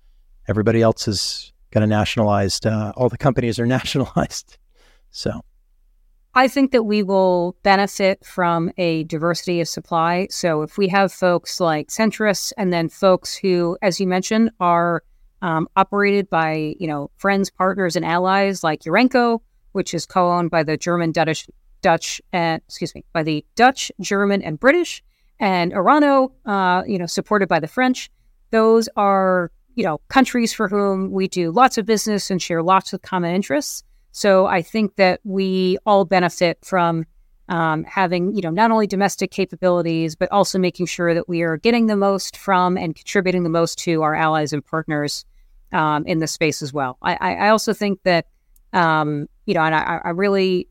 everybody 0.48 0.80
else 0.80 1.06
is 1.06 1.52
going 1.70 1.82
to 1.82 1.86
nationalized. 1.86 2.66
Uh, 2.66 2.92
all 2.96 3.08
the 3.08 3.18
companies 3.18 3.58
are 3.58 3.66
nationalized. 3.78 4.56
So 5.10 5.42
I 6.36 6.48
think 6.48 6.72
that 6.72 6.82
we 6.82 7.04
will 7.04 7.56
benefit 7.62 8.24
from 8.24 8.72
a 8.76 9.04
diversity 9.04 9.60
of 9.60 9.68
supply. 9.68 10.26
So 10.30 10.62
if 10.62 10.76
we 10.76 10.88
have 10.88 11.12
folks 11.12 11.60
like 11.60 11.88
Centrus 11.88 12.52
and 12.58 12.72
then 12.72 12.88
folks 12.88 13.36
who, 13.36 13.78
as 13.82 14.00
you 14.00 14.08
mentioned, 14.08 14.50
are 14.58 15.04
um, 15.42 15.68
operated 15.76 16.28
by 16.28 16.74
you 16.80 16.88
know 16.88 17.10
friends, 17.18 17.50
partners, 17.50 17.94
and 17.94 18.04
allies 18.04 18.64
like 18.64 18.80
Urenco, 18.80 19.40
which 19.72 19.94
is 19.94 20.06
co-owned 20.06 20.50
by 20.50 20.64
the 20.64 20.76
German, 20.76 21.12
Dutch, 21.12 21.46
Dutch, 21.82 22.20
and 22.32 22.60
excuse 22.66 22.94
me, 22.96 23.04
by 23.12 23.22
the 23.22 23.44
Dutch, 23.54 23.92
German, 24.00 24.42
and 24.42 24.58
British 24.58 25.04
and 25.38 25.72
Orano, 25.72 26.32
uh, 26.46 26.82
you 26.86 26.98
know, 26.98 27.06
supported 27.06 27.48
by 27.48 27.60
the 27.60 27.68
French. 27.68 28.10
Those 28.50 28.88
are, 28.96 29.52
you 29.74 29.84
know, 29.84 30.00
countries 30.08 30.52
for 30.52 30.68
whom 30.68 31.12
we 31.12 31.28
do 31.28 31.52
lots 31.52 31.78
of 31.78 31.86
business 31.86 32.30
and 32.30 32.42
share 32.42 32.62
lots 32.62 32.92
of 32.92 33.02
common 33.02 33.34
interests. 33.34 33.84
So 34.16 34.46
I 34.46 34.62
think 34.62 34.94
that 34.94 35.18
we 35.24 35.76
all 35.86 36.04
benefit 36.04 36.58
from 36.62 37.04
um, 37.48 37.82
having, 37.82 38.32
you 38.32 38.42
know, 38.42 38.50
not 38.50 38.70
only 38.70 38.86
domestic 38.86 39.32
capabilities, 39.32 40.14
but 40.14 40.30
also 40.30 40.56
making 40.56 40.86
sure 40.86 41.14
that 41.14 41.28
we 41.28 41.42
are 41.42 41.56
getting 41.56 41.86
the 41.86 41.96
most 41.96 42.36
from 42.36 42.78
and 42.78 42.94
contributing 42.94 43.42
the 43.42 43.50
most 43.50 43.76
to 43.80 44.02
our 44.02 44.14
allies 44.14 44.52
and 44.52 44.64
partners 44.64 45.24
um, 45.72 46.06
in 46.06 46.20
the 46.20 46.28
space 46.28 46.62
as 46.62 46.72
well. 46.72 46.96
I, 47.02 47.16
I 47.16 47.48
also 47.48 47.72
think 47.72 48.04
that, 48.04 48.26
um, 48.72 49.26
you 49.46 49.54
know, 49.54 49.62
and 49.62 49.74
I, 49.74 50.00
I'm 50.04 50.16
really 50.16 50.68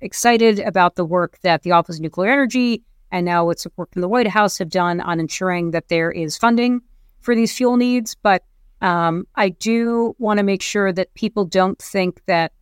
excited 0.00 0.60
about 0.60 0.94
the 0.94 1.04
work 1.04 1.40
that 1.42 1.64
the 1.64 1.72
Office 1.72 1.96
of 1.96 2.02
Nuclear 2.02 2.30
Energy 2.30 2.84
and 3.10 3.26
now 3.26 3.44
with 3.44 3.58
support 3.58 3.92
from 3.92 4.02
the 4.02 4.08
White 4.08 4.28
House 4.28 4.56
have 4.58 4.70
done 4.70 5.00
on 5.00 5.18
ensuring 5.18 5.72
that 5.72 5.88
there 5.88 6.12
is 6.12 6.38
funding 6.38 6.80
for 7.22 7.34
these 7.34 7.52
fuel 7.52 7.76
needs. 7.76 8.14
But 8.14 8.44
um, 8.80 9.26
I 9.34 9.48
do 9.48 10.14
want 10.20 10.38
to 10.38 10.44
make 10.44 10.62
sure 10.62 10.92
that 10.92 11.12
people 11.14 11.44
don't 11.44 11.82
think 11.82 12.24
that 12.26 12.52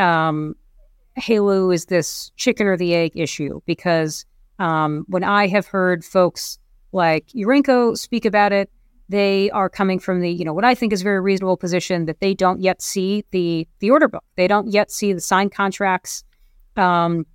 um, 0.00 0.54
HALEU 1.18 1.74
is 1.74 1.86
this 1.86 2.30
chicken 2.36 2.66
or 2.66 2.76
the 2.76 2.94
egg 2.94 3.12
issue 3.14 3.60
because 3.66 4.24
um, 4.58 5.04
when 5.08 5.24
I 5.24 5.46
have 5.48 5.66
heard 5.66 6.04
folks 6.04 6.58
like 6.92 7.26
Urenco 7.28 7.96
speak 7.96 8.24
about 8.24 8.52
it, 8.52 8.70
they 9.08 9.50
are 9.50 9.68
coming 9.68 9.98
from 9.98 10.20
the, 10.20 10.30
you 10.30 10.44
know, 10.44 10.52
what 10.52 10.64
I 10.64 10.74
think 10.74 10.92
is 10.92 11.00
a 11.00 11.04
very 11.04 11.20
reasonable 11.20 11.56
position 11.56 12.06
that 12.06 12.20
they 12.20 12.34
don't 12.34 12.60
yet 12.60 12.80
see 12.80 13.24
the 13.32 13.66
the 13.80 13.90
order 13.90 14.08
book. 14.08 14.24
They 14.36 14.46
don't 14.48 14.68
yet 14.72 14.90
see 14.90 15.12
the 15.12 15.20
signed 15.20 15.52
contracts. 15.52 16.24
Um, 16.76 17.26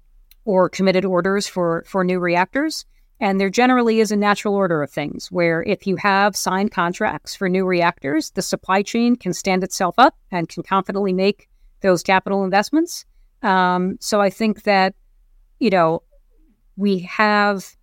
or 0.45 0.69
committed 0.69 1.03
orders 1.03 1.47
for, 1.47 1.83
for 1.87 2.03
new 2.03 2.19
reactors. 2.19 2.85
And 3.19 3.39
there 3.39 3.49
generally 3.49 3.99
is 3.99 4.11
a 4.11 4.15
natural 4.15 4.53
order 4.53 4.83
of 4.83 4.91
things 4.91 5.31
where 5.31 5.63
if 5.63 5.87
you 5.87 5.95
have 5.97 6.35
signed 6.35 6.71
contracts 6.71 7.33
for 7.33 7.49
new 7.49 7.65
reactors, 7.65 8.31
the 8.31 8.41
supply 8.41 8.81
chain 8.81 9.15
can 9.15 9.33
stand 9.33 9.63
itself 9.63 9.95
up 9.97 10.15
and 10.31 10.47
can 10.47 10.63
confidently 10.63 11.13
make 11.13 11.47
those 11.85 12.03
capital 12.03 12.43
investments. 12.43 13.05
Um, 13.43 13.97
so 14.01 14.19
I 14.19 14.31
think 14.31 14.63
that, 14.63 14.95
you 15.59 15.69
know, 15.69 16.01
we 16.75 16.99
have 16.99 17.75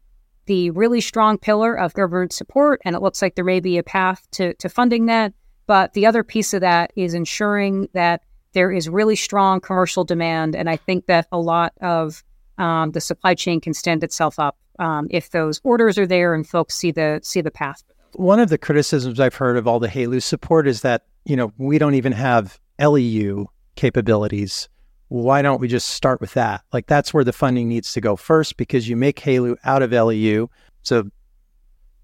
the 0.47 0.71
really 0.71 1.01
strong 1.01 1.39
pillar 1.39 1.79
of 1.79 1.95
government 1.95 2.33
support, 2.33 2.81
and 2.85 2.97
it 2.97 3.01
looks 3.01 3.23
like 3.23 3.37
there 3.37 3.45
may 3.45 3.61
be 3.61 3.79
a 3.79 3.83
path 3.83 4.27
to, 4.33 4.55
to 4.55 4.69
funding 4.69 5.07
that. 5.07 5.33
But 5.67 5.93
the 5.93 6.05
other 6.05 6.25
piece 6.25 6.53
of 6.53 6.61
that 6.63 6.93
is 6.97 7.15
ensuring 7.15 7.89
that 7.95 8.23
there 8.55 8.73
is 8.73 8.89
really 8.89 9.15
strong 9.15 9.61
commercial 9.61 10.03
demand. 10.03 10.57
And 10.57 10.69
I 10.69 10.77
think 10.77 11.07
that 11.07 11.29
a 11.31 11.39
lot 11.39 11.73
of 11.81 12.25
um, 12.59 12.91
the 12.91 13.01
supply 13.01 13.35
chain 13.35 13.61
can 13.61 13.73
stand 13.73 14.03
itself 14.03 14.39
up 14.41 14.57
um, 14.81 15.07
if 15.11 15.31
those 15.31 15.61
orders 15.63 15.97
are 15.97 16.07
there 16.07 16.35
and 16.35 16.47
folks 16.47 16.75
see 16.75 16.91
the 16.91 17.21
see 17.23 17.41
the 17.41 17.51
path. 17.51 17.85
One 18.15 18.41
of 18.41 18.51
the 18.51 18.59
criticisms 18.59 19.21
I've 19.21 19.37
heard 19.37 19.57
of 19.57 19.67
all 19.67 19.79
the 19.79 19.89
HALEU 19.89 20.23
support 20.23 20.67
is 20.67 20.83
that 20.83 21.07
you 21.25 21.37
know 21.37 21.53
we 21.57 21.79
don't 21.79 21.95
even 21.95 22.13
have 22.13 22.59
LEU 22.81 23.47
capabilities. 23.75 24.69
Why 25.09 25.43
don't 25.43 25.61
we 25.61 25.69
just 25.69 25.91
start 25.91 26.21
with 26.21 26.35
that? 26.35 26.63
Like 26.73 26.87
that's 26.87 27.13
where 27.13 27.25
the 27.25 27.33
funding 27.33 27.69
needs 27.69 27.93
to 27.93 28.01
go 28.01 28.17
first 28.17 28.57
because 28.57 28.89
you 28.89 28.97
make 28.97 29.21
HALEU 29.21 29.57
out 29.65 29.83
of 29.83 29.93
LEU. 29.93 30.49
So, 30.83 31.11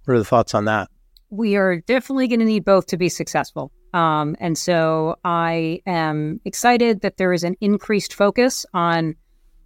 what 0.04 0.14
are 0.14 0.18
the 0.18 0.24
thoughts 0.24 0.54
on 0.54 0.66
that? 0.66 0.88
we 1.30 1.56
are 1.56 1.76
definitely 1.80 2.28
going 2.28 2.40
to 2.40 2.46
need 2.46 2.64
both 2.64 2.86
to 2.86 2.96
be 2.96 3.08
successful. 3.08 3.70
Um, 3.92 4.36
and 4.38 4.56
so 4.56 5.16
I 5.24 5.80
am 5.86 6.40
excited 6.44 7.00
that 7.02 7.16
there 7.16 7.32
is 7.32 7.44
an 7.44 7.56
increased 7.60 8.14
focus 8.14 8.66
on 8.74 9.14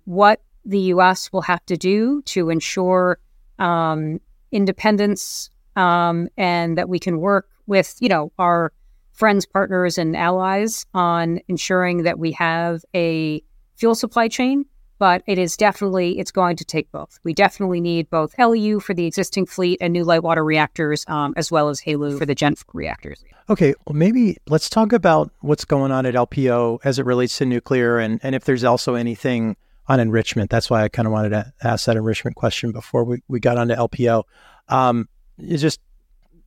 what 0.05 0.43
the 0.65 0.79
U.S. 0.79 1.33
will 1.33 1.43
have 1.43 1.65
to 1.67 1.77
do 1.77 2.23
to 2.23 2.51
ensure 2.51 3.19
um, 3.59 4.21
independence 4.53 5.51
um, 5.77 6.29
and 6.37 6.79
that 6.79 6.89
we 6.89 6.99
can 6.99 7.19
work 7.19 7.49
with, 7.67 7.97
you 8.01 8.09
know, 8.09 8.33
our 8.39 8.73
friends, 9.13 9.47
partners, 9.47 9.99
and 9.99 10.17
allies 10.17 10.87
on 10.95 11.41
ensuring 11.49 12.03
that 12.05 12.19
we 12.19 12.33
have 12.33 12.85
a 12.95 13.43
fuel 13.77 13.95
supply 13.95 14.29
chain. 14.29 14.65
But 14.99 15.25
it 15.27 15.37
is 15.37 15.57
definitely 15.57 16.21
it's 16.21 16.31
going 16.31 16.55
to 16.57 16.65
take 16.65 16.93
both. 16.93 17.19
We 17.25 17.35
definitely 17.35 17.81
need 17.81 18.09
both 18.09 18.39
LEU 18.39 18.79
for 18.79 18.95
the 18.95 19.05
existing 19.05 19.47
fleet 19.47 19.79
and 19.81 19.93
new 19.93 20.05
light 20.05 20.23
water 20.23 20.45
reactors, 20.45 21.05
um, 21.09 21.35
as 21.37 21.51
well 21.51 21.69
as 21.71 21.81
HALEU 21.81 22.19
for 22.19 22.25
the 22.25 22.37
Gen 22.37 22.55
4 22.55 22.65
reactors. 22.73 23.25
Okay, 23.51 23.75
well, 23.85 23.97
maybe 23.97 24.37
let's 24.49 24.71
talk 24.71 24.93
about 24.93 25.33
what's 25.41 25.65
going 25.65 25.91
on 25.91 26.07
at 26.07 26.15
LPO 26.15 26.79
as 26.85 27.01
it 27.01 27.05
relates 27.05 27.37
to 27.39 27.47
nuclear, 27.47 27.99
and 27.99 28.21
and 28.23 28.37
if 28.37 28.45
there's 28.45 28.63
also 28.63 28.95
anything 28.95 29.57
on 29.87 30.01
enrichment. 30.01 30.51
That's 30.51 30.71
why 30.71 30.83
I 30.83 30.89
kind 30.89 31.07
of 31.07 31.13
wanted 31.13 31.31
to 31.31 31.53
ask 31.63 31.87
that 31.87 31.97
enrichment 31.97 32.37
question 32.37 32.73
before 32.73 33.05
we, 33.05 33.23
we 33.29 33.41
got 33.41 33.59
onto 33.59 33.75
LPO. 33.75 34.25
Um, 34.69 35.09
it's 35.39 35.63
just 35.63 35.81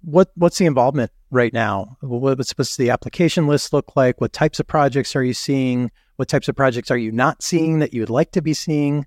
what 0.06 0.30
what's 0.36 0.60
the 0.60 0.66
involvement 0.66 1.12
right 1.32 1.52
now? 1.52 1.98
What's, 2.02 2.52
what's 2.52 2.78
the 2.78 2.92
application 2.92 3.48
list 3.48 3.74
look 3.74 3.96
like? 3.96 4.22
What 4.22 4.34
types 4.34 4.60
of 4.60 4.68
projects 4.68 5.16
are 5.16 5.24
you 5.24 5.34
seeing? 5.34 5.92
What 6.16 6.30
types 6.30 6.48
of 6.48 6.56
projects 6.56 6.92
are 6.92 6.98
you 6.98 7.12
not 7.12 7.42
seeing 7.42 7.80
that 7.80 7.94
you 7.94 8.02
would 8.02 8.10
like 8.10 8.32
to 8.32 8.42
be 8.42 8.54
seeing? 8.54 9.06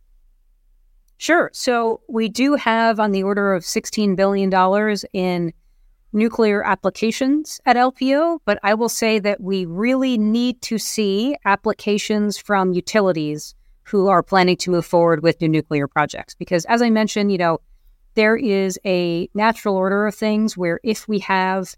Sure. 1.17 1.51
So 1.53 2.01
we 2.09 2.29
do 2.29 2.55
have 2.55 3.01
on 3.01 3.13
the 3.13 3.23
order 3.23 3.55
of 3.55 3.63
$16 3.63 4.15
billion 4.17 4.53
in 5.13 5.53
nuclear 6.13 6.65
applications 6.65 7.61
at 7.65 7.77
LPO, 7.77 8.41
but 8.45 8.59
I 8.63 8.75
will 8.75 8.89
say 8.89 9.19
that 9.21 9.41
we 9.41 9.65
really 9.67 10.19
need 10.19 10.63
to 10.63 10.79
see 10.79 11.37
applications 11.45 12.39
from 12.39 12.73
utilities 12.73 13.55
who 13.85 14.09
are 14.09 14.23
planning 14.23 14.57
to 14.59 14.71
move 14.71 14.85
forward 14.85 15.23
with 15.23 15.41
new 15.41 15.49
nuclear 15.49 15.89
projects. 15.89 16.35
Because 16.35 16.65
as 16.67 16.83
I 16.83 16.91
mentioned, 16.91 17.33
you 17.33 17.39
know, 17.39 17.61
there 18.19 18.37
is 18.37 18.81
a 18.85 19.31
natural 19.33 19.77
order 19.77 20.05
of 20.05 20.13
things 20.13 20.57
where 20.57 20.81
if 20.83 21.07
we 21.07 21.21
have 21.21 21.77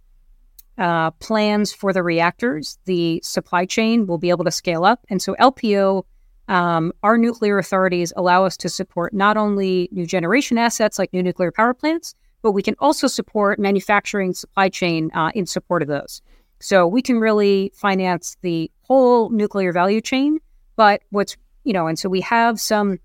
uh, 0.79 1.11
plans 1.11 1.71
for 1.71 1.93
the 1.93 2.03
reactors, 2.03 2.79
the 2.87 3.21
supply 3.23 3.67
chain 3.67 4.07
will 4.07 4.17
be 4.17 4.31
able 4.31 4.47
to 4.47 4.51
scale 4.51 4.87
up. 4.87 5.05
And 5.11 5.21
so 5.21 5.35
LPO, 5.39 6.03
um, 6.49 6.95
our 7.03 7.19
nuclear 7.19 7.59
authorities 7.59 8.11
allow 8.17 8.47
us 8.47 8.57
to 8.57 8.71
support 8.71 9.13
not 9.13 9.37
only 9.37 9.91
new 9.93 10.07
generation 10.07 10.57
assets 10.57 10.99
like 10.99 11.13
new 11.13 11.23
nuclear 11.23 11.53
power 11.53 11.75
plants, 11.75 12.15
but 12.41 12.53
we 12.53 12.63
can 12.63 12.75
also 12.79 13.07
support 13.07 13.59
manufacturing 13.59 14.33
supply 14.33 14.71
chain 14.71 15.11
uh, 15.13 15.31
in 15.35 15.45
support 15.45 15.83
of 15.83 15.89
those. 15.89 16.23
So 16.59 16.87
we 16.87 17.03
can 17.03 17.21
really 17.21 17.71
finance 17.75 18.39
the 18.41 18.71
whole 18.81 19.29
nuclear 19.29 19.75
value 19.75 20.01
chain. 20.01 20.39
But 20.77 21.03
what's, 21.11 21.37
you 21.65 21.75
know, 21.75 21.87
and 21.87 21.99
so 21.99 22.09
we 22.09 22.23
have 22.23 22.59
some 22.59 22.99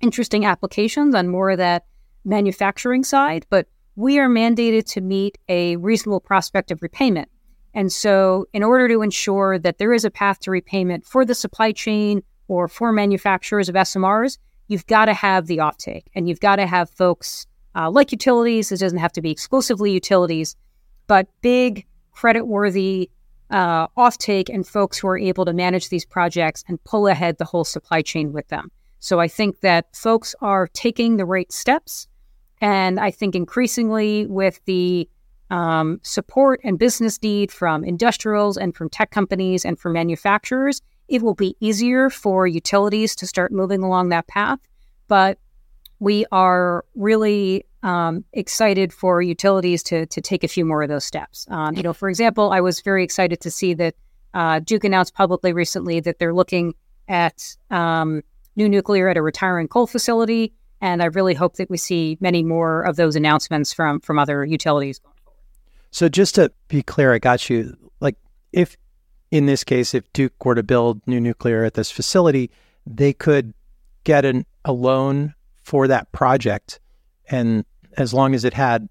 interesting 0.00 0.46
applications 0.46 1.14
on 1.14 1.28
more 1.28 1.50
of 1.50 1.58
that 1.58 1.84
manufacturing 2.28 3.04
side, 3.04 3.46
but 3.50 3.66
we 3.96 4.18
are 4.18 4.28
mandated 4.28 4.84
to 4.92 5.00
meet 5.00 5.38
a 5.48 5.76
reasonable 5.76 6.20
prospect 6.20 6.70
of 6.70 6.82
repayment. 6.82 7.28
And 7.74 7.92
so, 7.92 8.46
in 8.52 8.62
order 8.62 8.88
to 8.88 9.02
ensure 9.02 9.58
that 9.58 9.78
there 9.78 9.92
is 9.92 10.04
a 10.04 10.10
path 10.10 10.40
to 10.40 10.50
repayment 10.50 11.04
for 11.04 11.24
the 11.24 11.34
supply 11.34 11.72
chain 11.72 12.22
or 12.46 12.68
for 12.68 12.92
manufacturers 12.92 13.68
of 13.68 13.74
SMRs, 13.74 14.38
you've 14.68 14.86
got 14.86 15.06
to 15.06 15.14
have 15.14 15.46
the 15.46 15.58
offtake 15.58 16.04
and 16.14 16.28
you've 16.28 16.40
got 16.40 16.56
to 16.56 16.66
have 16.66 16.90
folks 16.90 17.46
uh, 17.74 17.90
like 17.90 18.12
utilities. 18.12 18.72
It 18.72 18.78
doesn't 18.78 18.98
have 18.98 19.12
to 19.12 19.22
be 19.22 19.30
exclusively 19.30 19.92
utilities, 19.92 20.56
but 21.06 21.28
big, 21.40 21.86
credit 22.12 22.46
worthy 22.46 23.10
uh, 23.50 23.88
offtake 23.88 24.48
and 24.52 24.66
folks 24.66 24.98
who 24.98 25.08
are 25.08 25.18
able 25.18 25.44
to 25.44 25.52
manage 25.52 25.88
these 25.88 26.04
projects 26.04 26.64
and 26.68 26.82
pull 26.84 27.06
ahead 27.06 27.38
the 27.38 27.44
whole 27.44 27.64
supply 27.64 28.02
chain 28.02 28.32
with 28.32 28.48
them. 28.48 28.70
So 29.00 29.20
I 29.20 29.28
think 29.28 29.60
that 29.60 29.94
folks 29.94 30.34
are 30.40 30.66
taking 30.68 31.16
the 31.16 31.24
right 31.24 31.50
steps. 31.52 32.08
And 32.60 32.98
I 32.98 33.10
think 33.10 33.34
increasingly 33.34 34.26
with 34.26 34.60
the 34.64 35.08
um, 35.50 36.00
support 36.02 36.60
and 36.64 36.78
business 36.78 37.22
need 37.22 37.50
from 37.50 37.84
industrials 37.84 38.56
and 38.56 38.74
from 38.74 38.90
tech 38.90 39.10
companies 39.10 39.64
and 39.64 39.78
from 39.78 39.92
manufacturers, 39.94 40.82
it 41.08 41.22
will 41.22 41.34
be 41.34 41.56
easier 41.60 42.10
for 42.10 42.46
utilities 42.46 43.16
to 43.16 43.26
start 43.26 43.52
moving 43.52 43.82
along 43.82 44.10
that 44.10 44.26
path. 44.26 44.58
But 45.06 45.38
we 46.00 46.26
are 46.32 46.84
really 46.94 47.64
um, 47.82 48.24
excited 48.32 48.92
for 48.92 49.22
utilities 49.22 49.82
to 49.84 50.06
to 50.06 50.20
take 50.20 50.44
a 50.44 50.48
few 50.48 50.64
more 50.64 50.82
of 50.82 50.88
those 50.88 51.04
steps. 51.04 51.46
Um, 51.48 51.76
you 51.76 51.82
know, 51.82 51.92
for 51.92 52.08
example, 52.08 52.50
I 52.52 52.60
was 52.60 52.80
very 52.80 53.04
excited 53.04 53.40
to 53.40 53.50
see 53.50 53.74
that 53.74 53.94
uh, 54.34 54.60
Duke 54.60 54.84
announced 54.84 55.14
publicly 55.14 55.52
recently 55.52 56.00
that 56.00 56.18
they're 56.18 56.34
looking 56.34 56.74
at 57.08 57.56
um, 57.70 58.22
new 58.56 58.68
nuclear 58.68 59.08
at 59.08 59.16
a 59.16 59.22
retiring 59.22 59.68
coal 59.68 59.86
facility. 59.86 60.52
And 60.80 61.02
I 61.02 61.06
really 61.06 61.34
hope 61.34 61.56
that 61.56 61.68
we 61.70 61.76
see 61.76 62.16
many 62.20 62.42
more 62.42 62.82
of 62.82 62.96
those 62.96 63.16
announcements 63.16 63.72
from 63.72 64.00
from 64.00 64.18
other 64.18 64.44
utilities 64.44 64.98
going 64.98 65.16
forward. 65.24 65.40
So 65.90 66.08
just 66.08 66.34
to 66.36 66.52
be 66.68 66.82
clear, 66.82 67.12
I 67.12 67.18
got 67.18 67.50
you. 67.50 67.76
Like 68.00 68.16
if 68.52 68.76
in 69.30 69.46
this 69.46 69.64
case, 69.64 69.94
if 69.94 70.10
Duke 70.12 70.44
were 70.44 70.54
to 70.54 70.62
build 70.62 71.00
new 71.06 71.20
nuclear 71.20 71.64
at 71.64 71.74
this 71.74 71.90
facility, 71.90 72.50
they 72.86 73.12
could 73.12 73.52
get 74.04 74.24
an, 74.24 74.46
a 74.64 74.72
loan 74.72 75.34
for 75.62 75.86
that 75.88 76.10
project. 76.12 76.80
And 77.30 77.64
as 77.96 78.14
long 78.14 78.34
as 78.34 78.44
it 78.44 78.54
had, 78.54 78.88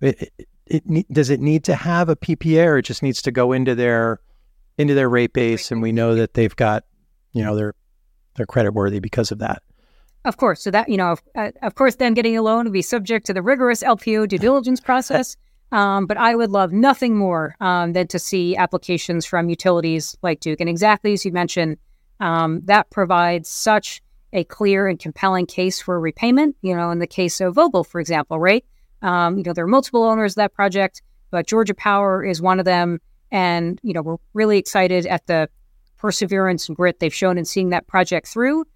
it, 0.00 0.32
it, 0.66 0.82
it, 0.86 1.12
does 1.12 1.30
it 1.30 1.40
need 1.40 1.64
to 1.64 1.74
have 1.74 2.08
a 2.08 2.16
PPA 2.16 2.66
or 2.66 2.78
it 2.78 2.82
just 2.82 3.02
needs 3.02 3.22
to 3.22 3.32
go 3.32 3.52
into 3.52 3.74
their 3.74 4.20
into 4.78 4.94
their 4.94 5.08
rate 5.08 5.34
base, 5.34 5.70
and 5.70 5.82
we 5.82 5.92
know 5.92 6.14
that 6.14 6.32
they've 6.32 6.56
got, 6.56 6.84
you 7.32 7.44
know, 7.44 7.54
they're 7.54 7.74
they're 8.36 8.46
credit 8.46 8.72
worthy 8.72 9.00
because 9.00 9.30
of 9.30 9.38
that. 9.40 9.62
Of 10.24 10.36
course. 10.36 10.62
So 10.62 10.70
that, 10.70 10.88
you 10.88 10.96
know, 10.96 11.12
of, 11.12 11.22
uh, 11.34 11.50
of 11.62 11.74
course, 11.74 11.96
then 11.96 12.14
getting 12.14 12.36
a 12.36 12.42
loan 12.42 12.64
would 12.64 12.72
be 12.72 12.82
subject 12.82 13.26
to 13.26 13.34
the 13.34 13.42
rigorous 13.42 13.82
LPO 13.82 14.28
due 14.28 14.38
diligence 14.38 14.80
process. 14.80 15.36
Um, 15.72 16.06
but 16.06 16.18
I 16.18 16.36
would 16.36 16.50
love 16.50 16.70
nothing 16.72 17.16
more 17.16 17.56
um, 17.60 17.94
than 17.94 18.06
to 18.08 18.18
see 18.18 18.54
applications 18.54 19.24
from 19.24 19.48
utilities 19.48 20.16
like 20.22 20.40
Duke. 20.40 20.60
And 20.60 20.68
exactly 20.68 21.14
as 21.14 21.24
you 21.24 21.32
mentioned, 21.32 21.78
um, 22.20 22.60
that 22.66 22.90
provides 22.90 23.48
such 23.48 24.02
a 24.34 24.44
clear 24.44 24.86
and 24.86 24.98
compelling 24.98 25.46
case 25.46 25.80
for 25.80 25.98
repayment. 25.98 26.56
You 26.62 26.76
know, 26.76 26.90
in 26.90 26.98
the 26.98 27.06
case 27.06 27.40
of 27.40 27.54
Vogtle, 27.54 27.86
for 27.86 28.00
example, 28.00 28.38
right? 28.38 28.64
Um, 29.00 29.38
you 29.38 29.44
know, 29.44 29.52
there 29.52 29.64
are 29.64 29.68
multiple 29.68 30.04
owners 30.04 30.32
of 30.32 30.36
that 30.36 30.54
project, 30.54 31.02
but 31.30 31.46
Georgia 31.46 31.74
Power 31.74 32.24
is 32.24 32.40
one 32.40 32.58
of 32.58 32.64
them. 32.64 33.00
And, 33.32 33.80
you 33.82 33.94
know, 33.94 34.02
we're 34.02 34.18
really 34.34 34.58
excited 34.58 35.06
at 35.06 35.26
the 35.26 35.48
perseverance 35.96 36.68
and 36.68 36.76
grit 36.76 37.00
they've 37.00 37.14
shown 37.14 37.38
in 37.38 37.44
seeing 37.44 37.70
that 37.70 37.86
project 37.86 38.28
through. 38.28 38.66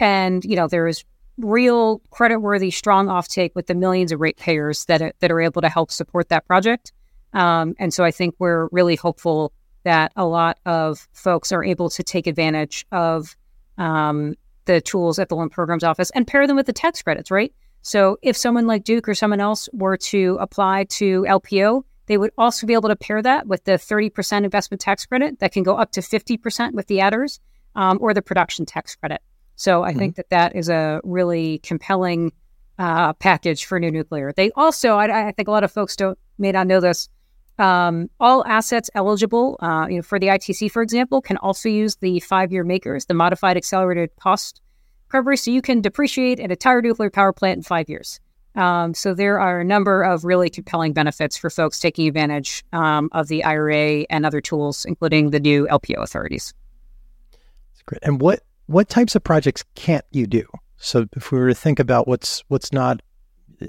And, 0.00 0.44
you 0.44 0.56
know, 0.56 0.68
there 0.68 0.86
is 0.86 1.04
real 1.38 2.00
credit-worthy, 2.10 2.70
strong 2.70 3.06
offtake 3.06 3.54
with 3.54 3.66
the 3.66 3.74
millions 3.74 4.12
of 4.12 4.20
ratepayers 4.20 4.84
that 4.86 5.00
are, 5.00 5.12
that 5.20 5.30
are 5.30 5.40
able 5.40 5.62
to 5.62 5.68
help 5.68 5.90
support 5.90 6.28
that 6.28 6.46
project. 6.46 6.92
Um, 7.32 7.74
and 7.78 7.92
so 7.92 8.04
I 8.04 8.10
think 8.10 8.34
we're 8.38 8.68
really 8.72 8.96
hopeful 8.96 9.52
that 9.84 10.12
a 10.16 10.26
lot 10.26 10.58
of 10.66 11.06
folks 11.12 11.52
are 11.52 11.64
able 11.64 11.90
to 11.90 12.02
take 12.02 12.26
advantage 12.26 12.86
of 12.90 13.36
um, 13.76 14.34
the 14.64 14.80
tools 14.80 15.18
at 15.18 15.28
the 15.28 15.36
loan 15.36 15.48
programs 15.48 15.84
office 15.84 16.10
and 16.10 16.26
pair 16.26 16.46
them 16.46 16.56
with 16.56 16.66
the 16.66 16.72
tax 16.72 17.02
credits, 17.02 17.30
right? 17.30 17.52
So 17.82 18.18
if 18.22 18.36
someone 18.36 18.66
like 18.66 18.84
Duke 18.84 19.08
or 19.08 19.14
someone 19.14 19.40
else 19.40 19.68
were 19.72 19.96
to 19.96 20.36
apply 20.40 20.84
to 20.84 21.22
LPO, 21.22 21.84
they 22.06 22.18
would 22.18 22.32
also 22.36 22.66
be 22.66 22.74
able 22.74 22.88
to 22.88 22.96
pair 22.96 23.22
that 23.22 23.46
with 23.46 23.64
the 23.64 23.72
30% 23.72 24.44
investment 24.44 24.80
tax 24.80 25.06
credit 25.06 25.38
that 25.40 25.52
can 25.52 25.62
go 25.62 25.76
up 25.76 25.92
to 25.92 26.00
50% 26.00 26.72
with 26.72 26.86
the 26.86 27.00
adders 27.00 27.40
um, 27.74 27.98
or 28.00 28.12
the 28.12 28.22
production 28.22 28.66
tax 28.66 28.96
credit. 28.96 29.22
So 29.58 29.82
I 29.82 29.90
mm-hmm. 29.90 29.98
think 29.98 30.16
that 30.16 30.30
that 30.30 30.54
is 30.54 30.68
a 30.68 31.00
really 31.02 31.58
compelling 31.58 32.32
uh, 32.78 33.12
package 33.14 33.64
for 33.64 33.80
new 33.80 33.90
nuclear. 33.90 34.32
They 34.32 34.52
also, 34.52 34.94
I, 34.94 35.28
I, 35.28 35.32
think 35.32 35.48
a 35.48 35.50
lot 35.50 35.64
of 35.64 35.72
folks 35.72 35.96
don't 35.96 36.16
may 36.38 36.52
not 36.52 36.68
know 36.68 36.80
this. 36.80 37.08
Um, 37.58 38.08
all 38.20 38.46
assets 38.46 38.88
eligible, 38.94 39.58
uh, 39.60 39.88
you 39.90 39.96
know, 39.96 40.02
for 40.02 40.20
the 40.20 40.28
ITC, 40.28 40.70
for 40.70 40.80
example, 40.80 41.20
can 41.20 41.38
also 41.38 41.68
use 41.68 41.96
the 41.96 42.20
five-year 42.20 42.64
MACRS, 42.64 43.08
the 43.08 43.14
modified 43.14 43.56
accelerated 43.56 44.10
cost 44.20 44.60
recovery. 45.08 45.36
So 45.36 45.50
you 45.50 45.60
can 45.60 45.80
depreciate 45.80 46.38
an 46.38 46.52
entire 46.52 46.80
nuclear 46.80 47.10
power 47.10 47.32
plant 47.32 47.56
in 47.56 47.62
five 47.64 47.88
years. 47.88 48.20
Um, 48.54 48.94
so 48.94 49.12
there 49.12 49.40
are 49.40 49.60
a 49.60 49.64
number 49.64 50.04
of 50.04 50.24
really 50.24 50.50
compelling 50.50 50.92
benefits 50.92 51.36
for 51.36 51.50
folks 51.50 51.80
taking 51.80 52.06
advantage 52.06 52.64
um, 52.72 53.08
of 53.10 53.26
the 53.26 53.42
IRA 53.42 54.06
and 54.08 54.24
other 54.24 54.40
tools, 54.40 54.84
including 54.84 55.30
the 55.30 55.40
new 55.40 55.66
LPO 55.66 56.00
authorities. 56.00 56.54
That's 57.32 57.82
great. 57.82 58.02
And 58.04 58.20
what 58.20 58.40
what 58.68 58.88
types 58.88 59.16
of 59.16 59.24
projects 59.24 59.64
can't 59.74 60.04
you 60.10 60.26
do? 60.26 60.44
So 60.76 61.06
if 61.16 61.32
we 61.32 61.38
were 61.38 61.48
to 61.48 61.54
think 61.54 61.80
about 61.80 62.06
what's 62.06 62.44
what's 62.48 62.72
not 62.72 63.00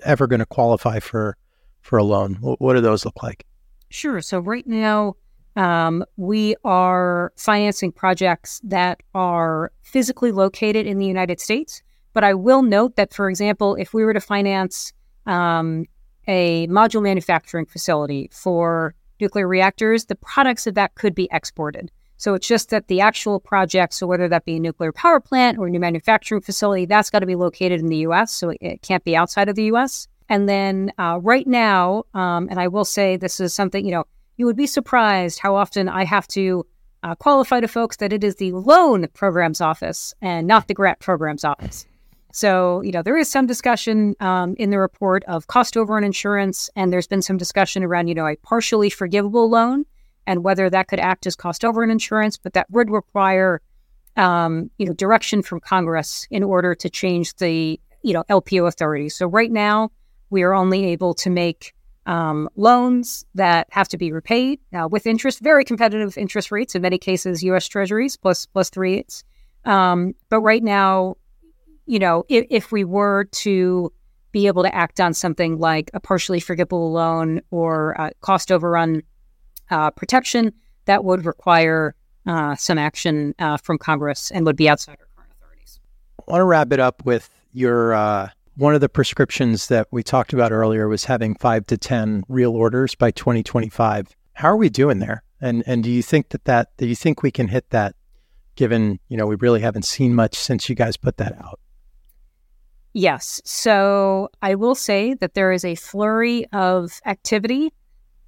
ever 0.03 0.27
going 0.27 0.41
to 0.41 0.45
qualify 0.45 0.99
for 0.99 1.35
for 1.81 1.97
a 1.97 2.03
loan, 2.03 2.35
what, 2.41 2.61
what 2.61 2.73
do 2.75 2.81
those 2.81 3.05
look 3.05 3.23
like? 3.23 3.45
Sure. 3.89 4.21
So 4.21 4.39
right 4.39 4.67
now, 4.67 5.15
um, 5.55 6.05
we 6.17 6.55
are 6.63 7.33
financing 7.35 7.91
projects 7.91 8.61
that 8.63 9.01
are 9.15 9.71
physically 9.81 10.31
located 10.31 10.85
in 10.85 10.99
the 10.99 11.07
United 11.07 11.39
States. 11.39 11.81
But 12.13 12.23
I 12.23 12.33
will 12.33 12.61
note 12.61 12.95
that, 12.97 13.13
for 13.13 13.29
example, 13.29 13.75
if 13.75 13.93
we 13.93 14.03
were 14.03 14.13
to 14.13 14.19
finance 14.19 14.93
um, 15.25 15.85
a 16.27 16.67
module 16.67 17.01
manufacturing 17.01 17.65
facility 17.65 18.29
for 18.33 18.93
nuclear 19.19 19.47
reactors, 19.47 20.05
the 20.05 20.15
products 20.15 20.67
of 20.67 20.75
that 20.75 20.95
could 20.95 21.15
be 21.15 21.27
exported. 21.31 21.91
So 22.19 22.33
it's 22.33 22.47
just 22.47 22.69
that 22.69 22.89
the 22.89 22.99
actual 22.99 23.39
project, 23.39 23.93
so 23.93 24.05
whether 24.05 24.27
that 24.27 24.43
be 24.43 24.57
a 24.57 24.59
nuclear 24.59 24.91
power 24.91 25.21
plant 25.21 25.57
or 25.57 25.67
a 25.67 25.69
new 25.69 25.79
manufacturing 25.79 26.41
facility, 26.41 26.85
that's 26.85 27.09
got 27.09 27.19
to 27.19 27.25
be 27.25 27.35
located 27.35 27.79
in 27.79 27.87
the 27.87 28.05
US. 28.07 28.33
So 28.33 28.51
it 28.59 28.81
can't 28.81 29.05
be 29.05 29.15
outside 29.15 29.47
of 29.47 29.55
the 29.55 29.63
US. 29.71 30.09
And 30.27 30.49
then 30.49 30.91
uh, 30.99 31.19
right 31.21 31.47
now, 31.47 32.03
um, 32.13 32.49
and 32.49 32.59
I 32.59 32.67
will 32.67 32.83
say 32.83 33.15
this 33.15 33.39
is 33.39 33.53
something, 33.53 33.85
you 33.85 33.91
know, 33.91 34.03
you 34.35 34.45
would 34.45 34.57
be 34.57 34.67
surprised 34.67 35.39
how 35.39 35.55
often 35.55 35.87
I 35.87 36.03
have 36.03 36.27
to 36.29 36.65
uh, 37.03 37.15
qualify 37.15 37.61
to 37.61 37.69
folks 37.69 37.95
that 37.97 38.11
it 38.11 38.21
is 38.21 38.35
the 38.35 38.51
loan 38.51 39.07
programs 39.13 39.61
office 39.61 40.13
and 40.21 40.45
not 40.45 40.67
the 40.67 40.73
grant 40.73 40.99
programs 40.99 41.45
office. 41.45 41.85
So, 42.33 42.81
you 42.81 42.91
know, 42.91 43.01
there 43.01 43.17
is 43.17 43.31
some 43.31 43.47
discussion 43.47 44.15
um, 44.19 44.55
in 44.59 44.71
the 44.71 44.77
report 44.77 45.23
of 45.23 45.47
cost 45.47 45.77
overrun 45.77 46.03
insurance, 46.03 46.69
and 46.75 46.91
there's 46.91 47.07
been 47.07 47.21
some 47.21 47.37
discussion 47.37 47.81
around, 47.81 48.09
you 48.09 48.13
know, 48.13 48.27
a 48.27 48.35
partially 48.35 48.89
forgivable 48.89 49.49
loan 49.49 49.85
and 50.29 50.43
whether 50.43 50.69
that 50.69 50.87
could 50.87 50.99
act 50.99 51.25
as 51.25 51.35
cost 51.35 51.65
overrun 51.65 51.89
insurance, 51.89 52.37
but 52.37 52.53
that 52.53 52.69
would 52.69 52.91
require, 52.91 53.61
um, 54.15 54.69
you 54.77 54.85
know, 54.85 54.93
direction 54.93 55.41
from 55.41 55.59
Congress 55.59 56.27
in 56.29 56.43
order 56.43 56.75
to 56.75 56.87
change 56.87 57.35
the, 57.37 57.79
you 58.03 58.13
know, 58.13 58.23
LPO 58.29 58.67
authority. 58.67 59.09
So 59.09 59.25
right 59.25 59.51
now, 59.51 59.89
we 60.29 60.43
are 60.43 60.53
only 60.53 60.85
able 60.85 61.15
to 61.15 61.31
make 61.31 61.73
um, 62.05 62.47
loans 62.55 63.25
that 63.33 63.65
have 63.71 63.87
to 63.87 63.97
be 63.97 64.11
repaid 64.11 64.59
uh, 64.71 64.87
with 64.87 65.07
interest, 65.07 65.39
very 65.39 65.65
competitive 65.65 66.15
interest 66.15 66.51
rates 66.51 66.75
in 66.75 66.83
many 66.83 66.99
cases, 66.99 67.41
U.S. 67.41 67.67
Treasuries 67.67 68.15
plus 68.15 68.45
plus 68.45 68.69
three 68.69 68.99
eighths. 68.99 69.23
Um, 69.65 70.13
but 70.29 70.41
right 70.41 70.63
now, 70.63 71.15
you 71.87 71.97
know, 71.97 72.23
if, 72.29 72.45
if 72.51 72.71
we 72.71 72.83
were 72.83 73.23
to 73.31 73.91
be 74.31 74.45
able 74.45 74.61
to 74.61 74.75
act 74.75 74.99
on 74.99 75.15
something 75.15 75.57
like 75.57 75.89
a 75.95 75.99
partially 75.99 76.39
forgivable 76.39 76.91
loan 76.91 77.41
or 77.49 77.99
uh, 77.99 78.11
cost 78.21 78.51
overrun 78.51 79.01
uh, 79.69 79.91
protection, 79.91 80.53
that 80.85 81.03
would 81.03 81.25
require 81.25 81.95
uh, 82.25 82.55
some 82.55 82.77
action 82.77 83.33
uh, 83.39 83.57
from 83.57 83.77
Congress 83.77 84.31
and 84.31 84.45
would 84.45 84.55
be 84.55 84.69
outside 84.69 84.97
our 84.99 85.07
current 85.15 85.31
authorities. 85.39 85.79
I 86.19 86.31
want 86.31 86.41
to 86.41 86.45
wrap 86.45 86.71
it 86.71 86.79
up 86.79 87.05
with 87.05 87.29
your 87.53 87.93
uh, 87.93 88.29
one 88.55 88.75
of 88.75 88.81
the 88.81 88.89
prescriptions 88.89 89.67
that 89.67 89.87
we 89.91 90.03
talked 90.03 90.33
about 90.33 90.51
earlier 90.51 90.87
was 90.87 91.05
having 91.05 91.35
five 91.35 91.65
to 91.67 91.77
ten 91.77 92.23
real 92.27 92.55
orders 92.55 92.95
by 92.95 93.11
2025. 93.11 94.15
How 94.33 94.49
are 94.49 94.57
we 94.57 94.69
doing 94.69 94.99
there? 94.99 95.23
And 95.41 95.63
and 95.65 95.83
do 95.83 95.89
you 95.89 96.03
think 96.03 96.29
that 96.29 96.45
that 96.45 96.69
do 96.77 96.85
you 96.85 96.95
think 96.95 97.23
we 97.23 97.31
can 97.31 97.47
hit 97.47 97.69
that? 97.69 97.95
Given 98.55 98.99
you 99.07 99.15
know 99.15 99.25
we 99.25 99.35
really 99.35 99.61
haven't 99.61 99.85
seen 99.85 100.13
much 100.13 100.35
since 100.35 100.67
you 100.67 100.75
guys 100.75 100.97
put 100.97 101.17
that 101.17 101.33
out. 101.39 101.59
Yes. 102.93 103.41
So 103.45 104.29
I 104.41 104.55
will 104.55 104.75
say 104.75 105.13
that 105.15 105.33
there 105.33 105.51
is 105.51 105.63
a 105.63 105.75
flurry 105.75 106.45
of 106.51 106.99
activity 107.05 107.71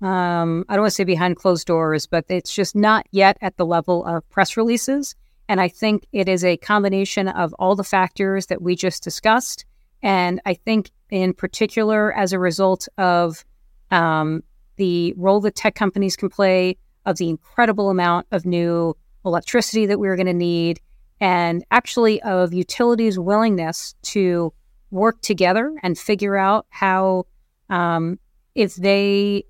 um, 0.01 0.65
I 0.67 0.73
don't 0.73 0.83
want 0.83 0.91
to 0.91 0.95
say 0.95 1.03
behind 1.03 1.37
closed 1.37 1.67
doors, 1.67 2.07
but 2.07 2.25
it's 2.29 2.53
just 2.53 2.75
not 2.75 3.05
yet 3.11 3.37
at 3.41 3.57
the 3.57 3.65
level 3.65 4.03
of 4.05 4.27
press 4.29 4.57
releases. 4.57 5.15
And 5.47 5.61
I 5.61 5.67
think 5.67 6.07
it 6.11 6.27
is 6.27 6.43
a 6.43 6.57
combination 6.57 7.27
of 7.27 7.53
all 7.59 7.75
the 7.75 7.83
factors 7.83 8.47
that 8.47 8.61
we 8.61 8.75
just 8.75 9.03
discussed. 9.03 9.65
And 10.01 10.41
I 10.45 10.53
think, 10.53 10.91
in 11.09 11.33
particular, 11.33 12.13
as 12.13 12.33
a 12.33 12.39
result 12.39 12.87
of 12.97 13.45
um, 13.91 14.43
the 14.77 15.13
role 15.17 15.41
that 15.41 15.55
tech 15.55 15.75
companies 15.75 16.15
can 16.15 16.29
play, 16.29 16.77
of 17.05 17.17
the 17.17 17.29
incredible 17.29 17.89
amount 17.89 18.27
of 18.31 18.45
new 18.45 18.95
electricity 19.25 19.85
that 19.87 19.99
we're 19.99 20.15
going 20.15 20.25
to 20.27 20.33
need, 20.33 20.79
and 21.19 21.63
actually 21.69 22.21
of 22.23 22.53
utilities' 22.53 23.19
willingness 23.19 23.93
to 24.01 24.53
work 24.89 25.21
together 25.21 25.73
and 25.83 25.97
figure 25.97 26.37
out 26.37 26.65
how, 26.69 27.25
um, 27.69 28.17
if 28.55 28.75
they 28.75 29.43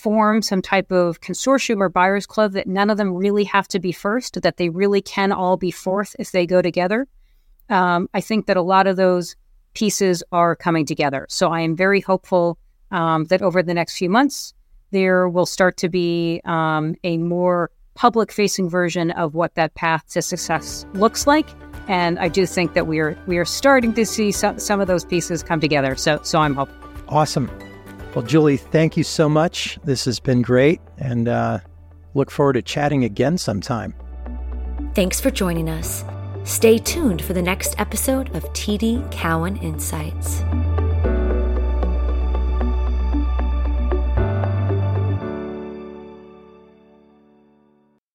form 0.00 0.42
some 0.42 0.62
type 0.62 0.90
of 0.90 1.20
consortium 1.20 1.80
or 1.80 1.88
buyers 1.88 2.26
club 2.26 2.52
that 2.52 2.66
none 2.66 2.90
of 2.90 2.96
them 2.96 3.14
really 3.14 3.44
have 3.44 3.68
to 3.68 3.78
be 3.78 3.92
first, 3.92 4.40
that 4.42 4.56
they 4.56 4.68
really 4.68 5.02
can 5.02 5.32
all 5.32 5.56
be 5.56 5.70
fourth 5.70 6.16
if 6.18 6.32
they 6.32 6.46
go 6.46 6.62
together. 6.62 7.06
Um, 7.68 8.08
I 8.14 8.20
think 8.20 8.46
that 8.46 8.56
a 8.56 8.62
lot 8.62 8.86
of 8.86 8.96
those 8.96 9.36
pieces 9.74 10.22
are 10.32 10.56
coming 10.56 10.86
together. 10.86 11.26
So 11.28 11.50
I 11.52 11.60
am 11.60 11.76
very 11.76 12.00
hopeful 12.00 12.58
um, 12.90 13.24
that 13.26 13.42
over 13.42 13.62
the 13.62 13.74
next 13.74 13.96
few 13.96 14.10
months, 14.10 14.54
there 14.90 15.28
will 15.28 15.46
start 15.46 15.76
to 15.78 15.88
be 15.88 16.40
um, 16.44 16.96
a 17.04 17.18
more 17.18 17.70
public 17.94 18.32
facing 18.32 18.68
version 18.68 19.10
of 19.12 19.34
what 19.34 19.54
that 19.54 19.74
path 19.74 20.04
to 20.08 20.22
success 20.22 20.86
looks 20.94 21.26
like. 21.26 21.48
And 21.86 22.18
I 22.18 22.28
do 22.28 22.46
think 22.46 22.74
that 22.74 22.86
we 22.86 22.98
are 22.98 23.16
we 23.26 23.38
are 23.38 23.44
starting 23.44 23.94
to 23.94 24.06
see 24.06 24.32
some, 24.32 24.58
some 24.58 24.80
of 24.80 24.86
those 24.86 25.04
pieces 25.04 25.42
come 25.42 25.60
together. 25.60 25.94
So 25.96 26.20
so 26.22 26.40
I'm 26.40 26.54
hopeful. 26.54 26.76
Awesome. 27.08 27.50
Well, 28.14 28.24
Julie, 28.24 28.56
thank 28.56 28.96
you 28.96 29.04
so 29.04 29.28
much. 29.28 29.78
This 29.84 30.04
has 30.04 30.18
been 30.18 30.42
great, 30.42 30.80
and 30.98 31.28
uh, 31.28 31.60
look 32.14 32.30
forward 32.30 32.54
to 32.54 32.62
chatting 32.62 33.04
again 33.04 33.38
sometime. 33.38 33.94
Thanks 34.94 35.20
for 35.20 35.30
joining 35.30 35.70
us. 35.70 36.04
Stay 36.42 36.78
tuned 36.78 37.22
for 37.22 37.34
the 37.34 37.42
next 37.42 37.78
episode 37.78 38.34
of 38.34 38.42
TD 38.52 39.08
Cowen 39.12 39.56
Insights. 39.58 40.42